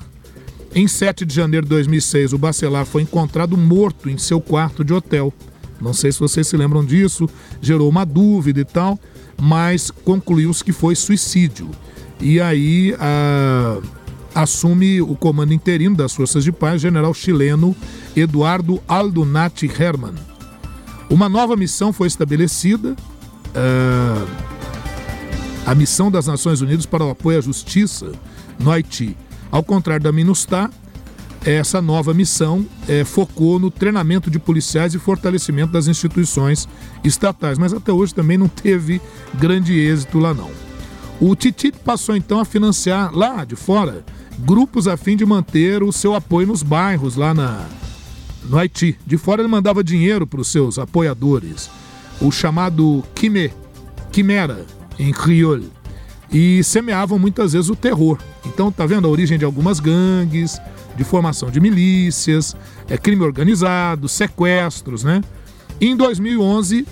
Em 0.74 0.86
7 0.86 1.24
de 1.24 1.34
janeiro 1.34 1.64
de 1.64 1.70
2006, 1.70 2.34
o 2.34 2.38
Bacelar 2.38 2.84
foi 2.84 3.02
encontrado 3.02 3.56
morto 3.56 4.10
em 4.10 4.18
seu 4.18 4.40
quarto 4.40 4.84
de 4.84 4.92
hotel. 4.92 5.32
Não 5.82 5.92
sei 5.92 6.12
se 6.12 6.20
vocês 6.20 6.46
se 6.46 6.56
lembram 6.56 6.84
disso, 6.84 7.28
gerou 7.60 7.88
uma 7.88 8.06
dúvida 8.06 8.60
e 8.60 8.64
tal, 8.64 8.98
mas 9.40 9.90
concluiu-se 9.90 10.62
que 10.62 10.72
foi 10.72 10.94
suicídio. 10.94 11.68
E 12.20 12.40
aí 12.40 12.94
a, 12.98 13.78
assume 14.34 15.02
o 15.02 15.16
comando 15.16 15.52
interino 15.52 15.96
das 15.96 16.14
Forças 16.14 16.44
de 16.44 16.52
Paz, 16.52 16.80
general 16.80 17.12
chileno 17.12 17.74
Eduardo 18.14 18.80
Aldunati 18.86 19.66
Herman. 19.66 20.14
Uma 21.10 21.28
nova 21.28 21.56
missão 21.56 21.92
foi 21.92 22.06
estabelecida, 22.06 22.92
uh, 22.92 24.28
a 25.66 25.74
missão 25.74 26.10
das 26.10 26.26
Nações 26.26 26.60
Unidas 26.60 26.86
para 26.86 27.04
o 27.04 27.10
apoio 27.10 27.38
à 27.38 27.40
justiça 27.40 28.12
no 28.58 28.70
Haiti. 28.70 29.16
Ao 29.50 29.62
contrário 29.62 30.02
da 30.02 30.12
MINUSTAH, 30.12 30.70
essa 31.44 31.82
nova 31.82 32.14
missão 32.14 32.64
é, 32.88 33.04
focou 33.04 33.58
no 33.58 33.70
treinamento 33.70 34.30
de 34.30 34.38
policiais 34.38 34.94
e 34.94 34.98
fortalecimento 34.98 35.72
das 35.72 35.88
instituições 35.88 36.68
estatais, 37.02 37.58
mas 37.58 37.72
até 37.72 37.92
hoje 37.92 38.14
também 38.14 38.38
não 38.38 38.48
teve 38.48 39.00
grande 39.34 39.78
êxito 39.78 40.18
lá 40.18 40.32
não. 40.32 40.50
O 41.20 41.34
Titi 41.36 41.72
passou 41.72 42.16
então 42.16 42.40
a 42.40 42.44
financiar 42.44 43.14
lá 43.14 43.44
de 43.44 43.56
fora 43.56 44.04
grupos 44.38 44.88
a 44.88 44.96
fim 44.96 45.16
de 45.16 45.24
manter 45.24 45.82
o 45.82 45.92
seu 45.92 46.14
apoio 46.14 46.46
nos 46.46 46.62
bairros 46.62 47.16
lá 47.16 47.32
na, 47.34 47.66
no 48.44 48.58
Haiti. 48.58 48.98
De 49.06 49.16
fora 49.16 49.42
ele 49.42 49.48
mandava 49.48 49.84
dinheiro 49.84 50.26
para 50.26 50.40
os 50.40 50.48
seus 50.48 50.78
apoiadores, 50.78 51.70
o 52.20 52.30
chamado 52.30 53.04
Quimé, 53.14 53.50
Quimera, 54.10 54.66
em 54.98 55.12
crioulo, 55.12 55.70
e 56.32 56.64
semeavam 56.64 57.18
muitas 57.18 57.52
vezes 57.52 57.68
o 57.68 57.76
terror. 57.76 58.18
Então 58.46 58.72
tá 58.72 58.86
vendo 58.86 59.06
a 59.06 59.10
origem 59.10 59.38
de 59.38 59.44
algumas 59.44 59.78
gangues, 59.78 60.58
de 60.96 61.04
formação 61.04 61.50
de 61.50 61.60
milícias, 61.60 62.56
é 62.88 62.96
crime 62.96 63.22
organizado, 63.22 64.08
sequestros, 64.08 65.04
né? 65.04 65.22
E 65.80 65.88
em 65.88 65.96
2011 65.96 66.86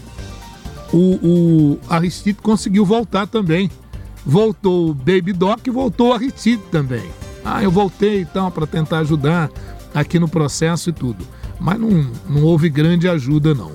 o, 0.93 0.99
o 0.99 1.79
Aristide 1.89 2.39
conseguiu 2.43 2.85
voltar 2.85 3.27
também. 3.27 3.71
Voltou 4.25 4.91
o 4.91 4.95
Baby 4.95 5.33
Doc 5.33 5.67
e 5.67 5.71
voltou 5.71 6.11
o 6.11 6.13
Aristide 6.13 6.63
também. 6.71 7.11
Ah, 7.45 7.63
eu 7.63 7.71
voltei 7.71 8.21
então 8.21 8.51
para 8.51 8.67
tentar 8.67 8.99
ajudar 8.99 9.51
aqui 9.95 10.19
no 10.19 10.29
processo 10.29 10.91
e 10.91 10.93
tudo. 10.93 11.27
Mas 11.59 11.79
não, 11.79 12.11
não 12.29 12.43
houve 12.43 12.69
grande 12.69 13.09
ajuda, 13.09 13.55
não. 13.55 13.73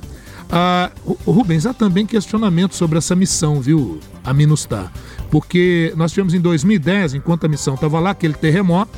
Ah, 0.52 0.92
Rubens, 1.26 1.66
há 1.66 1.74
também 1.74 2.06
questionamento 2.06 2.76
sobre 2.76 2.98
essa 2.98 3.16
missão, 3.16 3.60
viu, 3.60 4.00
a 4.24 4.34
Minustar? 4.34 4.92
Porque 5.30 5.94
nós 5.96 6.12
tivemos 6.12 6.34
em 6.34 6.40
2010, 6.40 7.16
enquanto 7.16 7.46
a 7.46 7.50
missão 7.50 7.76
estava 7.76 8.00
lá, 8.00 8.12
aquele 8.12 8.34
terremoto, 8.34 8.98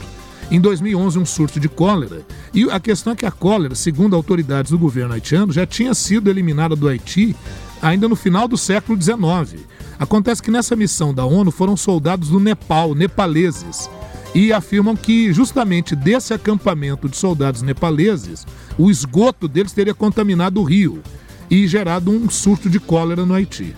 em 0.50 0.60
2011 0.60 1.20
um 1.20 1.26
surto 1.26 1.60
de 1.60 1.68
cólera. 1.68 2.26
E 2.54 2.70
a 2.70 2.80
questão 2.80 3.14
é 3.14 3.16
que 3.16 3.26
a 3.26 3.32
cólera, 3.32 3.76
segundo 3.76 4.16
autoridades 4.16 4.72
do 4.72 4.80
governo 4.80 5.14
haitiano, 5.14 5.52
já 5.52 5.66
tinha 5.66 5.94
sido 5.94 6.30
eliminada 6.30 6.76
do 6.76 6.88
Haiti 6.88 7.36
ainda 7.82 8.08
no 8.08 8.16
final 8.16 8.48
do 8.48 8.58
século 8.58 9.00
XIX. 9.02 9.66
Acontece 10.00 10.42
que 10.42 10.52
nessa 10.52 10.76
missão 10.76 11.14
da 11.14 11.26
ONU 11.26 11.52
foram 11.52 11.76
soldados 11.76 12.30
do 12.30 12.40
Nepal, 12.40 12.94
nepaleses, 12.94 13.90
e 14.34 14.54
afirmam 14.54 14.96
que 14.96 15.34
justamente 15.34 15.96
desse 15.96 16.34
acampamento 16.34 17.10
de 17.10 17.18
soldados 17.18 17.62
nepaleses, 17.62 18.46
o 18.78 18.92
esgoto 18.92 19.48
deles 19.48 19.72
teria 19.72 19.94
contaminado 19.94 20.62
o 20.62 20.64
rio 20.64 21.02
e 21.50 21.68
gerado 21.68 22.12
um 22.12 22.30
surto 22.30 22.70
de 22.70 22.80
cólera 22.80 23.26
no 23.26 23.34
Haiti. 23.34 23.76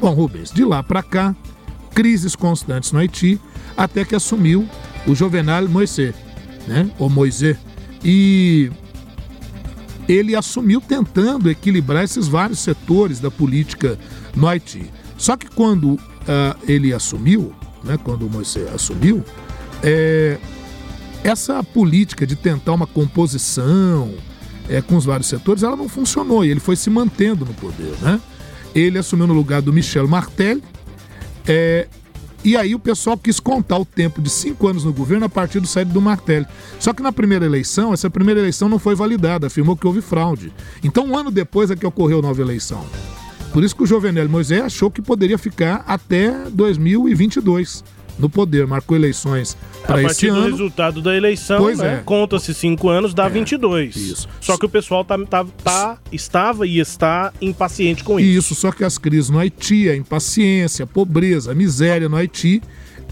Bom, 0.00 0.12
Rubens, 0.12 0.50
de 0.50 0.64
lá 0.64 0.82
para 0.82 1.02
cá, 1.02 1.36
crises 1.94 2.34
constantes 2.34 2.92
no 2.92 2.98
Haiti, 2.98 3.40
até 3.76 4.04
que 4.04 4.14
assumiu 4.14 4.68
o 5.06 5.14
Jovenal 5.14 5.68
Moisés, 5.68 6.14
né? 6.66 6.90
O 6.98 7.08
Moisés. 7.08 7.56
E 8.04 8.70
ele 10.08 10.36
assumiu 10.36 10.80
tentando 10.80 11.50
equilibrar 11.50 12.04
esses 12.04 12.28
vários 12.28 12.58
setores 12.58 13.20
da 13.20 13.30
política 13.30 13.98
no 14.34 14.46
Haiti. 14.46 14.90
Só 15.16 15.36
que 15.36 15.46
quando 15.46 15.94
uh, 15.94 16.00
ele 16.66 16.92
assumiu, 16.92 17.54
né, 17.82 17.98
quando 18.02 18.26
o 18.26 18.30
Moisés 18.30 18.72
assumiu, 18.74 19.24
é, 19.82 20.38
essa 21.22 21.62
política 21.62 22.26
de 22.26 22.36
tentar 22.36 22.72
uma 22.72 22.86
composição 22.86 24.14
é, 24.68 24.80
com 24.80 24.96
os 24.96 25.04
vários 25.04 25.28
setores, 25.28 25.62
ela 25.62 25.76
não 25.76 25.88
funcionou 25.88 26.44
e 26.44 26.50
ele 26.50 26.60
foi 26.60 26.76
se 26.76 26.90
mantendo 26.90 27.44
no 27.44 27.54
poder. 27.54 27.94
Né? 28.00 28.20
Ele 28.74 28.98
assumiu 28.98 29.26
no 29.26 29.34
lugar 29.34 29.62
do 29.62 29.72
Michel 29.72 30.08
Martel, 30.08 30.60
é, 31.46 31.88
e 32.44 32.56
aí 32.56 32.74
o 32.74 32.78
pessoal 32.78 33.16
quis 33.16 33.40
contar 33.40 33.78
o 33.78 33.86
tempo 33.86 34.20
de 34.20 34.28
cinco 34.28 34.68
anos 34.68 34.84
no 34.84 34.92
governo 34.92 35.24
a 35.24 35.28
partir 35.30 35.60
do 35.60 35.66
saído 35.66 35.92
do 35.92 36.00
Martelli. 36.00 36.46
Só 36.78 36.92
que 36.92 37.02
na 37.02 37.10
primeira 37.10 37.46
eleição, 37.46 37.94
essa 37.94 38.10
primeira 38.10 38.38
eleição 38.38 38.68
não 38.68 38.78
foi 38.78 38.94
validada, 38.94 39.46
afirmou 39.46 39.76
que 39.76 39.86
houve 39.86 40.02
fraude. 40.02 40.52
Então 40.82 41.06
um 41.06 41.16
ano 41.16 41.30
depois 41.30 41.70
é 41.70 41.76
que 41.76 41.86
ocorreu 41.86 42.18
a 42.18 42.22
nova 42.22 42.42
eleição. 42.42 42.84
Por 43.50 43.64
isso 43.64 43.74
que 43.74 43.84
o 43.84 43.86
Jovenel 43.86 44.28
Moisés 44.28 44.62
achou 44.62 44.90
que 44.90 45.00
poderia 45.00 45.38
ficar 45.38 45.84
até 45.86 46.50
2022 46.50 47.84
no 48.18 48.28
poder, 48.28 48.66
marcou 48.66 48.96
eleições 48.96 49.56
para 49.86 50.02
esse 50.02 50.28
ano. 50.28 50.38
A 50.38 50.40
partir 50.40 50.50
do 50.50 50.56
resultado 50.56 51.02
da 51.02 51.16
eleição, 51.16 51.58
pois 51.58 51.78
né, 51.78 51.94
é. 51.94 52.02
conta-se 52.04 52.54
cinco 52.54 52.88
anos, 52.88 53.12
dá 53.12 53.26
é, 53.26 53.30
22. 53.30 53.96
Isso. 53.96 54.28
Só 54.40 54.56
que 54.56 54.66
o 54.66 54.68
pessoal 54.68 55.04
tá, 55.04 55.18
tá, 55.24 55.44
tá, 55.62 55.98
estava 56.12 56.66
e 56.66 56.78
está 56.78 57.32
impaciente 57.40 58.04
com 58.04 58.18
isso. 58.18 58.38
Isso, 58.38 58.54
só 58.54 58.72
que 58.72 58.84
as 58.84 58.98
crises 58.98 59.30
no 59.30 59.38
Haiti, 59.38 59.88
a 59.88 59.96
impaciência, 59.96 60.84
a 60.84 60.86
pobreza, 60.86 61.52
a 61.52 61.54
miséria 61.54 62.08
no 62.08 62.16
Haiti 62.16 62.62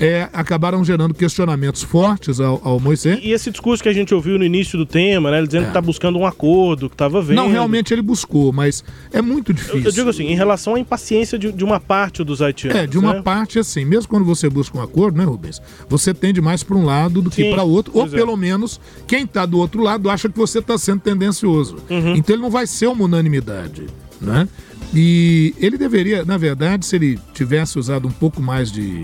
é, 0.00 0.28
acabaram 0.32 0.84
gerando 0.84 1.14
questionamentos 1.14 1.82
fortes 1.82 2.40
ao, 2.40 2.60
ao 2.64 2.80
Moisés. 2.80 3.20
E, 3.22 3.32
esse 3.32 3.50
discurso 3.50 3.82
que 3.82 3.88
a 3.88 3.92
gente 3.92 4.14
ouviu 4.14 4.38
no 4.38 4.44
início 4.44 4.78
do 4.78 4.86
tema, 4.86 5.30
né? 5.30 5.38
Ele 5.38 5.46
dizendo 5.46 5.62
é. 5.62 5.64
que 5.66 5.70
está 5.70 5.80
buscando 5.80 6.18
um 6.18 6.26
acordo, 6.26 6.88
que 6.88 6.94
estava 6.94 7.20
vendo. 7.22 7.36
Não, 7.36 7.50
realmente 7.50 7.92
ele 7.92 8.02
buscou, 8.02 8.52
mas 8.52 8.84
é 9.12 9.22
muito 9.22 9.52
difícil. 9.52 9.80
Eu, 9.80 9.84
eu 9.84 9.92
digo 9.92 10.10
assim, 10.10 10.24
em 10.24 10.34
relação 10.34 10.74
à 10.74 10.80
impaciência 10.80 11.38
de, 11.38 11.52
de, 11.52 11.64
uma 11.64 11.80
parte 11.80 12.24
dos 12.24 12.42
haitianos. 12.42 12.80
É, 12.80 12.86
de 12.86 12.98
uma 12.98 13.14
né? 13.14 13.22
parte 13.22 13.58
assim, 13.58 13.84
mesmo 13.84 14.08
quando 14.08 14.24
você 14.24 14.48
busca 14.48 14.76
um 14.78 14.82
acordo, 14.82 15.18
né, 15.18 15.24
Rubens? 15.24 15.60
Você 15.88 16.12
tende 16.12 16.40
mais 16.40 16.62
para 16.62 16.76
um 16.76 16.84
lado 16.84 17.22
do 17.22 17.30
que 17.30 17.50
para 17.50 17.62
outro, 17.62 17.92
ou 17.96 18.06
é. 18.06 18.08
pelo 18.08 18.36
menos 18.36 18.80
quem 19.06 19.24
está 19.24 19.46
do 19.46 19.58
outro 19.58 19.82
lado 19.82 20.10
acha 20.10 20.28
que 20.28 20.38
você 20.38 20.58
está 20.58 20.76
sendo 20.78 21.00
tendencioso. 21.00 21.76
Uhum. 21.88 22.14
Então 22.16 22.34
ele 22.34 22.42
não 22.42 22.50
vai 22.50 22.66
ser 22.66 22.86
uma 22.86 23.04
unanimidade, 23.04 23.86
né? 24.20 24.48
E 24.94 25.54
ele 25.58 25.78
deveria, 25.78 26.24
na 26.24 26.36
verdade, 26.36 26.84
se 26.84 26.96
ele 26.96 27.18
tivesse 27.32 27.78
usado 27.78 28.06
um 28.06 28.12
pouco 28.12 28.42
mais 28.42 28.70
de 28.70 29.02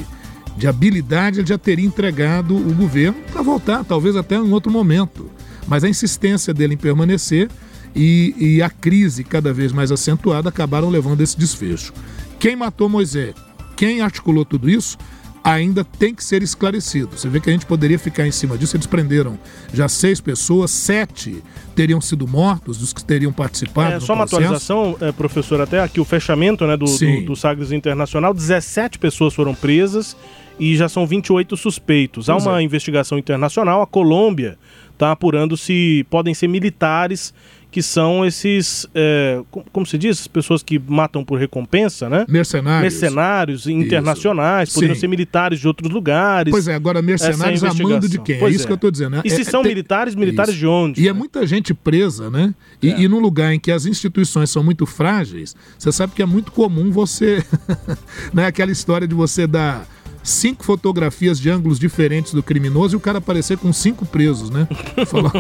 de 0.59 0.67
habilidade, 0.67 1.39
ele 1.39 1.47
já 1.47 1.57
teria 1.57 1.87
entregado 1.87 2.57
o 2.57 2.75
governo 2.75 3.19
para 3.33 3.43
voltar, 3.43 3.85
talvez 3.85 4.17
até 4.17 4.35
em 4.35 4.53
outro 4.53 4.73
momento. 4.73 5.31
Mas 5.69 5.85
a 5.85 5.89
insistência 5.89 6.53
dele 6.53 6.75
em 6.75 6.77
permanecer 6.77 7.49
e, 7.95 8.35
e 8.37 8.63
a 8.63 8.69
crise 8.69 9.23
cada 9.23 9.53
vez 9.53 9.71
mais 9.71 9.93
acentuada 9.93 10.49
acabaram 10.49 10.91
levando 10.91 11.21
esse 11.21 11.39
desfecho. 11.39 11.93
Quem 12.41 12.57
matou 12.57 12.89
Moisés? 12.89 13.35
Quem 13.77 14.01
articulou 14.01 14.45
tudo 14.45 14.69
isso? 14.69 14.99
ainda 15.43 15.83
tem 15.85 16.15
que 16.15 16.23
ser 16.23 16.43
esclarecido. 16.43 17.17
Você 17.17 17.29
vê 17.29 17.41
que 17.41 17.49
a 17.49 17.53
gente 17.53 17.65
poderia 17.65 17.99
ficar 17.99 18.27
em 18.27 18.31
cima 18.31 18.59
disso. 18.59 18.77
Eles 18.77 18.87
prenderam 18.87 19.39
já 19.73 19.89
seis 19.89 20.21
pessoas, 20.21 20.71
sete 20.71 21.43
teriam 21.75 22.01
sido 22.01 22.27
mortos, 22.27 22.79
dos 22.79 22.93
que 22.93 23.03
teriam 23.03 23.33
participado. 23.33 23.95
É, 23.95 24.01
só 24.01 24.13
uma 24.13 24.27
processo. 24.27 24.75
atualização, 24.75 24.97
é, 25.01 25.13
professor, 25.13 25.61
até 25.61 25.81
aqui 25.81 26.01
o 26.01 26.05
fechamento 26.05 26.67
né, 26.67 26.77
do, 26.77 26.85
do, 26.85 27.25
do 27.25 27.37
Sagres 27.37 27.73
Internacional: 27.73 28.35
17 28.35 28.99
pessoas 28.99 29.33
foram 29.33 29.55
presas 29.55 30.17
e 30.59 30.77
já 30.77 30.89
são 30.89 31.07
28 31.07 31.57
suspeitos. 31.57 32.29
Há 32.29 32.37
uma 32.37 32.61
é. 32.61 32.63
investigação 32.63 33.19
internacional, 33.19 33.83
a 33.83 33.87
Colômbia 33.87 34.59
está 34.93 35.13
apurando 35.13 35.57
se 35.57 36.05
podem 36.11 36.35
ser 36.35 36.49
militares 36.49 37.33
que 37.71 37.83
são 37.83 38.25
esses, 38.25 38.87
é, 38.95 39.43
como 39.73 39.85
se 39.85 39.99
diz, 39.99 40.27
pessoas 40.27 40.63
que 40.63 40.79
matam 40.79 41.23
por 41.23 41.39
recompensa, 41.39 42.09
né? 42.09 42.25
Mercenários. 42.27 42.93
Mercenários 42.93 43.67
internacionais, 43.67 44.71
isso. 44.71 44.77
poderiam 44.77 44.95
Sim. 44.95 45.03
ser 45.03 45.09
militares 45.09 45.61
de 45.61 45.69
outros 45.69 45.91
lugares. 45.91 46.51
Pois 46.51 46.67
é, 46.67 46.75
agora 46.75 47.03
mercenários 47.03 47.63
a 47.63 47.75
mando 47.75 48.09
de 48.09 48.19
quem? 48.21 48.37
É 48.37 48.39
pois 48.39 48.55
é 48.55 48.57
isso 48.57 48.65
é. 48.65 48.67
que 48.67 48.73
eu 48.73 48.77
estou 48.77 48.91
dizendo. 48.91 49.17
Né? 49.17 49.23
E 49.25 49.31
se 49.31 49.43
é, 49.43 49.45
são 49.45 49.63
tem... 49.63 49.71
militares, 49.71 50.15
militares 50.15 50.53
isso. 50.53 50.61
de 50.61 50.67
onde? 50.67 51.01
E 51.01 51.05
é 51.05 51.05
né? 51.05 51.11
é 51.11 51.13
muita 51.13 51.47
gente 51.47 51.75
presa, 51.75 52.31
né? 52.31 52.55
E, 52.83 52.91
é. 52.91 53.01
e 53.01 53.09
num 53.09 53.21
lugar 53.21 53.53
em 53.53 53.61
que 53.61 53.71
as 53.71 53.85
instituições 53.85 54.51
são 54.51 54.65
muito 54.65 54.87
frágeis, 54.87 55.55
você 55.79 55.93
sabe 55.93 56.15
que 56.15 56.23
é 56.23 56.27
muito 56.27 56.53
comum 56.53 56.91
você... 56.91 57.45
né? 58.33 58.47
Aquela 58.47 58.73
história 58.73 59.07
de 59.07 59.15
você 59.15 59.47
dar 59.47 59.87
cinco 60.29 60.64
fotografias 60.64 61.41
de 61.41 61.51
ângulos 61.51 61.79
diferentes 61.79 62.33
do 62.33 62.43
criminoso 62.43 62.95
e 62.95 62.97
o 62.97 63.01
cara 63.01 63.18
aparecer 63.18 63.59
com 63.59 63.72
cinco 63.72 64.07
presos, 64.07 64.51
né? 64.51 64.68
Falou, 65.07 65.31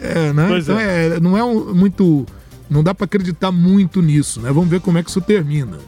é, 0.00 0.32
né? 0.32 0.46
Pois 0.48 0.64
então 0.64 0.78
é. 0.78 1.06
é. 1.06 1.20
não 1.20 1.36
é 1.36 1.44
um, 1.44 1.74
muito. 1.74 2.26
Não 2.68 2.82
dá 2.82 2.94
para 2.94 3.04
acreditar 3.04 3.52
muito 3.52 4.02
nisso, 4.02 4.40
né? 4.40 4.50
Vamos 4.50 4.68
ver 4.68 4.80
como 4.80 4.98
é 4.98 5.02
que 5.02 5.10
isso 5.10 5.20
termina. 5.20 5.78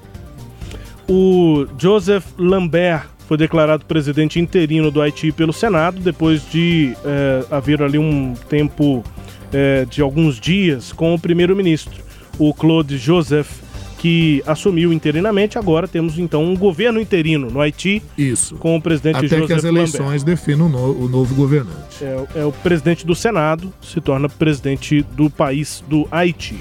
O 1.08 1.66
Joseph 1.78 2.26
Lambert 2.38 3.06
foi 3.26 3.36
declarado 3.36 3.84
presidente 3.84 4.38
interino 4.38 4.90
do 4.90 5.02
Haiti 5.02 5.32
pelo 5.32 5.52
Senado 5.52 6.00
depois 6.00 6.42
de 6.50 6.94
é, 7.04 7.44
haver 7.50 7.82
ali 7.82 7.98
um 7.98 8.34
tempo 8.48 9.04
é, 9.52 9.84
de 9.84 10.00
alguns 10.00 10.40
dias 10.40 10.92
com 10.92 11.14
o 11.14 11.18
primeiro-ministro, 11.18 12.02
o 12.38 12.54
Claude 12.54 12.96
Joseph, 12.96 13.50
que 13.98 14.42
assumiu 14.46 14.92
interinamente. 14.92 15.58
Agora 15.58 15.86
temos 15.86 16.18
então 16.18 16.44
um 16.44 16.56
governo 16.56 17.00
interino 17.00 17.50
no 17.50 17.60
Haiti. 17.60 18.02
Isso. 18.16 18.54
Com 18.56 18.76
o 18.76 18.80
presidente 18.80 19.16
Até 19.16 19.28
Joseph 19.28 19.46
que 19.46 19.52
as 19.52 19.64
eleições 19.64 20.22
Lambert. 20.22 20.24
definam 20.24 20.66
o, 20.66 20.68
no- 20.68 21.04
o 21.04 21.08
novo 21.08 21.34
governante. 21.34 22.02
É, 22.02 22.26
é 22.36 22.44
o 22.44 22.52
presidente 22.52 23.04
do 23.06 23.14
Senado, 23.14 23.72
se 23.82 24.00
torna 24.00 24.28
presidente 24.28 25.02
do 25.14 25.28
país 25.28 25.82
do 25.88 26.06
Haiti. 26.10 26.58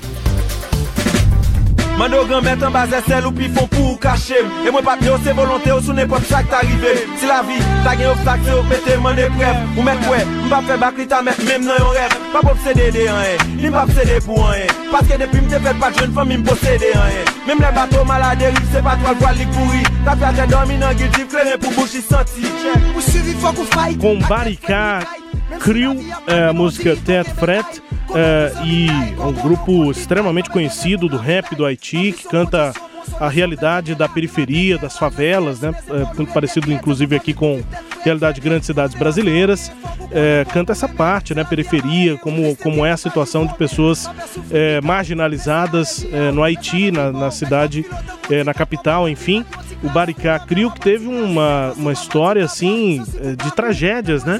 Mando 1.98 2.24
gran 2.30 2.44
met 2.46 2.62
an 2.64 2.74
bazè 2.76 3.02
sel 3.08 3.26
ou 3.30 3.36
pi 3.36 3.50
fon 3.54 3.70
pou 3.74 3.94
ou 3.94 4.02
kachem 4.02 4.52
E 4.64 4.74
mwen 4.74 4.86
papye 4.86 5.10
ou 5.14 5.22
se 5.26 5.34
volante 5.38 5.72
ou 5.74 5.84
sou 5.86 5.98
nepot 5.98 6.26
sak 6.30 6.50
t'arive 6.52 6.94
Si 7.18 7.30
la 7.30 7.42
vi, 7.48 7.58
ta 7.86 7.96
gen 7.98 8.12
ou 8.12 8.22
flak 8.24 8.44
se 8.46 8.54
ou 8.54 8.68
pete 8.70 9.00
man 9.02 9.18
e 9.18 9.30
prev 9.38 9.64
Ou 9.78 9.88
met 9.88 10.04
kwe, 10.06 10.22
mbap 10.46 10.70
fe 10.70 10.78
bak 10.84 11.02
li 11.02 11.08
ta 11.10 11.24
met 11.26 11.42
mem 11.48 11.66
nan 11.66 11.82
yon 11.82 11.98
rev 11.98 12.20
Pap 12.36 12.52
obsede 12.54 12.92
de 12.94 13.08
an 13.10 13.24
e, 13.26 13.34
en, 13.34 13.58
li 13.64 13.74
mbap 13.74 13.96
sede 13.98 14.22
pou 14.28 14.46
an 14.46 14.62
en 14.62 14.86
Paske 14.94 15.18
depi 15.24 15.42
mte 15.46 15.64
fet 15.66 15.82
pat 15.82 15.98
jwen 15.98 16.14
fam 16.18 16.30
mi 16.30 16.38
mposede 16.44 16.94
an 17.02 17.18
en 17.24 17.38
Mem 17.48 17.60
le 17.60 17.72
bato 17.72 18.04
malade 18.04 18.50
riv 18.52 18.72
se 18.74 18.82
pat 18.84 19.00
wal 19.06 19.16
wal 19.22 19.38
li 19.40 19.46
kouri. 19.56 19.84
Ta 20.04 20.18
fya 20.20 20.34
jen 20.36 20.52
dormi 20.52 20.76
nan 20.82 20.98
gil 21.00 21.14
div 21.16 21.30
kleren 21.32 21.56
pou 21.64 21.72
bouchi 21.78 22.02
santi. 22.04 22.44
Ou 22.92 23.06
suivi 23.06 23.38
fok 23.40 23.64
ou 23.64 23.72
fay 23.72 23.96
Kon 24.04 24.20
barikad. 24.28 25.27
Crew, 25.60 25.96
é, 26.28 26.50
a 26.50 26.54
música 26.54 26.96
Tet 26.96 27.30
Fret, 27.36 27.82
é, 28.14 28.52
e 28.66 28.88
um 29.20 29.34
grupo 29.34 29.92
extremamente 29.92 30.50
conhecido 30.50 31.08
do 31.08 31.18
rap 31.18 31.56
do 31.56 31.66
Haiti, 31.66 32.12
que 32.12 32.28
canta 32.28 32.74
a 33.20 33.30
realidade 33.30 33.96
da 33.96 34.08
periferia, 34.08 34.78
das 34.78 34.98
favelas, 34.98 35.60
né? 35.62 35.72
É, 35.90 36.26
parecido 36.34 36.72
inclusive 36.72 37.16
aqui 37.16 37.34
com 37.34 37.62
realidade 38.04 38.36
de 38.36 38.42
grandes 38.48 38.66
cidades 38.66 38.96
brasileiras. 38.96 39.72
É, 40.12 40.46
canta 40.52 40.72
essa 40.72 40.88
parte, 40.88 41.34
né? 41.36 41.44
Periferia, 41.44 42.18
como, 42.18 42.56
como 42.58 42.86
é 42.86 42.92
a 42.92 42.98
situação 42.98 43.46
de 43.46 43.54
pessoas 43.56 44.10
é, 44.52 44.80
marginalizadas 44.82 46.06
é, 46.12 46.32
no 46.32 46.44
Haiti, 46.44 46.92
na, 46.92 47.12
na 47.12 47.32
cidade, 47.32 47.86
é, 48.30 48.44
na 48.44 48.54
capital, 48.54 49.08
enfim. 49.10 49.44
O 49.84 49.90
Baricá 49.90 50.40
Crio, 50.40 50.72
que 50.72 50.80
teve 50.80 51.08
uma, 51.08 51.74
uma 51.76 51.92
história 51.92 52.44
assim 52.44 53.04
é, 53.22 53.36
de 53.36 53.52
tragédias, 53.56 54.24
né? 54.24 54.40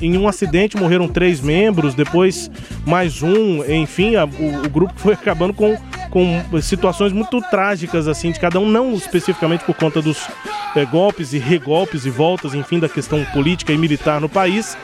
Em 0.00 0.16
um 0.16 0.28
acidente 0.28 0.76
morreram 0.76 1.08
três 1.08 1.40
membros, 1.40 1.92
depois 1.92 2.48
mais 2.86 3.20
um, 3.20 3.64
enfim, 3.68 4.14
a- 4.14 4.24
o, 4.24 4.64
o 4.64 4.68
grupo 4.70 4.92
foi 4.96 5.14
acabando 5.14 5.52
com, 5.52 5.76
com 6.16 6.62
situações 6.62 7.12
muito 7.12 7.42
trágicas, 7.42 8.08
assim, 8.08 8.32
de 8.32 8.40
cada 8.40 8.58
um, 8.58 8.66
não 8.66 8.94
especificamente 8.94 9.66
por 9.66 9.74
conta 9.74 10.00
dos 10.00 10.26
é, 10.74 10.82
golpes 10.86 11.34
e 11.34 11.38
regolpes 11.38 12.06
e 12.06 12.10
voltas, 12.10 12.54
enfim, 12.54 12.78
da 12.78 12.88
questão 12.88 13.22
política 13.34 13.70
e 13.70 13.76
militar 13.76 14.18
no 14.18 14.26
país. 14.26 14.78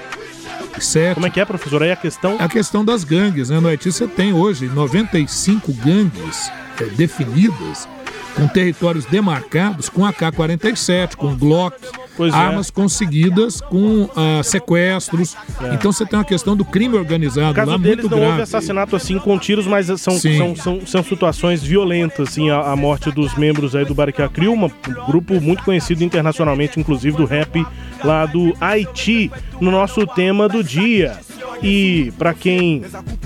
Certo. 0.78 1.14
Como 1.14 1.26
é 1.26 1.30
que 1.30 1.40
é, 1.40 1.44
professor? 1.46 1.82
Aí 1.82 1.90
a 1.90 1.96
questão. 1.96 2.36
A 2.38 2.46
questão 2.50 2.84
das 2.84 3.02
gangues, 3.02 3.48
né? 3.48 3.60
No 3.60 3.68
Haiti 3.68 3.90
você 3.90 4.06
tem 4.06 4.34
hoje 4.34 4.66
95 4.66 5.72
gangues 5.72 6.52
é, 6.78 6.84
definidas, 6.84 7.88
com 8.36 8.46
territórios 8.46 9.06
demarcados, 9.06 9.88
com 9.88 10.04
AK-47, 10.04 11.16
com 11.16 11.34
Glock, 11.34 11.78
Pois 12.16 12.32
é. 12.32 12.36
armas 12.36 12.70
conseguidas 12.70 13.60
com 13.60 14.08
ah, 14.14 14.42
sequestros. 14.42 15.34
É. 15.62 15.74
Então 15.74 15.92
você 15.92 16.04
tem 16.04 16.18
uma 16.18 16.24
questão 16.24 16.56
do 16.56 16.64
crime 16.64 16.96
organizado 16.96 17.48
No 17.48 17.54
caso 17.54 17.70
lá 17.70 17.76
deles 17.76 17.96
muito 17.98 18.10
não 18.10 18.18
grave. 18.18 18.30
houve 18.32 18.42
assassinato 18.42 18.96
assim 18.96 19.18
com 19.18 19.38
tiros, 19.38 19.66
mas 19.66 19.86
são, 20.00 20.14
Sim. 20.14 20.36
são, 20.36 20.56
são, 20.56 20.86
são 20.86 21.02
situações 21.02 21.62
violentas, 21.62 22.28
assim, 22.28 22.50
a, 22.50 22.72
a 22.72 22.76
morte 22.76 23.10
dos 23.10 23.34
membros 23.36 23.74
aí 23.74 23.84
do 23.84 23.94
Baricá 23.94 24.28
Crew, 24.28 24.52
um 24.52 24.70
grupo 25.06 25.40
muito 25.40 25.62
conhecido 25.64 26.04
internacionalmente, 26.04 26.78
inclusive 26.78 27.16
do 27.16 27.24
rap 27.24 27.64
lá 28.04 28.26
do 28.26 28.54
Haiti, 28.60 29.30
no 29.60 29.70
nosso 29.70 30.06
tema 30.06 30.48
do 30.48 30.62
dia. 30.62 31.18
E 31.62 32.12
para 32.18 32.34
quem 32.34 32.82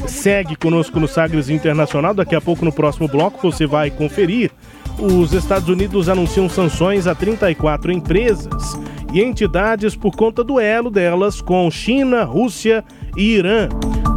segue 0.07 0.55
conosco 0.57 1.01
no 1.01 1.09
Sagres 1.09 1.49
Internacional, 1.49 2.12
daqui 2.12 2.34
a 2.34 2.41
pouco 2.41 2.64
no 2.64 2.72
próximo 2.72 3.09
bloco 3.09 3.51
você 3.51 3.66
vai 3.66 3.91
conferir. 3.91 4.51
Os 4.99 5.34
Estados 5.34 5.68
Unidos 5.68 6.09
anunciam 6.09 6.49
sanções 6.49 7.07
a 7.07 7.14
34 7.14 7.92
empresas 7.92 8.80
e 9.12 9.20
entidades 9.22 9.94
por 9.94 10.16
conta 10.16 10.42
do 10.42 10.59
elo 10.59 10.90
delas 10.90 11.42
com 11.42 11.70
China, 11.70 12.24
Rússia 12.24 12.82
e 13.14 13.34
Irã. 13.34 13.68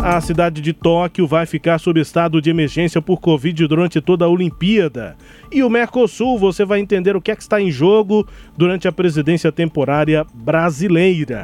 A 0.01 0.21
cidade 0.21 0.61
de 0.61 0.71
Tóquio 0.71 1.27
vai 1.27 1.45
ficar 1.45 1.77
sob 1.80 1.99
estado 1.99 2.41
de 2.41 2.49
emergência 2.49 3.01
por 3.01 3.19
Covid 3.19 3.67
durante 3.67 3.99
toda 3.99 4.23
a 4.23 4.30
Olimpíada. 4.30 5.17
E 5.51 5.61
o 5.61 5.69
Mercosul, 5.69 6.39
você 6.39 6.63
vai 6.63 6.80
entender 6.80 7.13
o 7.17 7.21
que 7.21 7.32
é 7.32 7.36
que 7.36 7.41
está 7.41 7.61
em 7.61 7.69
jogo 7.69 8.25
durante 8.57 8.88
a 8.88 8.91
presidência 8.91 9.51
temporária 9.51 10.25
brasileira. 10.34 11.41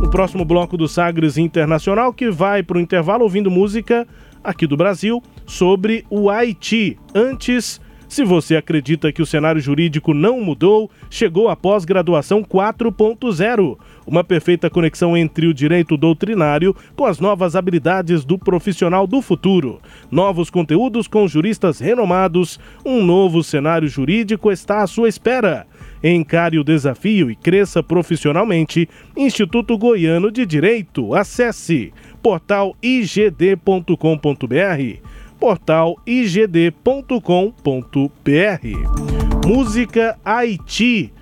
No 0.00 0.10
próximo 0.10 0.44
bloco 0.44 0.76
do 0.76 0.88
Sagres 0.88 1.38
Internacional, 1.38 2.12
que 2.12 2.28
vai 2.28 2.64
para 2.64 2.78
o 2.78 2.80
intervalo 2.80 3.22
ouvindo 3.22 3.48
música 3.48 4.06
aqui 4.42 4.66
do 4.66 4.76
Brasil 4.76 5.22
sobre 5.46 6.04
o 6.10 6.28
Haiti. 6.28 6.98
Antes, 7.14 7.80
se 8.12 8.24
você 8.24 8.56
acredita 8.56 9.10
que 9.10 9.22
o 9.22 9.26
cenário 9.26 9.58
jurídico 9.58 10.12
não 10.12 10.38
mudou, 10.38 10.90
chegou 11.08 11.48
a 11.48 11.56
pós-graduação 11.56 12.44
4.0. 12.44 13.78
Uma 14.06 14.22
perfeita 14.22 14.68
conexão 14.68 15.16
entre 15.16 15.46
o 15.46 15.54
direito 15.54 15.96
doutrinário 15.96 16.76
com 16.94 17.06
as 17.06 17.18
novas 17.18 17.56
habilidades 17.56 18.22
do 18.22 18.38
profissional 18.38 19.06
do 19.06 19.22
futuro. 19.22 19.80
Novos 20.10 20.50
conteúdos 20.50 21.08
com 21.08 21.26
juristas 21.26 21.80
renomados. 21.80 22.60
Um 22.84 23.02
novo 23.02 23.42
cenário 23.42 23.88
jurídico 23.88 24.52
está 24.52 24.82
à 24.82 24.86
sua 24.86 25.08
espera. 25.08 25.66
Encare 26.04 26.58
o 26.58 26.64
desafio 26.64 27.30
e 27.30 27.34
cresça 27.34 27.82
profissionalmente. 27.82 28.90
Instituto 29.16 29.78
Goiano 29.78 30.30
de 30.30 30.44
Direito. 30.44 31.14
Acesse 31.14 31.94
portaligd.com.br 35.42 37.52
portaligd.com.br. 37.62 39.44
Música 39.44 40.16
Haiti 40.24 41.12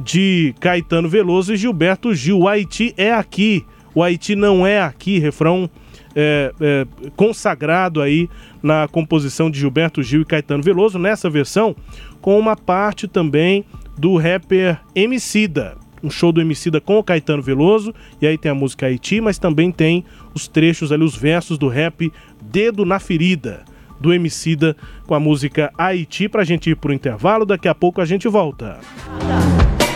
de 0.00 0.52
Caetano 0.58 1.08
Veloso 1.08 1.54
e 1.54 1.56
Gilberto 1.56 2.12
Gil. 2.12 2.40
O 2.40 2.48
Haiti 2.48 2.92
é 2.96 3.12
aqui, 3.12 3.64
o 3.94 4.02
Haiti 4.02 4.34
não 4.34 4.66
é 4.66 4.82
aqui. 4.82 5.20
Refrão 5.20 5.70
é, 6.14 6.52
é, 6.60 6.86
consagrado 7.14 8.02
aí 8.02 8.28
na 8.60 8.88
composição 8.88 9.48
de 9.48 9.60
Gilberto 9.60 10.02
Gil 10.02 10.22
e 10.22 10.24
Caetano 10.24 10.62
Veloso, 10.62 10.98
nessa 10.98 11.30
versão, 11.30 11.76
com 12.20 12.36
uma 12.36 12.56
parte 12.56 13.06
também 13.06 13.64
do 13.96 14.16
rapper 14.16 14.80
Emicida. 14.94 15.76
Um 16.02 16.10
show 16.10 16.32
do 16.32 16.40
Emicida 16.40 16.80
com 16.80 16.98
o 16.98 17.02
Caetano 17.02 17.42
Veloso, 17.42 17.94
e 18.20 18.26
aí 18.26 18.38
tem 18.38 18.50
a 18.50 18.54
música 18.54 18.86
Haiti, 18.86 19.20
mas 19.20 19.38
também 19.38 19.72
tem 19.72 20.04
os 20.34 20.46
trechos 20.46 20.92
ali, 20.92 21.02
os 21.02 21.16
versos 21.16 21.58
do 21.58 21.68
rap 21.68 22.12
Dedo 22.50 22.84
na 22.84 22.98
Ferida, 22.98 23.64
do 24.00 24.12
Emicida 24.12 24.76
com 25.06 25.14
a 25.14 25.20
música 25.20 25.70
Haiti, 25.76 26.28
pra 26.28 26.44
gente 26.44 26.70
ir 26.70 26.76
pro 26.76 26.92
intervalo, 26.92 27.44
daqui 27.44 27.68
a 27.68 27.74
pouco 27.74 28.00
a 28.00 28.04
gente 28.04 28.26
volta. 28.28 28.78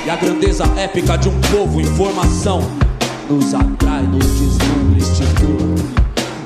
E 0.04 0.10
a 0.10 0.16
grandeza 0.16 0.64
épica 0.76 1.16
de 1.16 1.28
um 1.28 1.40
povo 1.42 1.80
em 1.80 1.84
formação 1.84 2.60
nos 3.30 3.54
atrai, 3.54 4.02
nos 4.02 4.26
deslumbra. 4.26 4.72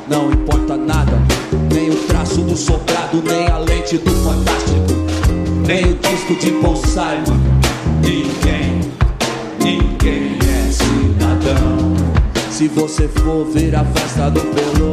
Não 0.09 0.31
importa 0.31 0.77
nada, 0.77 1.21
nem 1.75 1.91
o 1.91 1.97
traço 2.07 2.41
do 2.43 2.57
sobrado, 2.57 3.23
nem 3.23 3.49
a 3.49 3.59
lente 3.59 3.99
do 3.99 4.11
fantástico, 4.11 4.95
nem 5.67 5.93
o 5.93 5.97
disco 5.97 6.37
de 6.37 6.53
Paul 6.63 6.77
Simon. 6.77 7.37
Ninguém, 8.01 8.81
ninguém 9.59 10.39
é 10.39 10.71
cidadão. 10.71 11.95
Se 12.51 12.69
você 12.69 13.09
for 13.09 13.45
ver 13.47 13.75
a 13.75 13.85
festa 13.85 14.31
do 14.31 14.41
Pelô, 14.41 14.93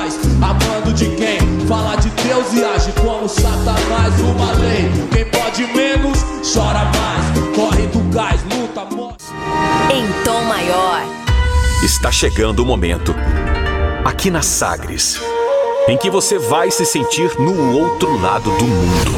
Satanás. 3.31 4.19
Uma 4.19 4.51
lei. 4.53 4.91
Quem 5.11 5.25
pode 5.25 5.65
menos, 5.67 6.19
chora 6.53 6.85
mais. 6.85 7.55
Corre 7.55 7.87
do 7.87 7.99
gás, 8.13 8.41
luta, 8.43 8.85
morre. 8.95 9.15
Em 9.93 10.23
tom 10.23 10.41
maior. 10.43 11.01
Está 11.83 12.11
chegando 12.11 12.61
o 12.61 12.65
momento, 12.65 13.15
aqui 14.05 14.29
na 14.29 14.43
Sagres, 14.43 15.19
em 15.87 15.97
que 15.97 16.11
você 16.11 16.37
vai 16.37 16.69
se 16.69 16.85
sentir 16.85 17.31
no 17.39 17.75
outro 17.75 18.21
lado 18.21 18.51
do 18.51 18.65
mundo. 18.65 19.11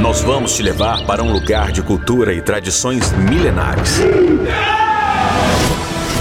Nós 0.00 0.22
vamos 0.22 0.54
te 0.54 0.62
levar 0.62 1.04
para 1.04 1.22
um 1.22 1.32
lugar 1.32 1.70
de 1.70 1.82
cultura 1.82 2.32
e 2.32 2.40
tradições 2.40 3.12
milenares. 3.12 4.00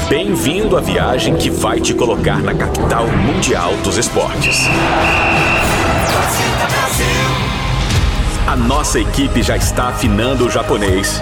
Bem-vindo 0.07 0.78
à 0.78 0.82
viagem 0.82 1.36
que 1.36 1.49
vai 1.49 1.80
te 1.80 1.93
colocar 1.93 2.39
na 2.41 2.53
capital 2.53 3.07
mundial 3.07 3.74
dos 3.84 3.97
esportes. 3.97 4.67
A 8.50 8.56
nossa 8.56 9.00
equipe 9.00 9.43
já 9.43 9.56
está 9.56 9.89
afinando 9.89 10.47
o 10.47 10.50
japonês 10.50 11.22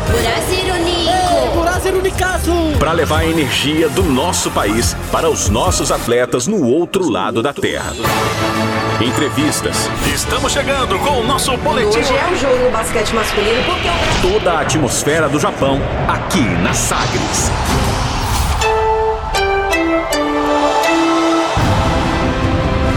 para 2.79 2.93
levar 2.93 3.19
a 3.19 3.25
energia 3.25 3.89
do 3.89 4.01
nosso 4.01 4.49
país 4.49 4.95
para 5.11 5.29
os 5.29 5.49
nossos 5.49 5.91
atletas 5.91 6.47
no 6.47 6.65
outro 6.65 7.09
lado 7.09 7.43
da 7.43 7.51
terra. 7.51 7.91
Entrevistas. 9.01 9.89
Estamos 10.05 10.53
chegando 10.53 10.97
com 10.99 11.19
o 11.19 11.27
nosso 11.27 11.57
boletim. 11.57 11.99
Hoje 11.99 12.15
é 12.15 12.31
o 12.31 12.35
jogo 12.37 12.63
no 12.63 12.71
basquete 12.71 13.13
masculino 13.13 13.61
porque 13.65 13.89
eu... 13.89 14.31
Toda 14.31 14.53
a 14.53 14.61
atmosfera 14.61 15.27
do 15.27 15.37
Japão 15.37 15.81
aqui 16.07 16.45
na 16.63 16.73
Sagres. 16.73 17.51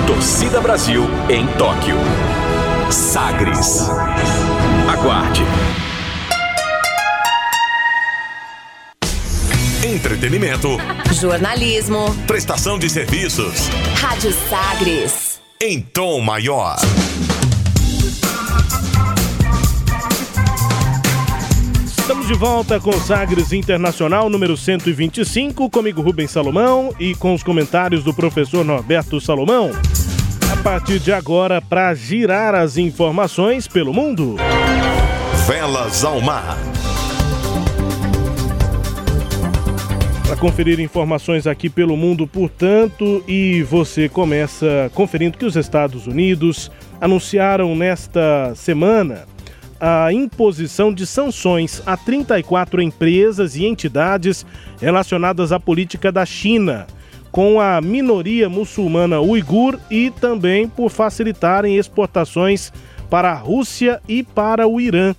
Torcida 0.06 0.60
Brasil 0.60 1.10
em 1.28 1.48
Tóquio. 1.58 1.96
Sagres. 2.90 3.88
Aguarde. 4.88 5.42
Entretenimento. 9.84 10.76
Jornalismo. 11.12 12.12
Prestação 12.26 12.80
de 12.80 12.90
serviços. 12.90 13.68
Rádio 13.94 14.32
Sagres. 14.48 15.40
Em 15.62 15.80
tom 15.80 16.20
maior. 16.20 16.76
Estamos 21.86 22.26
de 22.26 22.34
volta 22.34 22.80
com 22.80 22.92
Sagres 22.92 23.52
Internacional 23.52 24.28
número 24.28 24.56
125, 24.56 25.70
comigo 25.70 26.02
Rubens 26.02 26.32
Salomão 26.32 26.92
e 26.98 27.14
com 27.14 27.34
os 27.34 27.44
comentários 27.44 28.02
do 28.02 28.12
professor 28.12 28.64
Norberto 28.64 29.20
Salomão. 29.20 29.70
A 30.52 30.56
partir 30.62 30.98
de 30.98 31.12
agora, 31.12 31.62
para 31.62 31.94
girar 31.94 32.54
as 32.54 32.76
informações 32.76 33.68
pelo 33.68 33.94
mundo. 33.94 34.36
Velas 35.46 36.04
ao 36.04 36.20
mar. 36.20 36.58
Para 40.26 40.36
conferir 40.36 40.80
informações 40.80 41.46
aqui 41.46 41.70
pelo 41.70 41.96
mundo, 41.96 42.26
portanto, 42.26 43.22
e 43.26 43.62
você 43.62 44.08
começa 44.08 44.90
conferindo 44.94 45.38
que 45.38 45.44
os 45.44 45.56
Estados 45.56 46.06
Unidos 46.06 46.70
anunciaram 47.00 47.74
nesta 47.74 48.52
semana 48.54 49.26
a 49.80 50.12
imposição 50.12 50.92
de 50.92 51.06
sanções 51.06 51.82
a 51.86 51.96
34 51.96 52.82
empresas 52.82 53.56
e 53.56 53.64
entidades 53.64 54.44
relacionadas 54.80 55.52
à 55.52 55.58
política 55.58 56.12
da 56.12 56.26
China, 56.26 56.86
com 57.30 57.60
a 57.60 57.80
minoria 57.80 58.48
muçulmana 58.48 59.20
uigur 59.20 59.78
e 59.90 60.10
também 60.10 60.68
por 60.68 60.90
facilitarem 60.90 61.76
exportações 61.76 62.72
para 63.08 63.30
a 63.30 63.34
Rússia 63.34 64.00
e 64.08 64.22
para 64.22 64.66
o 64.66 64.80
Irã. 64.80 65.14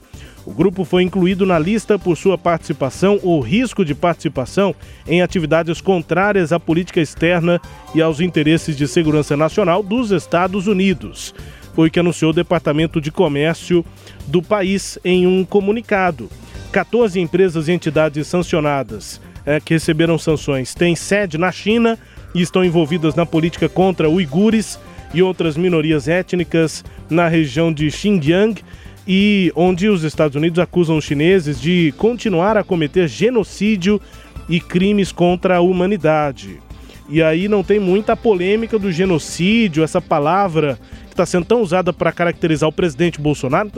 O 0.45 0.51
grupo 0.51 0.83
foi 0.83 1.03
incluído 1.03 1.45
na 1.45 1.59
lista 1.59 1.99
por 1.99 2.17
sua 2.17 2.37
participação 2.37 3.19
ou 3.21 3.39
risco 3.39 3.85
de 3.85 3.93
participação 3.93 4.73
em 5.07 5.21
atividades 5.21 5.79
contrárias 5.79 6.51
à 6.51 6.59
política 6.59 6.99
externa 6.99 7.61
e 7.93 8.01
aos 8.01 8.19
interesses 8.19 8.75
de 8.75 8.87
segurança 8.87 9.37
nacional 9.37 9.83
dos 9.83 10.11
Estados 10.11 10.65
Unidos. 10.65 11.33
Foi 11.75 11.87
o 11.87 11.91
que 11.91 11.99
anunciou 11.99 12.31
o 12.31 12.33
Departamento 12.33 12.99
de 12.99 13.11
Comércio 13.11 13.85
do 14.27 14.41
país 14.41 14.97
em 15.05 15.27
um 15.27 15.45
comunicado. 15.45 16.29
14 16.71 17.19
empresas 17.19 17.67
e 17.67 17.71
entidades 17.71 18.27
sancionadas 18.27 19.21
é, 19.45 19.59
que 19.59 19.73
receberam 19.73 20.17
sanções 20.17 20.73
têm 20.73 20.95
sede 20.95 21.37
na 21.37 21.51
China 21.51 21.97
e 22.33 22.41
estão 22.41 22.63
envolvidas 22.63 23.15
na 23.15 23.25
política 23.25 23.67
contra 23.67 24.09
uigures 24.09 24.79
e 25.13 25.21
outras 25.21 25.57
minorias 25.57 26.07
étnicas 26.07 26.83
na 27.09 27.27
região 27.27 27.73
de 27.73 27.89
Xinjiang 27.91 28.61
e 29.07 29.51
onde 29.55 29.89
os 29.89 30.03
Estados 30.03 30.35
Unidos 30.35 30.59
acusam 30.59 30.97
os 30.97 31.03
chineses 31.03 31.59
de 31.59 31.93
continuar 31.97 32.55
a 32.55 32.63
cometer 32.63 33.07
genocídio 33.07 33.99
e 34.47 34.59
crimes 34.59 35.11
contra 35.11 35.57
a 35.57 35.61
humanidade. 35.61 36.59
E 37.09 37.21
aí 37.21 37.47
não 37.47 37.63
tem 37.63 37.79
muita 37.79 38.15
polêmica 38.15 38.79
do 38.79 38.91
genocídio, 38.91 39.83
essa 39.83 39.99
palavra 39.99 40.79
que 41.07 41.13
está 41.13 41.25
sendo 41.25 41.45
tão 41.45 41.61
usada 41.61 41.91
para 41.91 42.11
caracterizar 42.11 42.69
o 42.69 42.71
presidente 42.71 43.19
Bolsonaro, 43.19 43.69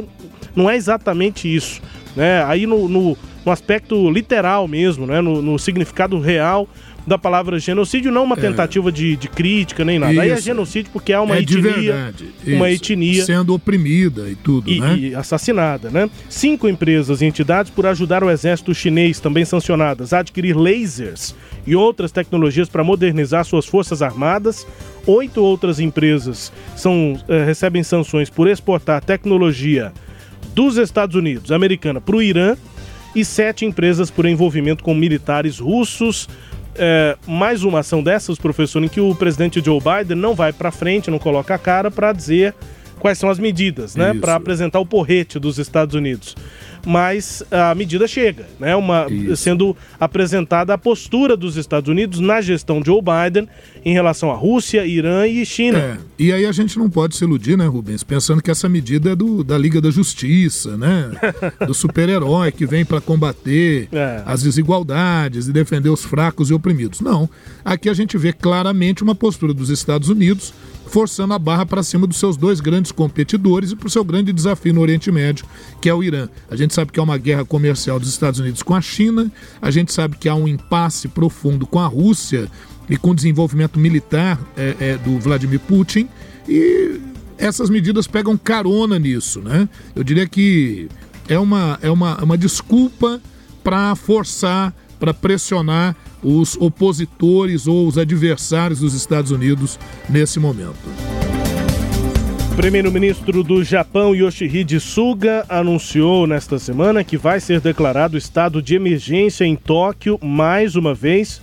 não 0.56 0.70
é 0.70 0.76
exatamente 0.76 1.54
isso. 1.54 1.82
Né? 2.16 2.44
Aí 2.46 2.66
no, 2.66 2.88
no, 2.88 3.18
no 3.46 3.52
aspecto 3.52 4.10
literal 4.10 4.68
mesmo, 4.68 5.06
né? 5.06 5.22
no, 5.22 5.42
no 5.42 5.58
significado 5.58 6.20
real, 6.20 6.68
da 7.06 7.18
palavra 7.18 7.60
genocídio, 7.60 8.12
não 8.12 8.24
uma 8.24 8.38
tentativa 8.38 8.90
é. 8.90 8.92
de, 8.92 9.16
de, 9.16 9.28
crítica 9.28 9.84
nem 9.84 10.00
nada. 10.00 10.14
Isso. 10.14 10.22
Aí 10.22 10.30
é 10.30 10.42
genocídio 10.42 10.92
porque 10.92 11.12
há 11.12 11.22
uma 11.22 11.36
é 11.36 11.42
etnia. 11.42 12.14
Uma 12.48 12.72
etnia. 12.72 13.26
Sendo 13.26 13.54
oprimida 13.54 14.30
e 14.30 14.36
tudo, 14.36 14.70
e, 14.70 14.80
né? 14.80 14.98
E 14.98 15.16
assassinada, 15.16 15.90
né? 15.90 16.10
Cinco 16.30 16.68
empresas 16.68 17.22
e 17.22 17.26
entidades 17.26 17.72
por 17.72 17.86
ajudar 17.86 18.24
o 18.24 18.30
exército 18.30 18.74
chinês, 18.74 19.20
também 19.20 19.44
sancionadas, 19.44 20.14
a 20.14 20.20
adquirir 20.20 20.56
lasers 20.56 21.36
e 21.68 21.76
outras 21.76 22.12
tecnologias 22.12 22.70
para 22.70 22.84
modernizar 22.84 23.44
suas 23.46 23.66
forças 23.66 24.02
armadas. 24.02 24.66
Oito 25.06 25.42
outras 25.44 25.82
empresas 25.82 26.52
são, 26.78 27.20
eh, 27.28 27.44
recebem 27.44 27.84
sanções 27.84 28.30
por 28.30 28.48
exportar 28.48 29.04
tecnologia 29.04 29.92
dos 30.54 30.78
Estados 30.78 31.16
Unidos, 31.16 31.52
americana, 31.52 32.00
para 32.00 32.16
o 32.16 32.22
Irã. 32.22 32.56
E 33.16 33.24
sete 33.24 33.64
empresas 33.64 34.10
por 34.10 34.26
envolvimento 34.26 34.84
com 34.84 34.96
militares 34.96 35.60
russos, 35.60 36.28
é, 36.76 37.16
mais 37.28 37.64
uma 37.64 37.82
ação 37.82 38.02
dessas, 38.02 38.40
professor, 38.40 38.84
em 38.84 38.88
que 38.88 39.00
o 39.00 39.14
presidente 39.14 39.64
Joe 39.64 39.80
Biden 39.80 40.18
não 40.18 40.34
vai 40.34 40.52
para 40.52 40.72
frente, 40.72 41.12
não 41.12 41.20
coloca 41.20 41.54
a 41.54 41.60
cara 41.60 41.92
para 41.92 42.12
dizer 42.12 42.56
quais 43.00 43.20
são 43.20 43.30
as 43.30 43.38
medidas, 43.38 43.96
né, 43.96 44.16
para 44.16 44.34
apresentar 44.34 44.80
o 44.80 44.86
porrete 44.86 45.38
dos 45.38 45.60
Estados 45.60 45.94
Unidos 45.94 46.36
mas 46.86 47.44
a 47.50 47.74
medida 47.74 48.08
chega, 48.08 48.46
né? 48.60 48.76
Uma, 48.76 49.08
sendo 49.36 49.76
apresentada 50.00 50.74
a 50.74 50.78
postura 50.78 51.38
dos 51.38 51.56
Estados 51.56 51.90
Unidos 51.90 52.20
na 52.20 52.42
gestão 52.42 52.82
de 52.82 52.88
Joe 52.88 53.02
Biden 53.02 53.48
em 53.86 53.94
relação 53.94 54.32
à 54.32 54.36
Rússia, 54.36 54.86
Irã 54.86 55.26
e 55.28 55.46
China. 55.46 55.78
É, 55.78 55.98
e 56.20 56.32
aí 56.32 56.46
a 56.46 56.52
gente 56.52 56.78
não 56.78 56.90
pode 56.90 57.16
se 57.16 57.24
iludir, 57.24 57.58
né, 57.58 57.66
Rubens, 57.66 58.04
pensando 58.04 58.42
que 58.42 58.52
essa 58.52 58.68
medida 58.68 59.12
é 59.12 59.16
do, 59.16 59.44
da 59.44 59.58
Liga 59.58 59.80
da 59.80 59.90
Justiça, 59.90 60.78
né? 60.78 61.12
do 61.66 61.74
super-herói 61.74 62.52
que 62.52 62.66
vem 62.66 62.84
para 62.84 63.00
combater 63.00 63.88
é. 63.92 64.22
as 64.26 64.44
desigualdades 64.44 65.48
e 65.48 65.54
defender 65.54 65.90
os 65.90 66.04
fracos 66.04 66.50
e 66.50 66.54
oprimidos. 66.54 67.00
Não. 67.00 67.30
Aqui 67.64 67.90
a 67.90 67.94
gente 67.94 68.18
vê 68.18 68.34
claramente 68.34 69.04
uma 69.04 69.16
postura 69.16 69.54
dos 69.54 69.70
Estados 69.70 70.10
Unidos 70.10 70.54
forçando 70.86 71.34
a 71.34 71.40
barra 71.40 71.66
para 71.66 71.84
cima 71.84 72.06
dos 72.06 72.18
seus 72.18 72.38
dois 72.38 72.60
grandes 72.60 72.92
competidores 72.92 73.72
e 73.72 73.76
para 73.76 73.88
o 73.88 73.90
seu 73.90 74.04
grande 74.04 74.32
desafio 74.32 74.74
no 74.74 74.82
Oriente 74.82 75.12
Médio, 75.12 75.46
que 75.82 75.90
é 75.90 75.94
o 75.94 76.04
Irã. 76.04 76.30
A 76.50 76.56
gente 76.56 76.74
sabe 76.74 76.92
que 76.92 77.00
há 77.00 77.04
uma 77.04 77.18
guerra 77.18 77.46
comercial 77.46 78.00
dos 78.00 78.10
Estados 78.10 78.40
Unidos 78.40 78.62
com 78.62 78.76
a 78.76 78.82
China, 78.82 79.32
a 79.62 79.72
gente 79.72 79.92
sabe 79.92 80.18
que 80.18 80.30
há 80.30 80.36
um 80.36 80.48
impasse 80.48 81.08
profundo 81.08 81.66
com 81.66 81.80
a 81.80 81.88
Rússia 81.88 82.50
e 82.90 82.98
com 82.98 83.12
o 83.12 83.16
desenvolvimento 83.16 83.80
militar 83.80 84.40
é, 84.58 84.76
é, 84.80 84.98
do 84.98 85.20
Vladimir 85.20 85.60
Putin, 85.62 86.08
e 86.48 87.00
essas 87.38 87.70
medidas 87.70 88.06
pegam 88.06 88.38
carona 88.38 89.00
nisso, 89.00 89.42
né? 89.42 89.68
Eu 89.96 90.04
diria 90.04 90.28
que 90.28 90.90
é 91.28 91.40
uma, 91.40 91.80
é 91.82 91.90
uma, 91.90 92.22
uma 92.24 92.38
desculpa 92.38 93.22
para 93.64 93.96
forçar, 93.96 94.74
para 95.00 95.14
pressionar 95.14 95.96
os 96.24 96.56
opositores 96.58 97.68
ou 97.68 97.88
os 97.88 97.98
adversários 97.98 98.80
dos 98.80 98.94
Estados 98.94 99.32
Unidos 99.32 99.80
nesse 100.10 100.40
momento. 100.40 100.78
Primeiro-ministro 102.56 103.44
do 103.44 103.64
Japão, 103.64 104.16
Yoshihide 104.16 104.80
Suga, 104.80 105.44
anunciou 105.50 106.28
nesta 106.28 106.60
semana 106.60 107.04
que 107.04 107.18
vai 107.18 107.40
ser 107.40 107.60
declarado 107.60 108.16
estado 108.16 108.62
de 108.62 108.76
emergência 108.76 109.44
em 109.44 109.56
Tóquio 109.56 110.20
mais 110.22 110.76
uma 110.76 110.94
vez, 110.94 111.42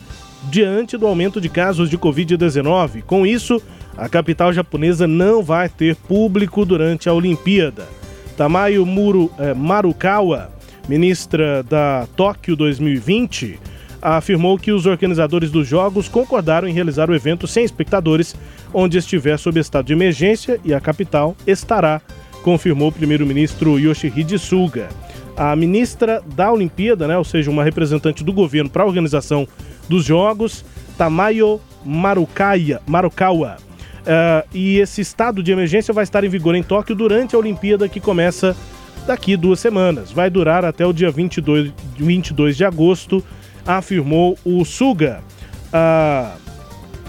diante 0.49 0.97
do 0.97 1.09
aumento 1.09 1.41
de 1.41 1.49
casos 1.49 1.91
de 1.91 1.99
Covid-19. 1.99 3.03
Com 3.03 3.27
isso, 3.27 3.61
a 3.97 4.09
capital 4.09 4.53
japonesa 4.53 5.07
não 5.07 5.43
vai 5.43 5.69
ter 5.69 5.97
público 5.97 6.65
durante 6.65 7.09
a 7.09 7.13
Olimpíada. 7.13 7.89
Tamayo 8.37 8.87
Muru, 8.87 9.33
eh, 9.37 9.53
Marukawa, 9.53 10.51
ministra 10.89 11.63
da 11.65 12.07
Tóquio 12.17 12.55
2020, 12.55 13.59
afirmou 14.01 14.59
que 14.59 14.73
os 14.73 14.87
organizadores 14.87 15.51
dos 15.51 15.67
Jogos 15.67 16.09
concordaram 16.09 16.67
em 16.67 16.73
realizar 16.73 17.11
o 17.11 17.15
evento 17.15 17.47
sem 17.47 17.65
espectadores, 17.65 18.35
onde 18.73 18.99
estiver 18.99 19.39
sob 19.39 19.59
estado 19.61 19.87
de 19.87 19.93
emergência 19.93 20.59
e 20.65 20.73
a 20.73 20.81
capital 20.81 21.37
estará, 21.47 22.01
confirmou 22.43 22.89
o 22.89 22.93
primeiro-ministro 22.93 23.79
Yoshihide 23.79 24.39
Suga. 24.39 24.89
A 25.37 25.55
ministra 25.55 26.23
da 26.35 26.53
Olimpíada, 26.53 27.07
né, 27.07 27.17
ou 27.17 27.25
seja, 27.25 27.51
uma 27.51 27.65
representante 27.65 28.25
do 28.25 28.33
governo 28.33 28.71
para 28.71 28.83
a 28.83 28.87
organização 28.87 29.47
dos 29.89 30.05
Jogos, 30.05 30.65
Tamayo 30.97 31.61
Marukaya, 31.85 32.81
Marukawa. 32.87 33.57
Uh, 34.01 34.49
e 34.55 34.79
esse 34.79 35.01
estado 35.01 35.43
de 35.43 35.53
emergência 35.53 35.93
vai 35.93 36.05
estar 36.05 36.25
em 36.25 36.29
vigor 36.29 36.55
em 36.55 36.63
Tóquio 36.63 36.95
durante 36.95 37.35
a 37.35 37.39
Olimpíada 37.39 37.89
que 37.89 38.01
começa 38.01 38.57
daqui 39.07 39.37
duas 39.37 39.61
semanas. 39.61 40.11
Vai 40.11 40.31
durar 40.31 40.65
até 40.65 40.87
o 40.87 40.93
dia 40.93 41.11
22, 41.11 41.73
22 41.97 42.57
de 42.57 42.65
agosto 42.65 43.25
afirmou 43.67 44.39
o 44.45 44.65
Suga. 44.65 45.23
a 45.73 46.37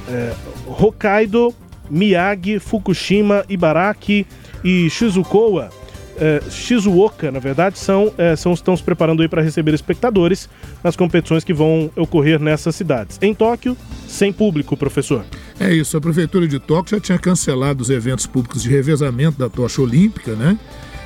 é, 0.07 0.33
Hokkaido, 0.67 1.53
Miyagi, 1.89 2.59
Fukushima, 2.59 3.45
Ibaraki 3.47 4.25
e 4.63 4.89
Shizuoka, 4.89 5.69
é, 6.17 6.41
Shizuoka, 6.49 7.31
na 7.31 7.39
verdade, 7.39 7.79
são, 7.79 8.13
é, 8.17 8.35
são 8.35 8.53
estão 8.53 8.75
se 8.77 8.83
preparando 8.83 9.21
aí 9.21 9.27
para 9.27 9.41
receber 9.41 9.73
espectadores 9.73 10.47
nas 10.83 10.95
competições 10.95 11.43
que 11.43 11.53
vão 11.53 11.89
ocorrer 11.95 12.39
nessas 12.39 12.75
cidades. 12.75 13.17
Em 13.21 13.33
Tóquio, 13.33 13.75
sem 14.07 14.31
público, 14.31 14.77
professor. 14.77 15.25
É 15.59 15.73
isso, 15.73 15.97
a 15.97 16.01
prefeitura 16.01 16.47
de 16.47 16.59
Tóquio 16.59 16.97
já 16.97 17.01
tinha 17.01 17.17
cancelado 17.17 17.81
os 17.81 17.89
eventos 17.89 18.27
públicos 18.27 18.61
de 18.61 18.69
revezamento 18.69 19.39
da 19.39 19.49
tocha 19.49 19.81
olímpica, 19.81 20.35
né? 20.35 20.57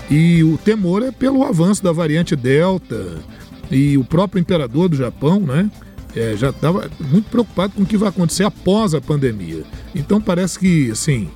E 0.09 0.43
o 0.43 0.57
temor 0.57 1.01
é 1.01 1.11
pelo 1.11 1.43
avanço 1.43 1.83
da 1.83 1.91
variante 1.91 2.35
Delta. 2.35 3.23
E 3.71 3.97
o 3.97 4.03
próprio 4.03 4.39
imperador 4.39 4.89
do 4.89 4.95
Japão, 4.95 5.39
né? 5.39 5.69
É, 6.15 6.35
já 6.37 6.49
estava 6.49 6.89
muito 6.99 7.29
preocupado 7.29 7.73
com 7.73 7.83
o 7.83 7.85
que 7.85 7.97
vai 7.97 8.07
acontecer 8.07 8.43
após 8.43 8.93
a 8.93 9.01
pandemia. 9.01 9.63
Então 9.93 10.21
parece 10.21 10.57
que, 10.57 10.89
assim, 10.91 11.29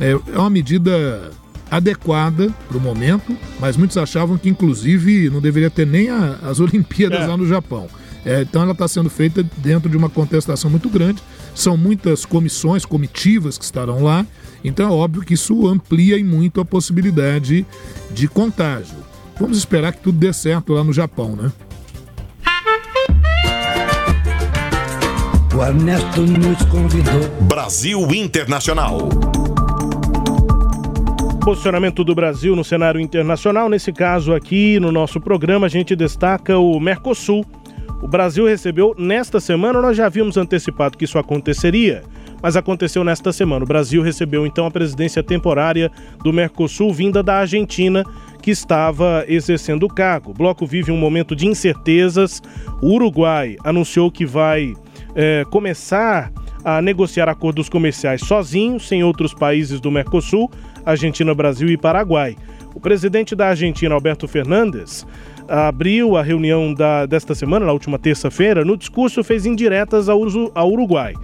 é, 0.00 0.12
é 0.12 0.38
uma 0.38 0.50
medida 0.50 1.32
adequada 1.70 2.54
para 2.68 2.76
o 2.76 2.80
momento, 2.80 3.36
mas 3.58 3.76
muitos 3.76 3.96
achavam 3.96 4.38
que, 4.38 4.48
inclusive, 4.48 5.28
não 5.28 5.40
deveria 5.40 5.70
ter 5.70 5.86
nem 5.86 6.08
a, 6.08 6.38
as 6.42 6.60
Olimpíadas 6.60 7.22
é. 7.22 7.26
lá 7.26 7.36
no 7.36 7.46
Japão. 7.46 7.88
É, 8.24 8.42
então 8.42 8.62
ela 8.62 8.72
está 8.72 8.86
sendo 8.86 9.10
feita 9.10 9.44
dentro 9.56 9.90
de 9.90 9.96
uma 9.96 10.08
contestação 10.08 10.70
muito 10.70 10.88
grande. 10.88 11.20
São 11.54 11.76
muitas 11.76 12.24
comissões, 12.24 12.84
comitivas 12.84 13.58
que 13.58 13.64
estarão 13.64 14.02
lá. 14.02 14.24
Então 14.62 14.88
é 14.88 14.92
óbvio 14.92 15.22
que 15.22 15.34
isso 15.34 15.66
amplia 15.66 16.16
e 16.16 16.22
muito 16.22 16.60
a 16.60 16.64
possibilidade 16.64 17.66
de 18.12 18.28
contágio. 18.28 18.96
Vamos 19.38 19.58
esperar 19.58 19.92
que 19.92 20.00
tudo 20.00 20.18
dê 20.18 20.32
certo 20.32 20.72
lá 20.72 20.84
no 20.84 20.92
Japão, 20.92 21.34
né? 21.34 21.52
O 25.54 25.62
Ernesto 25.62 26.22
nos 26.22 26.64
convidou. 26.64 27.28
Brasil 27.42 28.00
Internacional. 28.12 29.10
Posicionamento 31.44 32.04
do 32.04 32.14
Brasil 32.14 32.56
no 32.56 32.64
cenário 32.64 33.00
internacional. 33.00 33.68
Nesse 33.68 33.92
caso 33.92 34.32
aqui, 34.32 34.78
no 34.80 34.90
nosso 34.90 35.20
programa, 35.20 35.66
a 35.66 35.68
gente 35.68 35.94
destaca 35.96 36.56
o 36.56 36.78
Mercosul. 36.80 37.44
O 38.00 38.08
Brasil 38.08 38.46
recebeu 38.46 38.94
nesta 38.96 39.40
semana, 39.40 39.80
nós 39.82 39.96
já 39.96 40.06
havíamos 40.06 40.36
antecipado 40.36 40.96
que 40.96 41.04
isso 41.04 41.18
aconteceria, 41.18 42.02
mas 42.42 42.56
aconteceu 42.56 43.04
nesta 43.04 43.32
semana. 43.32 43.64
O 43.64 43.68
Brasil 43.68 44.02
recebeu 44.02 44.46
então 44.46 44.66
a 44.66 44.70
presidência 44.70 45.22
temporária 45.22 45.90
do 46.22 46.32
Mercosul, 46.32 46.92
vinda 46.92 47.22
da 47.22 47.36
Argentina, 47.36 48.04
que 48.42 48.50
estava 48.50 49.24
exercendo 49.28 49.84
o 49.84 49.88
cargo. 49.88 50.32
O 50.32 50.34
bloco 50.34 50.66
vive 50.66 50.90
um 50.90 50.96
momento 50.96 51.36
de 51.36 51.46
incertezas. 51.46 52.42
O 52.82 52.94
Uruguai 52.94 53.56
anunciou 53.64 54.10
que 54.10 54.26
vai 54.26 54.74
é, 55.14 55.44
começar 55.50 56.32
a 56.64 56.82
negociar 56.82 57.28
acordos 57.28 57.68
comerciais 57.68 58.20
sozinho, 58.22 58.78
sem 58.78 59.02
outros 59.02 59.32
países 59.34 59.80
do 59.80 59.90
Mercosul, 59.90 60.50
Argentina, 60.84 61.34
Brasil 61.34 61.68
e 61.68 61.76
Paraguai. 61.76 62.36
O 62.74 62.80
presidente 62.80 63.34
da 63.34 63.48
Argentina, 63.48 63.94
Alberto 63.94 64.26
Fernandes, 64.26 65.06
abriu 65.48 66.16
a 66.16 66.22
reunião 66.22 66.72
da, 66.72 67.04
desta 67.04 67.34
semana, 67.34 67.66
na 67.66 67.72
última 67.72 67.98
terça-feira, 67.98 68.64
no 68.64 68.76
discurso 68.76 69.22
fez 69.22 69.44
indiretas 69.44 70.08
ao, 70.08 70.20
ao 70.54 70.70
Uruguai. 70.70 71.14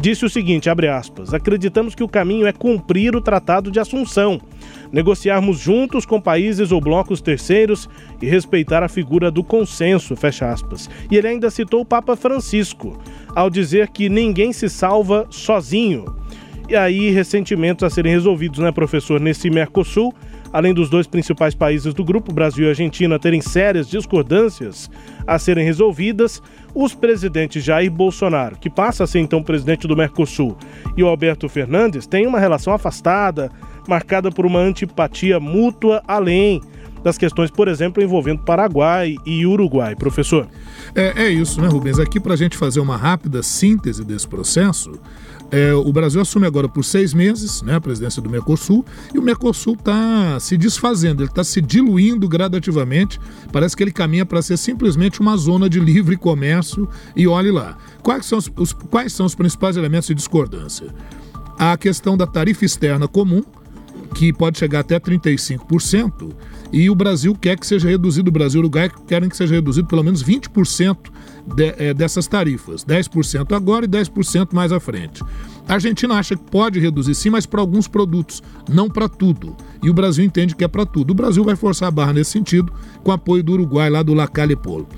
Disse 0.00 0.24
o 0.24 0.30
seguinte, 0.30 0.70
aspas, 0.70 1.34
acreditamos 1.34 1.94
que 1.94 2.02
o 2.02 2.08
caminho 2.08 2.46
é 2.46 2.52
cumprir 2.54 3.14
o 3.14 3.20
Tratado 3.20 3.70
de 3.70 3.78
Assunção, 3.78 4.40
negociarmos 4.90 5.60
juntos 5.60 6.06
com 6.06 6.18
países 6.18 6.72
ou 6.72 6.80
blocos 6.80 7.20
terceiros 7.20 7.86
e 8.22 8.26
respeitar 8.26 8.82
a 8.82 8.88
figura 8.88 9.30
do 9.30 9.44
consenso, 9.44 10.16
fecha 10.16 10.50
aspas. 10.50 10.88
E 11.10 11.18
ele 11.18 11.28
ainda 11.28 11.50
citou 11.50 11.82
o 11.82 11.84
Papa 11.84 12.16
Francisco, 12.16 12.98
ao 13.36 13.50
dizer 13.50 13.88
que 13.88 14.08
ninguém 14.08 14.54
se 14.54 14.70
salva 14.70 15.26
sozinho. 15.28 16.06
E 16.66 16.74
aí, 16.74 17.10
ressentimentos 17.10 17.84
a 17.84 17.90
serem 17.90 18.12
resolvidos, 18.12 18.60
né, 18.60 18.72
professor, 18.72 19.20
nesse 19.20 19.50
Mercosul, 19.50 20.14
além 20.52 20.74
dos 20.74 20.88
dois 20.90 21.06
principais 21.06 21.54
países 21.54 21.94
do 21.94 22.04
grupo, 22.04 22.32
Brasil 22.32 22.66
e 22.66 22.68
Argentina, 22.68 23.18
terem 23.18 23.40
sérias 23.40 23.88
discordâncias 23.88 24.90
a 25.26 25.38
serem 25.38 25.64
resolvidas, 25.64 26.42
os 26.74 26.94
presidentes 26.94 27.62
Jair 27.62 27.90
Bolsonaro, 27.90 28.56
que 28.56 28.70
passa 28.70 29.04
a 29.04 29.06
ser 29.06 29.20
então 29.20 29.42
presidente 29.42 29.86
do 29.86 29.96
Mercosul, 29.96 30.56
e 30.96 31.02
o 31.02 31.08
Alberto 31.08 31.48
Fernandes 31.48 32.06
têm 32.06 32.26
uma 32.26 32.40
relação 32.40 32.72
afastada, 32.72 33.50
marcada 33.88 34.30
por 34.30 34.46
uma 34.46 34.58
antipatia 34.58 35.38
mútua 35.38 36.02
além 36.06 36.60
das 37.02 37.16
questões, 37.16 37.50
por 37.50 37.68
exemplo, 37.68 38.02
envolvendo 38.02 38.42
Paraguai 38.42 39.16
e 39.24 39.46
Uruguai. 39.46 39.96
Professor? 39.96 40.46
É, 40.94 41.24
é 41.24 41.30
isso, 41.30 41.60
né, 41.60 41.68
Rubens? 41.68 41.98
Aqui, 41.98 42.20
para 42.20 42.34
a 42.34 42.36
gente 42.36 42.56
fazer 42.56 42.80
uma 42.80 42.96
rápida 42.96 43.42
síntese 43.42 44.04
desse 44.04 44.28
processo, 44.28 44.92
é, 45.50 45.74
o 45.74 45.92
Brasil 45.92 46.20
assume 46.20 46.46
agora 46.46 46.68
por 46.68 46.84
seis 46.84 47.12
meses 47.12 47.60
né, 47.62 47.74
a 47.74 47.80
presidência 47.80 48.22
do 48.22 48.30
Mercosul 48.30 48.84
e 49.12 49.18
o 49.18 49.22
Mercosul 49.22 49.74
está 49.74 50.38
se 50.38 50.56
desfazendo, 50.56 51.22
ele 51.22 51.30
está 51.30 51.42
se 51.42 51.60
diluindo 51.60 52.28
gradativamente. 52.28 53.18
Parece 53.52 53.76
que 53.76 53.82
ele 53.82 53.90
caminha 53.90 54.24
para 54.24 54.40
ser 54.42 54.56
simplesmente 54.56 55.20
uma 55.20 55.36
zona 55.36 55.68
de 55.68 55.80
livre 55.80 56.16
comércio. 56.16 56.88
E 57.16 57.26
olhe 57.26 57.50
lá, 57.50 57.76
quais 58.02 58.26
são 58.26 58.38
os, 58.38 58.50
os, 58.56 58.72
quais 58.72 59.12
são 59.12 59.26
os 59.26 59.34
principais 59.34 59.76
elementos 59.76 60.06
de 60.06 60.14
discordância? 60.14 60.94
A 61.58 61.76
questão 61.76 62.16
da 62.16 62.26
tarifa 62.26 62.64
externa 62.64 63.08
comum, 63.08 63.42
que 64.14 64.32
pode 64.32 64.58
chegar 64.58 64.80
até 64.80 65.00
35%, 65.00 66.32
e 66.72 66.88
o 66.88 66.94
Brasil 66.94 67.34
quer 67.34 67.58
que 67.58 67.66
seja 67.66 67.88
reduzido, 67.88 68.28
o 68.28 68.32
Brasil 68.32 68.58
e 68.58 68.62
o 68.62 68.64
Uruguai 68.66 68.90
querem 69.08 69.28
que 69.28 69.36
seja 69.36 69.56
reduzido 69.56 69.88
pelo 69.88 70.04
menos 70.04 70.22
20% 70.22 70.96
de, 71.54 71.74
é, 71.78 71.94
dessas 71.94 72.26
tarifas, 72.26 72.84
10% 72.84 73.54
agora 73.54 73.84
e 73.84 73.88
10% 73.88 74.48
mais 74.52 74.72
à 74.72 74.80
frente. 74.80 75.22
A 75.68 75.74
Argentina 75.74 76.14
acha 76.14 76.36
que 76.36 76.42
pode 76.42 76.80
reduzir 76.80 77.14
sim, 77.14 77.30
mas 77.30 77.46
para 77.46 77.60
alguns 77.60 77.86
produtos, 77.86 78.42
não 78.68 78.88
para 78.88 79.08
tudo. 79.08 79.56
E 79.82 79.88
o 79.88 79.94
Brasil 79.94 80.24
entende 80.24 80.56
que 80.56 80.64
é 80.64 80.68
para 80.68 80.84
tudo. 80.84 81.12
O 81.12 81.14
Brasil 81.14 81.44
vai 81.44 81.54
forçar 81.54 81.88
a 81.88 81.92
barra 81.92 82.12
nesse 82.12 82.32
sentido, 82.32 82.72
com 83.04 83.12
apoio 83.12 83.42
do 83.42 83.52
Uruguai, 83.52 83.88
lá 83.88 84.02
do 84.02 84.14
Lacalle 84.14 84.56
Polo. 84.56 84.88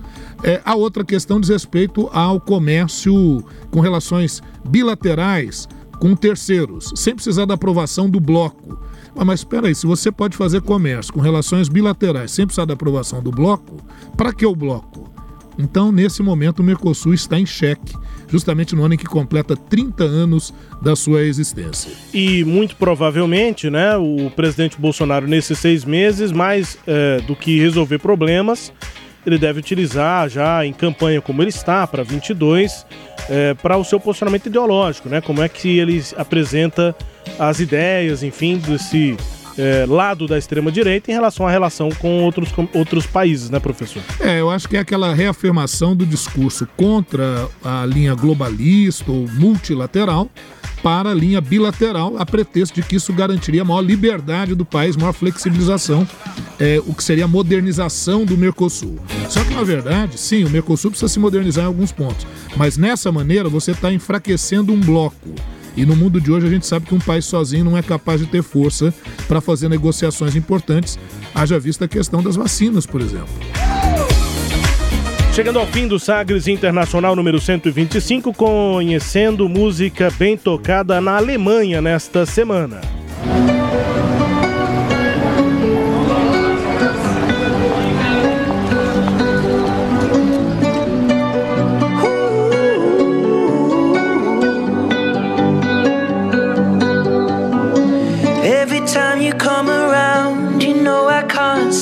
É, 0.43 0.61
a 0.65 0.75
outra 0.75 1.05
questão 1.05 1.41
diz 1.41 1.51
respeito 1.51 2.09
ao 2.13 2.41
comércio 2.41 3.45
com 3.71 3.81
relações 3.81 4.43
bilaterais 4.67 5.69
com 6.01 6.17
terceiros, 6.17 6.91
sem 6.97 7.15
precisar 7.15 7.45
da 7.45 7.55
aprovação 7.55 8.11
do 8.11 8.19
bloco. 8.19 8.77
Ah, 9.15 9.25
mas 9.25 9.41
espera 9.41 9.69
aí, 9.69 9.75
se 9.75 9.87
você 9.87 10.11
pode 10.11 10.37
fazer 10.37 10.61
comércio 10.63 11.13
com 11.13 11.21
relações 11.21 11.69
bilaterais 11.69 12.33
sem 12.33 12.45
precisar 12.45 12.65
da 12.65 12.75
aprovação 12.75 13.23
do 13.23 13.31
bloco, 13.31 13.77
para 14.17 14.33
que 14.33 14.45
o 14.45 14.57
bloco? 14.57 15.12
Então, 15.59 15.93
nesse 15.93 16.23
momento, 16.23 16.61
o 16.61 16.63
Mercosul 16.63 17.15
está 17.15 17.39
em 17.39 17.47
xeque, 17.47 17.95
justamente 18.29 18.75
no 18.75 18.85
ano 18.85 18.95
em 18.95 18.97
que 18.97 19.05
completa 19.05 19.57
30 19.57 20.05
anos 20.05 20.53
da 20.81 20.97
sua 20.97 21.23
existência. 21.23 21.93
E 22.13 22.45
muito 22.45 22.77
provavelmente, 22.77 23.69
né, 23.69 23.97
o 23.97 24.31
presidente 24.35 24.79
Bolsonaro, 24.79 25.27
nesses 25.27 25.59
seis 25.59 25.85
meses, 25.85 26.33
mais 26.33 26.79
é, 26.87 27.21
do 27.27 27.37
que 27.37 27.59
resolver 27.59 27.99
problemas, 27.99 28.73
ele 29.25 29.39
deve 29.39 29.61
utilizar 29.61 30.29
já 30.29 30.67
em 30.67 30.73
campanha 30.73 31.21
como 31.21 31.43
ele 31.43 31.51
está 31.51 31.87
para 31.87 32.03
22 32.03 32.85
é, 33.29 33.55
para 33.55 33.77
o 33.77 33.85
seu 33.85 34.01
posicionamento 34.01 34.47
ideológico, 34.47 35.09
né? 35.09 35.21
Como 35.21 35.43
é 35.43 35.49
que 35.49 35.79
ele 35.79 36.03
apresenta 36.17 36.95
as 37.39 37.61
ideias, 37.61 38.23
enfim, 38.23 38.59
desse 38.59 39.17
é, 39.59 39.87
lado 39.87 40.27
da 40.27 40.39
extrema-direita 40.39 41.11
em 41.11 41.15
relação 41.15 41.47
à 41.47 41.51
relação 41.51 41.91
com 41.91 42.23
outros, 42.23 42.53
com 42.53 42.69
outros 42.75 43.07
países, 43.07 43.51
né, 43.51 43.59
professor? 43.59 44.03
É, 44.21 44.41
eu 44.41 44.51
acho 44.51 44.69
que 44.69 44.77
é 44.77 44.81
aquela 44.81 45.15
reafirmação 45.15 45.95
do 45.95 46.07
discurso 46.07 46.67
contra 46.77 47.49
a 47.65 47.85
linha 47.87 48.15
globalista 48.15 49.11
ou 49.11 49.29
multilateral 49.29 50.31
para 50.83 51.11
a 51.11 51.15
linha 51.15 51.41
bilateral, 51.41 52.17
a 52.19 52.27
pretexto 52.27 52.75
de 52.75 52.83
que 52.83 52.97
isso 52.97 53.13
garantiria 53.13 53.65
maior 53.65 53.81
liberdade 53.81 54.55
do 54.55 54.65
país, 54.65 54.97
maior 54.97 55.13
flexibilização, 55.13 56.07
é, 56.59 56.83
o 56.85 56.93
que 56.93 57.05
seria 57.05 57.25
a 57.25 57.29
modernização 57.29 58.25
do 58.25 58.37
Mercosul. 58.37 58.99
Só 59.29 59.45
que, 59.45 59.55
na 59.55 59.63
verdade, 59.63 60.19
sim, 60.19 60.45
o 60.45 60.51
Mercosul 60.51 60.91
precisa 60.91 61.09
se 61.09 61.21
modernizar 61.21 61.65
em 61.65 61.69
alguns 61.69 61.93
pontos, 61.93 62.27
mas 62.57 62.77
nessa 62.77 63.13
maneira 63.13 63.49
você 63.49 63.71
está 63.71 63.93
enfraquecendo 63.93 64.73
um 64.73 64.81
bloco. 64.81 65.33
E 65.77 65.87
no 65.87 65.97
mundo 65.97 66.21
de 66.21 66.31
hoje 66.31 66.47
a 66.47 66.51
gente 66.51 66.67
sabe 66.67 66.87
que 66.87 66.95
um 66.95 66.99
país 66.99 67.25
sozinho 67.25 67.65
não 67.65 67.77
é 67.77 67.83
capaz 67.83 68.21
de 68.21 68.27
ter 68.27 68.43
força 68.43 68.93
para 69.27 69.41
fazer 69.41 69.69
negociações 69.69 70.37
importantes, 70.37 70.99
haja 71.35 71.59
vista 71.59 71.87
a 71.87 71.89
questão 71.89 72.23
das 72.23 72.37
vacinas, 72.37 72.85
por 72.87 73.01
exemplo. 73.01 73.29
Chegando 75.33 75.59
ao 75.59 75.67
fim 75.67 75.89
do 75.89 75.99
Sagres 75.99 76.47
Internacional 76.47 77.17
número 77.17 77.41
125, 77.41 78.35
conhecendo 78.35 79.49
música 79.49 80.11
bem 80.19 80.37
tocada 80.37 81.01
na 81.01 81.17
Alemanha 81.17 81.81
nesta 81.81 82.27
semana. 82.27 82.83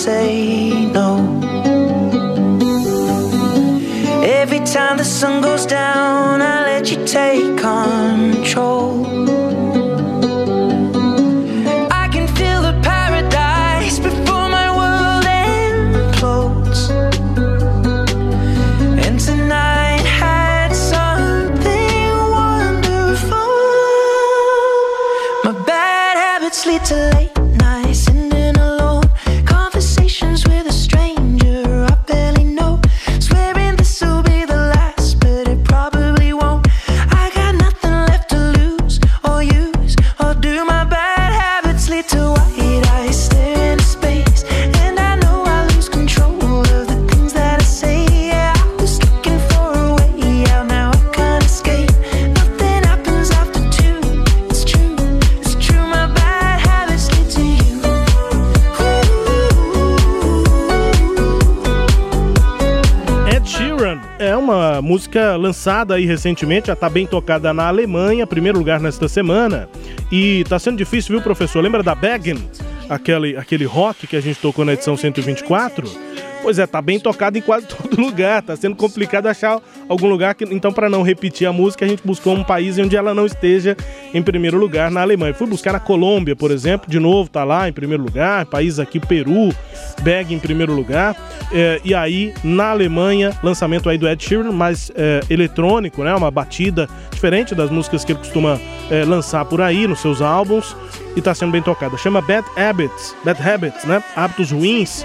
Say 0.04 0.70
no. 0.96 1.08
Every 4.40 4.60
time 4.60 4.96
the 4.96 5.04
sun 5.04 5.42
goes 5.42 5.66
down, 5.66 6.19
música 64.90 65.36
lançada 65.36 65.94
aí 65.94 66.04
recentemente, 66.04 66.66
já 66.66 66.74
tá 66.74 66.90
bem 66.90 67.06
tocada 67.06 67.54
na 67.54 67.68
Alemanha, 67.68 68.26
primeiro 68.26 68.58
lugar 68.58 68.80
nesta 68.80 69.08
semana. 69.08 69.68
E 70.10 70.42
tá 70.48 70.58
sendo 70.58 70.78
difícil, 70.78 71.14
viu, 71.14 71.22
professor? 71.22 71.62
Lembra 71.62 71.80
da 71.80 71.94
Baggin? 71.94 72.44
Aquele, 72.88 73.36
aquele 73.36 73.64
rock 73.64 74.08
que 74.08 74.16
a 74.16 74.20
gente 74.20 74.40
tocou 74.40 74.64
na 74.64 74.72
edição 74.72 74.96
124? 74.96 75.88
Pois 76.42 76.58
é, 76.58 76.66
tá 76.66 76.80
bem 76.80 76.98
tocado 76.98 77.36
em 77.36 77.40
quase 77.40 77.66
todo 77.68 78.00
lugar. 78.00 78.42
Tá 78.42 78.56
sendo 78.56 78.74
complicado 78.76 79.26
achar 79.26 79.60
algum 79.88 80.08
lugar 80.08 80.34
que. 80.34 80.44
Então, 80.44 80.72
para 80.72 80.88
não 80.88 81.02
repetir 81.02 81.46
a 81.46 81.52
música, 81.52 81.84
a 81.84 81.88
gente 81.88 82.02
buscou 82.04 82.34
um 82.34 82.42
país 82.42 82.78
onde 82.78 82.96
ela 82.96 83.14
não 83.14 83.26
esteja 83.26 83.76
em 84.12 84.22
primeiro 84.22 84.58
lugar 84.58 84.90
na 84.90 85.02
Alemanha. 85.02 85.34
Fui 85.34 85.46
buscar 85.46 85.72
na 85.72 85.80
Colômbia, 85.80 86.34
por 86.34 86.50
exemplo, 86.50 86.90
de 86.90 86.98
novo, 86.98 87.30
tá 87.30 87.44
lá 87.44 87.68
em 87.68 87.72
primeiro 87.72 88.02
lugar. 88.02 88.46
País 88.46 88.78
aqui, 88.78 88.98
Peru, 88.98 89.54
Bag 90.02 90.34
em 90.34 90.38
primeiro 90.38 90.72
lugar. 90.72 91.16
É, 91.52 91.80
e 91.84 91.94
aí, 91.94 92.32
na 92.42 92.70
Alemanha, 92.70 93.36
lançamento 93.42 93.88
aí 93.88 93.98
do 93.98 94.08
Ed 94.08 94.22
Sheeran, 94.22 94.52
mais 94.52 94.90
é, 94.94 95.20
eletrônico, 95.28 96.02
né? 96.02 96.14
Uma 96.14 96.30
batida 96.30 96.88
diferente 97.10 97.54
das 97.54 97.70
músicas 97.70 98.04
que 98.04 98.12
ele 98.12 98.18
costuma 98.18 98.58
é, 98.90 99.04
lançar 99.04 99.44
por 99.44 99.60
aí 99.60 99.86
nos 99.86 100.00
seus 100.00 100.22
álbuns. 100.22 100.76
E 101.16 101.20
tá 101.20 101.34
sendo 101.34 101.50
bem 101.50 101.60
tocada. 101.60 101.96
Chama 101.98 102.20
Bad 102.20 102.46
Habits, 102.56 103.16
Bad 103.24 103.42
Habits, 103.42 103.84
né? 103.84 104.02
Hábitos 104.14 104.52
ruins 104.52 105.04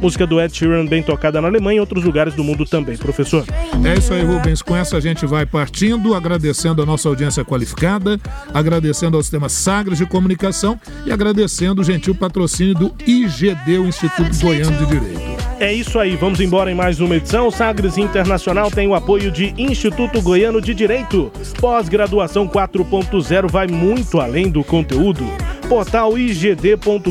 música 0.00 0.26
do 0.26 0.40
Ed 0.40 0.56
Sheeran 0.56 0.86
bem 0.86 1.02
tocada 1.02 1.40
na 1.40 1.48
Alemanha 1.48 1.78
e 1.78 1.80
outros 1.80 2.04
lugares 2.04 2.34
do 2.34 2.44
mundo 2.44 2.64
também, 2.64 2.96
professor. 2.96 3.44
É 3.84 3.98
isso 3.98 4.12
aí, 4.12 4.22
Rubens. 4.22 4.62
Com 4.62 4.76
essa 4.76 4.96
a 4.96 5.00
gente 5.00 5.26
vai 5.26 5.46
partindo, 5.46 6.14
agradecendo 6.14 6.82
a 6.82 6.86
nossa 6.86 7.08
audiência 7.08 7.44
qualificada, 7.44 8.18
agradecendo 8.52 9.16
ao 9.16 9.22
sistema 9.22 9.48
Sagres 9.48 9.98
de 9.98 10.06
Comunicação 10.06 10.78
e 11.04 11.12
agradecendo 11.12 11.80
o 11.80 11.84
gentil 11.84 12.14
patrocínio 12.14 12.74
do 12.74 12.94
IGD, 13.06 13.78
o 13.78 13.86
Instituto 13.86 14.36
Goiano 14.40 14.76
de 14.76 14.86
Direito. 14.86 15.36
É 15.58 15.72
isso 15.72 15.98
aí, 15.98 16.16
vamos 16.16 16.38
embora 16.40 16.70
em 16.70 16.74
mais 16.74 17.00
uma 17.00 17.16
edição. 17.16 17.48
O 17.48 17.50
Sagres 17.50 17.96
Internacional 17.96 18.70
tem 18.70 18.86
o 18.86 18.94
apoio 18.94 19.30
de 19.30 19.54
Instituto 19.56 20.20
Goiano 20.20 20.60
de 20.60 20.74
Direito. 20.74 21.32
Pós-graduação 21.58 22.46
4.0 22.46 23.50
vai 23.50 23.66
muito 23.66 24.20
além 24.20 24.50
do 24.50 24.62
conteúdo. 24.62 25.24
Portal 25.66 26.18
igd.com.br 26.18 27.06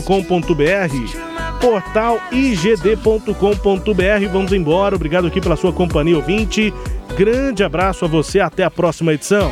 portal 1.66 2.22
igd.com.br. 2.32 3.34
Vamos 4.32 4.54
embora. 4.54 4.96
Obrigado 4.96 5.26
aqui 5.26 5.42
pela 5.42 5.56
sua 5.56 5.74
companhia, 5.74 6.16
ouvinte. 6.16 6.72
Grande 7.18 7.64
abraço 7.64 8.06
a 8.06 8.08
você. 8.08 8.40
Até 8.40 8.64
a 8.64 8.70
próxima 8.70 9.14
edição. 9.14 9.52